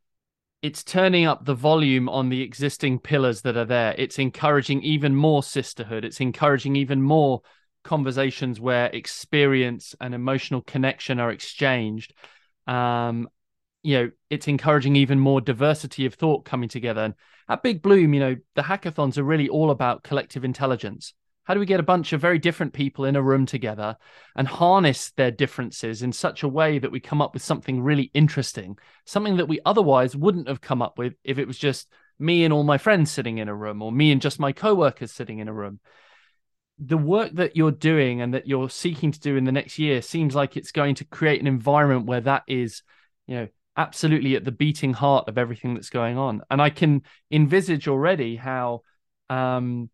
it's 0.68 0.84
turning 0.84 1.26
up 1.26 1.46
the 1.46 1.54
volume 1.54 2.10
on 2.10 2.28
the 2.28 2.42
existing 2.42 3.00
pillars 3.00 3.42
that 3.44 3.56
are 3.56 3.64
there. 3.64 3.96
It's 3.98 4.20
encouraging 4.20 4.84
even 4.84 5.16
more 5.16 5.42
sisterhood. 5.42 6.04
It's 6.04 6.20
encouraging 6.20 6.76
even 6.76 7.02
more 7.02 7.42
conversations 7.86 8.60
where 8.60 8.88
experience 8.88 9.96
and 10.02 10.14
emotional 10.14 10.62
connection 10.62 11.22
are 11.22 11.32
exchanged. 11.32 12.14
Um, 12.68 13.30
you 13.82 13.98
know 13.98 14.12
it's 14.30 14.50
encouraging 14.50 14.98
even 14.98 15.18
more 15.18 15.40
diversity 15.40 16.06
of 16.06 16.16
thought 16.16 16.44
coming 16.44 16.68
together. 16.68 17.06
And 17.06 17.14
at 17.48 17.64
Big 17.64 17.82
Bloom, 17.82 18.14
you 18.14 18.20
know, 18.20 18.36
the 18.56 18.64
hackathons 18.64 19.18
are 19.18 19.24
really 19.24 19.48
all 19.48 19.72
about 19.72 20.04
collective 20.04 20.44
intelligence. 20.44 21.14
How 21.48 21.54
do 21.54 21.62
we 21.62 21.66
get 21.66 21.80
a 21.80 21.84
bunch 21.84 22.12
of 22.12 22.20
very 22.20 22.40
different 22.40 22.74
people 22.74 23.06
in 23.06 23.16
a 23.16 23.22
room 23.22 23.46
together 23.46 23.96
and 24.36 24.46
harness 24.46 25.12
their 25.12 25.32
differences 25.32 26.04
in 26.04 26.12
such 26.12 26.44
a 26.44 26.48
way 26.48 26.78
that 26.78 26.92
we 26.92 27.00
come 27.00 27.22
up 27.22 27.34
with 27.34 27.42
something 27.42 27.82
really 27.82 28.12
interesting, 28.14 28.78
something 29.06 29.38
that 29.38 29.48
we 29.48 29.62
otherwise 29.66 30.14
wouldn't 30.14 30.50
have 30.50 30.60
come 30.60 30.82
up 30.82 30.98
with 30.98 31.14
if 31.24 31.40
it 31.40 31.48
was 31.48 31.58
just 31.58 31.90
me 32.20 32.44
and 32.44 32.54
all 32.54 32.66
my 32.66 32.78
friends 32.78 33.12
sitting 33.12 33.38
in 33.38 33.48
a 33.48 33.56
room 33.56 33.82
or 33.82 33.94
me 33.94 34.12
and 34.12 34.22
just 34.22 34.42
my 34.42 34.52
coworkers 34.52 35.14
sitting 35.14 35.40
in 35.40 35.48
a 35.48 35.54
room? 35.54 35.80
The 36.80 36.98
work 36.98 37.32
that 37.36 37.56
you're 37.56 37.72
doing 37.72 38.20
and 38.20 38.34
that 38.34 38.46
you're 38.46 38.70
seeking 38.70 39.14
to 39.14 39.20
do 39.20 39.38
in 39.38 39.46
the 39.46 39.54
next 39.54 39.80
year 39.80 40.02
seems 40.02 40.36
like 40.36 40.58
it's 40.58 40.74
going 40.74 40.96
to 40.96 41.06
create 41.06 41.40
an 41.40 41.48
environment 41.48 42.08
where 42.08 42.22
that 42.22 42.44
is, 42.50 42.84
you 43.26 43.36
know, 43.36 43.48
absolutely 43.78 44.36
at 44.36 44.44
the 44.44 44.52
beating 44.52 44.92
heart 44.92 45.30
of 45.30 45.38
everything 45.38 45.76
that's 45.76 45.92
going 45.92 46.18
on. 46.18 46.42
And 46.52 46.62
I 46.62 46.72
can 46.72 47.04
envisage 47.32 47.88
already 47.88 48.36
how 48.36 48.82
um, 49.30 49.90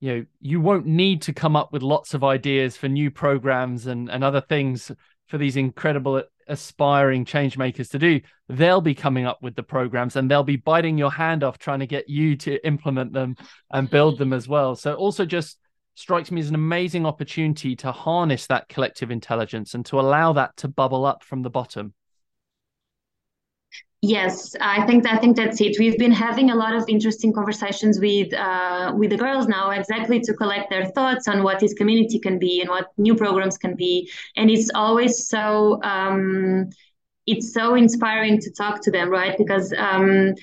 you 0.00 0.14
know 0.14 0.26
you 0.40 0.60
won't 0.60 0.86
need 0.86 1.22
to 1.22 1.32
come 1.32 1.56
up 1.56 1.72
with 1.72 1.82
lots 1.82 2.14
of 2.14 2.24
ideas 2.24 2.76
for 2.76 2.88
new 2.88 3.10
programs 3.10 3.86
and, 3.86 4.10
and 4.10 4.22
other 4.22 4.40
things 4.40 4.92
for 5.26 5.38
these 5.38 5.56
incredible 5.56 6.22
aspiring 6.46 7.24
change 7.24 7.58
makers 7.58 7.90
to 7.90 7.98
do. 7.98 8.20
They'll 8.48 8.80
be 8.80 8.94
coming 8.94 9.26
up 9.26 9.42
with 9.42 9.54
the 9.54 9.62
programs 9.62 10.16
and 10.16 10.30
they'll 10.30 10.42
be 10.42 10.56
biting 10.56 10.96
your 10.96 11.10
hand 11.10 11.44
off 11.44 11.58
trying 11.58 11.80
to 11.80 11.86
get 11.86 12.08
you 12.08 12.36
to 12.36 12.66
implement 12.66 13.12
them 13.12 13.36
and 13.70 13.90
build 13.90 14.18
them 14.18 14.32
as 14.32 14.48
well. 14.48 14.74
So 14.74 14.94
also 14.94 15.26
just 15.26 15.58
strikes 15.94 16.30
me 16.30 16.40
as 16.40 16.48
an 16.48 16.54
amazing 16.54 17.04
opportunity 17.04 17.76
to 17.76 17.92
harness 17.92 18.46
that 18.46 18.68
collective 18.68 19.10
intelligence 19.10 19.74
and 19.74 19.84
to 19.84 20.00
allow 20.00 20.32
that 20.32 20.56
to 20.56 20.68
bubble 20.68 21.04
up 21.04 21.22
from 21.22 21.42
the 21.42 21.50
bottom 21.50 21.92
Yes, 24.00 24.54
I 24.60 24.86
think 24.86 25.08
I 25.08 25.16
think 25.16 25.36
that's 25.36 25.60
it. 25.60 25.76
We've 25.76 25.98
been 25.98 26.12
having 26.12 26.50
a 26.52 26.54
lot 26.54 26.72
of 26.72 26.84
interesting 26.88 27.32
conversations 27.32 27.98
with 27.98 28.32
uh, 28.32 28.92
with 28.96 29.10
the 29.10 29.16
girls 29.16 29.48
now, 29.48 29.70
exactly 29.70 30.20
to 30.20 30.34
collect 30.34 30.70
their 30.70 30.86
thoughts 30.86 31.26
on 31.26 31.42
what 31.42 31.58
this 31.58 31.74
community 31.74 32.20
can 32.20 32.38
be 32.38 32.60
and 32.60 32.70
what 32.70 32.92
new 32.96 33.16
programs 33.16 33.58
can 33.58 33.74
be. 33.74 34.08
And 34.36 34.50
it's 34.50 34.70
always 34.72 35.26
so 35.26 35.82
um, 35.82 36.68
it's 37.26 37.52
so 37.52 37.74
inspiring 37.74 38.40
to 38.40 38.52
talk 38.52 38.82
to 38.84 38.90
them, 38.92 39.10
right? 39.10 39.36
Because 39.36 39.74
um, 39.76 40.34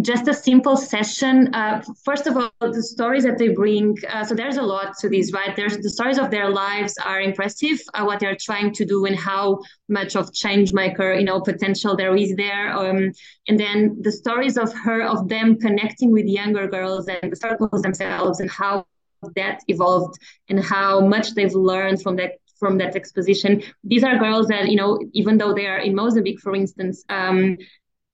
just 0.00 0.26
a 0.28 0.34
simple 0.34 0.76
session. 0.76 1.54
Uh, 1.54 1.82
first 2.04 2.26
of 2.26 2.36
all, 2.36 2.50
the 2.60 2.82
stories 2.82 3.24
that 3.24 3.36
they 3.36 3.48
bring. 3.48 3.96
Uh, 4.08 4.24
so 4.24 4.34
there's 4.34 4.56
a 4.56 4.62
lot 4.62 4.96
to 5.00 5.08
these, 5.08 5.32
right? 5.32 5.54
There's 5.54 5.76
the 5.76 5.90
stories 5.90 6.18
of 6.18 6.30
their 6.30 6.48
lives 6.48 6.94
are 7.04 7.20
impressive. 7.20 7.78
Uh, 7.92 8.04
what 8.04 8.18
they're 8.18 8.36
trying 8.36 8.72
to 8.74 8.84
do 8.86 9.04
and 9.04 9.14
how 9.14 9.60
much 9.88 10.16
of 10.16 10.32
change 10.32 10.72
maker, 10.72 11.12
you 11.12 11.24
know, 11.24 11.40
potential 11.40 11.96
there 11.96 12.16
is 12.16 12.34
there. 12.36 12.72
Um, 12.74 13.12
and 13.46 13.60
then 13.60 13.98
the 14.00 14.12
stories 14.12 14.56
of 14.56 14.72
her, 14.72 15.02
of 15.02 15.28
them 15.28 15.58
connecting 15.58 16.10
with 16.12 16.24
younger 16.26 16.66
girls 16.66 17.06
and 17.06 17.30
the 17.30 17.36
circles 17.36 17.82
themselves 17.82 18.40
and 18.40 18.50
how 18.50 18.86
that 19.36 19.60
evolved 19.68 20.18
and 20.48 20.62
how 20.62 21.00
much 21.00 21.34
they've 21.34 21.54
learned 21.54 22.02
from 22.02 22.16
that 22.16 22.32
from 22.58 22.78
that 22.78 22.96
exposition. 22.96 23.62
These 23.82 24.04
are 24.04 24.16
girls 24.16 24.46
that, 24.46 24.70
you 24.70 24.76
know, 24.76 24.98
even 25.12 25.36
though 25.36 25.52
they 25.52 25.66
are 25.66 25.78
in 25.78 25.94
Mozambique, 25.94 26.40
for 26.40 26.54
instance, 26.54 27.04
um, 27.10 27.58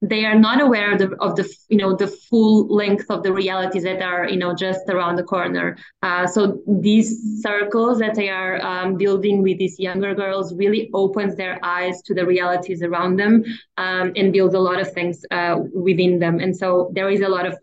they 0.02 0.24
are 0.24 0.38
not 0.38 0.60
aware 0.60 0.92
of 0.92 0.98
the, 0.98 1.14
of 1.20 1.36
the 1.36 1.48
you 1.68 1.76
know 1.76 1.94
the 1.94 2.06
full 2.06 2.66
length 2.74 3.06
of 3.10 3.22
the 3.22 3.32
realities 3.32 3.82
that 3.82 4.00
are 4.00 4.28
you 4.28 4.36
know 4.36 4.54
just 4.54 4.88
around 4.88 5.16
the 5.16 5.22
corner. 5.22 5.76
Uh, 6.02 6.26
so 6.26 6.62
these 6.66 7.40
circles 7.42 7.98
that 7.98 8.14
they 8.14 8.30
are 8.30 8.60
um, 8.64 8.96
building 8.96 9.42
with 9.42 9.58
these 9.58 9.78
younger 9.78 10.14
girls 10.14 10.54
really 10.54 10.90
opens 10.94 11.36
their 11.36 11.62
eyes 11.62 12.00
to 12.02 12.14
the 12.14 12.24
realities 12.24 12.82
around 12.82 13.16
them 13.16 13.44
um, 13.76 14.12
and 14.16 14.32
builds 14.32 14.54
a 14.54 14.58
lot 14.58 14.80
of 14.80 14.90
things 14.92 15.24
uh, 15.30 15.58
within 15.74 16.18
them. 16.18 16.40
And 16.40 16.56
so 16.56 16.90
there 16.94 17.10
is 17.10 17.20
a 17.20 17.28
lot 17.28 17.46
of 17.46 17.58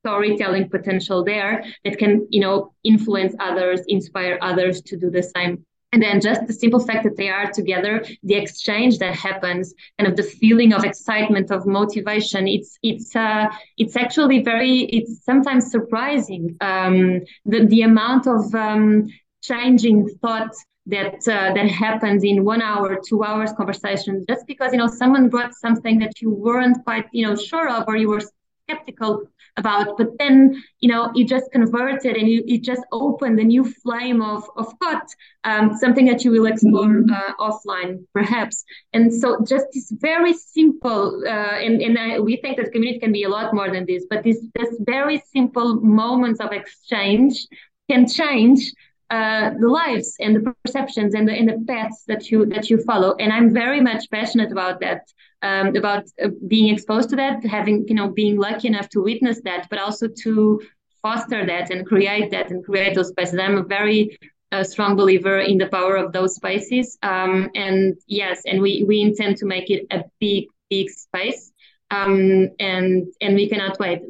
storytelling 0.00 0.68
potential 0.68 1.24
there 1.24 1.64
that 1.84 1.96
can 1.96 2.26
you 2.28 2.40
know 2.40 2.74
influence 2.84 3.34
others 3.40 3.80
inspire 3.88 4.38
others 4.42 4.82
to 4.82 4.96
do 4.96 5.10
the 5.10 5.22
same 5.22 5.64
and 5.92 6.02
then 6.02 6.20
just 6.20 6.46
the 6.46 6.52
simple 6.52 6.80
fact 6.80 7.04
that 7.04 7.16
they 7.16 7.28
are 7.28 7.50
together 7.50 8.04
the 8.22 8.34
exchange 8.34 8.98
that 8.98 9.14
happens 9.14 9.74
kind 9.98 10.10
of 10.10 10.16
the 10.16 10.22
feeling 10.22 10.72
of 10.72 10.84
excitement 10.84 11.50
of 11.50 11.66
motivation 11.66 12.48
it's 12.48 12.78
it's 12.82 13.14
uh 13.14 13.46
it's 13.78 13.96
actually 13.96 14.42
very 14.42 14.80
it's 14.96 15.24
sometimes 15.24 15.70
surprising 15.70 16.56
um 16.60 17.20
the 17.44 17.66
the 17.66 17.82
amount 17.82 18.26
of 18.26 18.54
um 18.54 19.06
changing 19.42 20.08
thought 20.20 20.52
that 20.86 21.14
uh, 21.28 21.52
that 21.54 21.68
happens 21.68 22.24
in 22.24 22.44
one 22.44 22.60
hour 22.60 22.98
two 23.08 23.22
hours 23.22 23.52
conversation. 23.52 24.24
Just 24.28 24.46
because 24.46 24.72
you 24.72 24.78
know 24.78 24.88
someone 24.88 25.28
brought 25.28 25.54
something 25.54 25.98
that 26.00 26.20
you 26.20 26.30
weren't 26.30 26.82
quite 26.84 27.06
you 27.12 27.26
know 27.26 27.36
sure 27.36 27.68
of 27.68 27.84
or 27.86 27.96
you 27.96 28.08
were 28.08 28.22
skeptical 28.68 29.22
about 29.56 29.98
but 29.98 30.08
then 30.18 30.62
you 30.80 30.88
know 30.88 31.10
you 31.14 31.24
just 31.24 31.50
converted 31.52 32.16
and 32.16 32.28
you, 32.28 32.42
you 32.46 32.58
just 32.58 32.82
opened 32.90 33.38
a 33.38 33.44
new 33.44 33.64
flame 33.64 34.22
of, 34.22 34.48
of 34.56 34.72
thought 34.80 35.06
um, 35.44 35.76
something 35.76 36.06
that 36.06 36.24
you 36.24 36.30
will 36.30 36.46
explore 36.46 36.86
mm-hmm. 36.86 37.12
uh, 37.12 37.32
offline 37.38 38.02
perhaps 38.14 38.64
and 38.94 39.12
so 39.12 39.44
just 39.44 39.66
this 39.74 39.92
very 40.00 40.32
simple 40.32 41.22
uh, 41.26 41.56
and, 41.64 41.82
and 41.82 41.98
I, 41.98 42.18
we 42.18 42.36
think 42.38 42.56
that 42.56 42.72
community 42.72 43.00
can 43.00 43.12
be 43.12 43.24
a 43.24 43.28
lot 43.28 43.54
more 43.54 43.70
than 43.70 43.84
this 43.84 44.06
but 44.08 44.24
this 44.24 44.38
this 44.54 44.74
very 44.80 45.22
simple 45.32 45.74
moments 45.76 46.40
of 46.40 46.52
exchange 46.52 47.46
can 47.90 48.08
change 48.08 48.72
uh, 49.12 49.50
the 49.60 49.68
lives 49.68 50.16
and 50.20 50.34
the 50.34 50.54
perceptions 50.64 51.14
and 51.14 51.28
the, 51.28 51.32
and 51.32 51.48
the 51.48 51.64
paths 51.68 52.04
that 52.08 52.30
you 52.30 52.46
that 52.46 52.70
you 52.70 52.78
follow. 52.82 53.14
And 53.20 53.30
i'm 53.32 53.52
very 53.52 53.80
much 53.80 54.10
passionate 54.10 54.50
about 54.50 54.80
that 54.80 55.02
um, 55.42 55.76
about 55.76 56.04
uh, 56.22 56.28
being 56.48 56.72
exposed 56.72 57.10
to 57.10 57.16
that 57.16 57.44
having 57.44 57.86
you 57.88 57.94
know 57.94 58.08
being 58.08 58.38
lucky 58.38 58.68
enough 58.68 58.88
to 58.90 59.02
witness 59.02 59.40
that 59.44 59.66
but 59.68 59.78
also 59.78 60.08
to 60.24 60.62
foster 61.02 61.44
that 61.44 61.70
and 61.70 61.86
create 61.86 62.30
that 62.30 62.50
and 62.50 62.64
create 62.64 62.94
those 62.94 63.08
spaces 63.08 63.38
i'm 63.38 63.58
a 63.58 63.62
very 63.62 64.16
uh, 64.52 64.64
strong 64.64 64.96
believer 64.96 65.38
in 65.40 65.58
the 65.58 65.66
power 65.66 65.96
of 65.96 66.12
those 66.12 66.34
spaces 66.36 66.98
um, 67.02 67.50
and 67.54 67.96
yes 68.06 68.42
and 68.46 68.62
we 68.62 68.84
we 68.86 69.00
intend 69.02 69.36
to 69.36 69.46
make 69.46 69.68
it 69.70 69.86
a 69.90 70.02
big 70.20 70.46
big 70.70 70.88
space 70.88 71.51
um, 71.92 72.48
and 72.58 73.06
and 73.20 73.34
we 73.34 73.48
cannot 73.48 73.78
wait. 73.78 74.00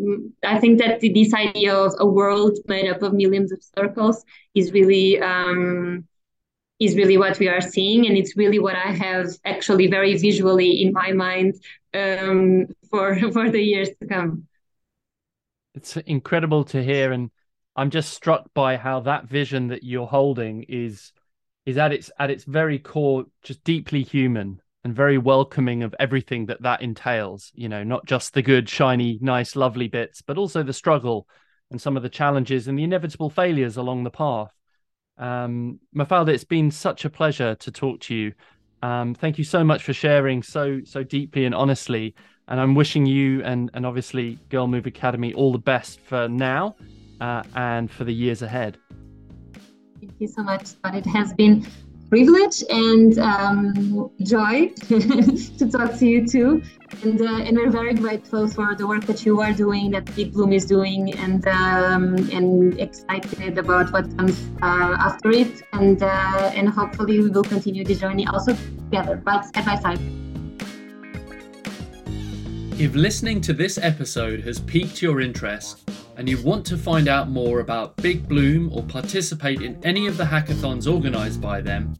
I 0.45 0.61
think 0.61 0.78
that 0.78 1.01
this 1.01 1.35
idea 1.35 1.74
of 1.74 1.95
a 1.99 2.07
world 2.07 2.59
made 2.66 2.89
up 2.89 3.03
of 3.03 3.12
millions 3.12 3.51
of 3.51 3.61
circles 3.76 4.24
is 4.55 4.72
really 4.72 5.20
um, 5.20 6.07
is 6.78 6.95
really 6.97 7.18
what 7.18 7.39
we 7.41 7.49
are 7.49 7.61
seeing, 7.61 8.07
and 8.07 8.16
it's 8.16 8.37
really 8.37 8.61
what 8.61 8.76
I 8.76 8.93
have 8.93 9.26
actually 9.45 9.89
very 9.89 10.16
visually 10.16 10.83
in 10.83 10.93
my 10.93 11.12
mind 11.12 11.55
um, 11.93 12.68
for 12.89 13.18
for 13.33 13.51
the 13.51 13.62
years 13.62 13.89
to 14.01 14.07
come. 14.07 14.47
It's 15.74 15.97
incredible 15.97 16.64
to 16.66 16.83
hear, 16.85 17.11
and 17.11 17.30
I'm 17.74 17.91
just 17.91 18.12
struck 18.12 18.55
by 18.55 18.76
how 18.76 19.01
that 19.01 19.24
vision 19.24 19.68
that 19.68 19.83
you're 19.83 20.07
holding 20.07 20.62
is 20.68 21.12
is 21.66 21.78
at 21.78 21.93
its 21.93 22.12
at 22.18 22.30
its 22.30 22.45
very 22.45 22.78
core 22.78 23.24
just 23.43 23.64
deeply 23.64 24.05
human 24.05 24.62
and 24.85 24.95
very 24.95 25.18
welcoming 25.18 25.83
of 25.83 25.95
everything 26.01 26.47
that 26.47 26.62
that 26.62 26.83
entails 26.83 27.53
you 27.55 27.68
know 27.68 27.85
not 27.85 28.05
just 28.05 28.35
the 28.35 28.43
good 28.43 28.68
shiny 28.68 29.18
nice 29.20 29.55
lovely 29.55 29.89
bits 29.89 30.22
but 30.22 30.37
also 30.39 30.62
the 30.62 30.72
struggle 30.72 31.26
and 31.72 31.80
some 31.80 31.97
of 31.97 32.03
the 32.03 32.09
challenges 32.09 32.68
and 32.68 32.78
the 32.78 32.85
inevitable 32.85 33.30
failures 33.30 33.76
along 33.76 34.05
the 34.05 34.11
path. 34.11 34.53
Um, 35.18 35.80
Mafalda, 35.97 36.28
it's 36.28 36.45
been 36.45 36.70
such 36.70 37.05
a 37.05 37.11
pleasure 37.11 37.55
to 37.57 37.70
talk 37.72 38.01
to 38.03 38.14
you. 38.14 38.33
Um, 38.83 39.14
thank 39.14 39.39
you 39.39 39.45
so 39.45 39.64
much 39.64 39.83
for 39.83 39.93
sharing 39.93 40.43
so 40.43 40.80
so 40.85 41.03
deeply 41.03 41.45
and 41.45 41.55
honestly. 41.55 42.14
And 42.49 42.61
I'm 42.61 42.74
wishing 42.74 43.07
you 43.07 43.43
and 43.43 43.70
and 43.74 43.87
obviously 43.87 44.39
Girl 44.51 44.66
Move 44.66 44.87
Academy 44.87 45.33
all 45.35 45.53
the 45.53 45.59
best 45.59 46.01
for 46.01 46.28
now 46.28 46.76
uh, 47.20 47.43
and 47.55 47.91
for 47.91 48.05
the 48.05 48.14
years 48.14 48.43
ahead. 48.43 48.78
Thank 50.01 50.14
you 50.18 50.28
so 50.28 50.43
much, 50.43 50.70
But 50.83 50.95
It 50.95 51.07
has 51.07 51.33
been 51.33 51.66
privilege 52.12 52.62
and 52.68 53.18
um, 53.20 54.10
joy 54.22 54.68
to 55.58 55.70
talk 55.70 55.96
to 55.96 56.06
you 56.06 56.28
too. 56.28 56.62
And, 57.02 57.18
uh, 57.22 57.46
and 57.46 57.56
we're 57.56 57.70
very 57.70 57.94
grateful 57.94 58.46
for 58.48 58.74
the 58.74 58.86
work 58.86 59.06
that 59.06 59.24
you 59.24 59.40
are 59.40 59.54
doing, 59.54 59.90
that 59.92 60.14
Big 60.14 60.34
Bloom 60.34 60.52
is 60.52 60.66
doing, 60.66 61.14
and 61.14 61.48
um, 61.48 62.16
and 62.30 62.78
excited 62.78 63.56
about 63.56 63.94
what 63.94 64.14
comes 64.18 64.38
uh, 64.60 65.08
after 65.08 65.30
it. 65.30 65.62
And 65.72 66.02
uh, 66.02 66.52
and 66.54 66.68
hopefully 66.68 67.18
we 67.18 67.30
will 67.30 67.48
continue 67.54 67.82
the 67.82 67.94
journey 67.94 68.26
also 68.26 68.52
together, 68.52 69.22
right 69.24 69.42
side 69.46 69.64
by 69.64 69.76
side. 69.76 70.00
If 72.78 72.94
listening 72.94 73.40
to 73.40 73.54
this 73.54 73.78
episode 73.78 74.40
has 74.40 74.60
piqued 74.60 75.00
your 75.00 75.22
interest 75.22 75.88
and 76.16 76.28
you 76.28 76.40
want 76.42 76.66
to 76.66 76.76
find 76.76 77.08
out 77.08 77.30
more 77.30 77.60
about 77.60 77.96
Big 77.96 78.28
Bloom 78.28 78.70
or 78.72 78.82
participate 78.82 79.62
in 79.62 79.82
any 79.84 80.06
of 80.06 80.16
the 80.16 80.24
hackathons 80.24 80.86
organised 80.86 81.40
by 81.40 81.60
them, 81.60 81.94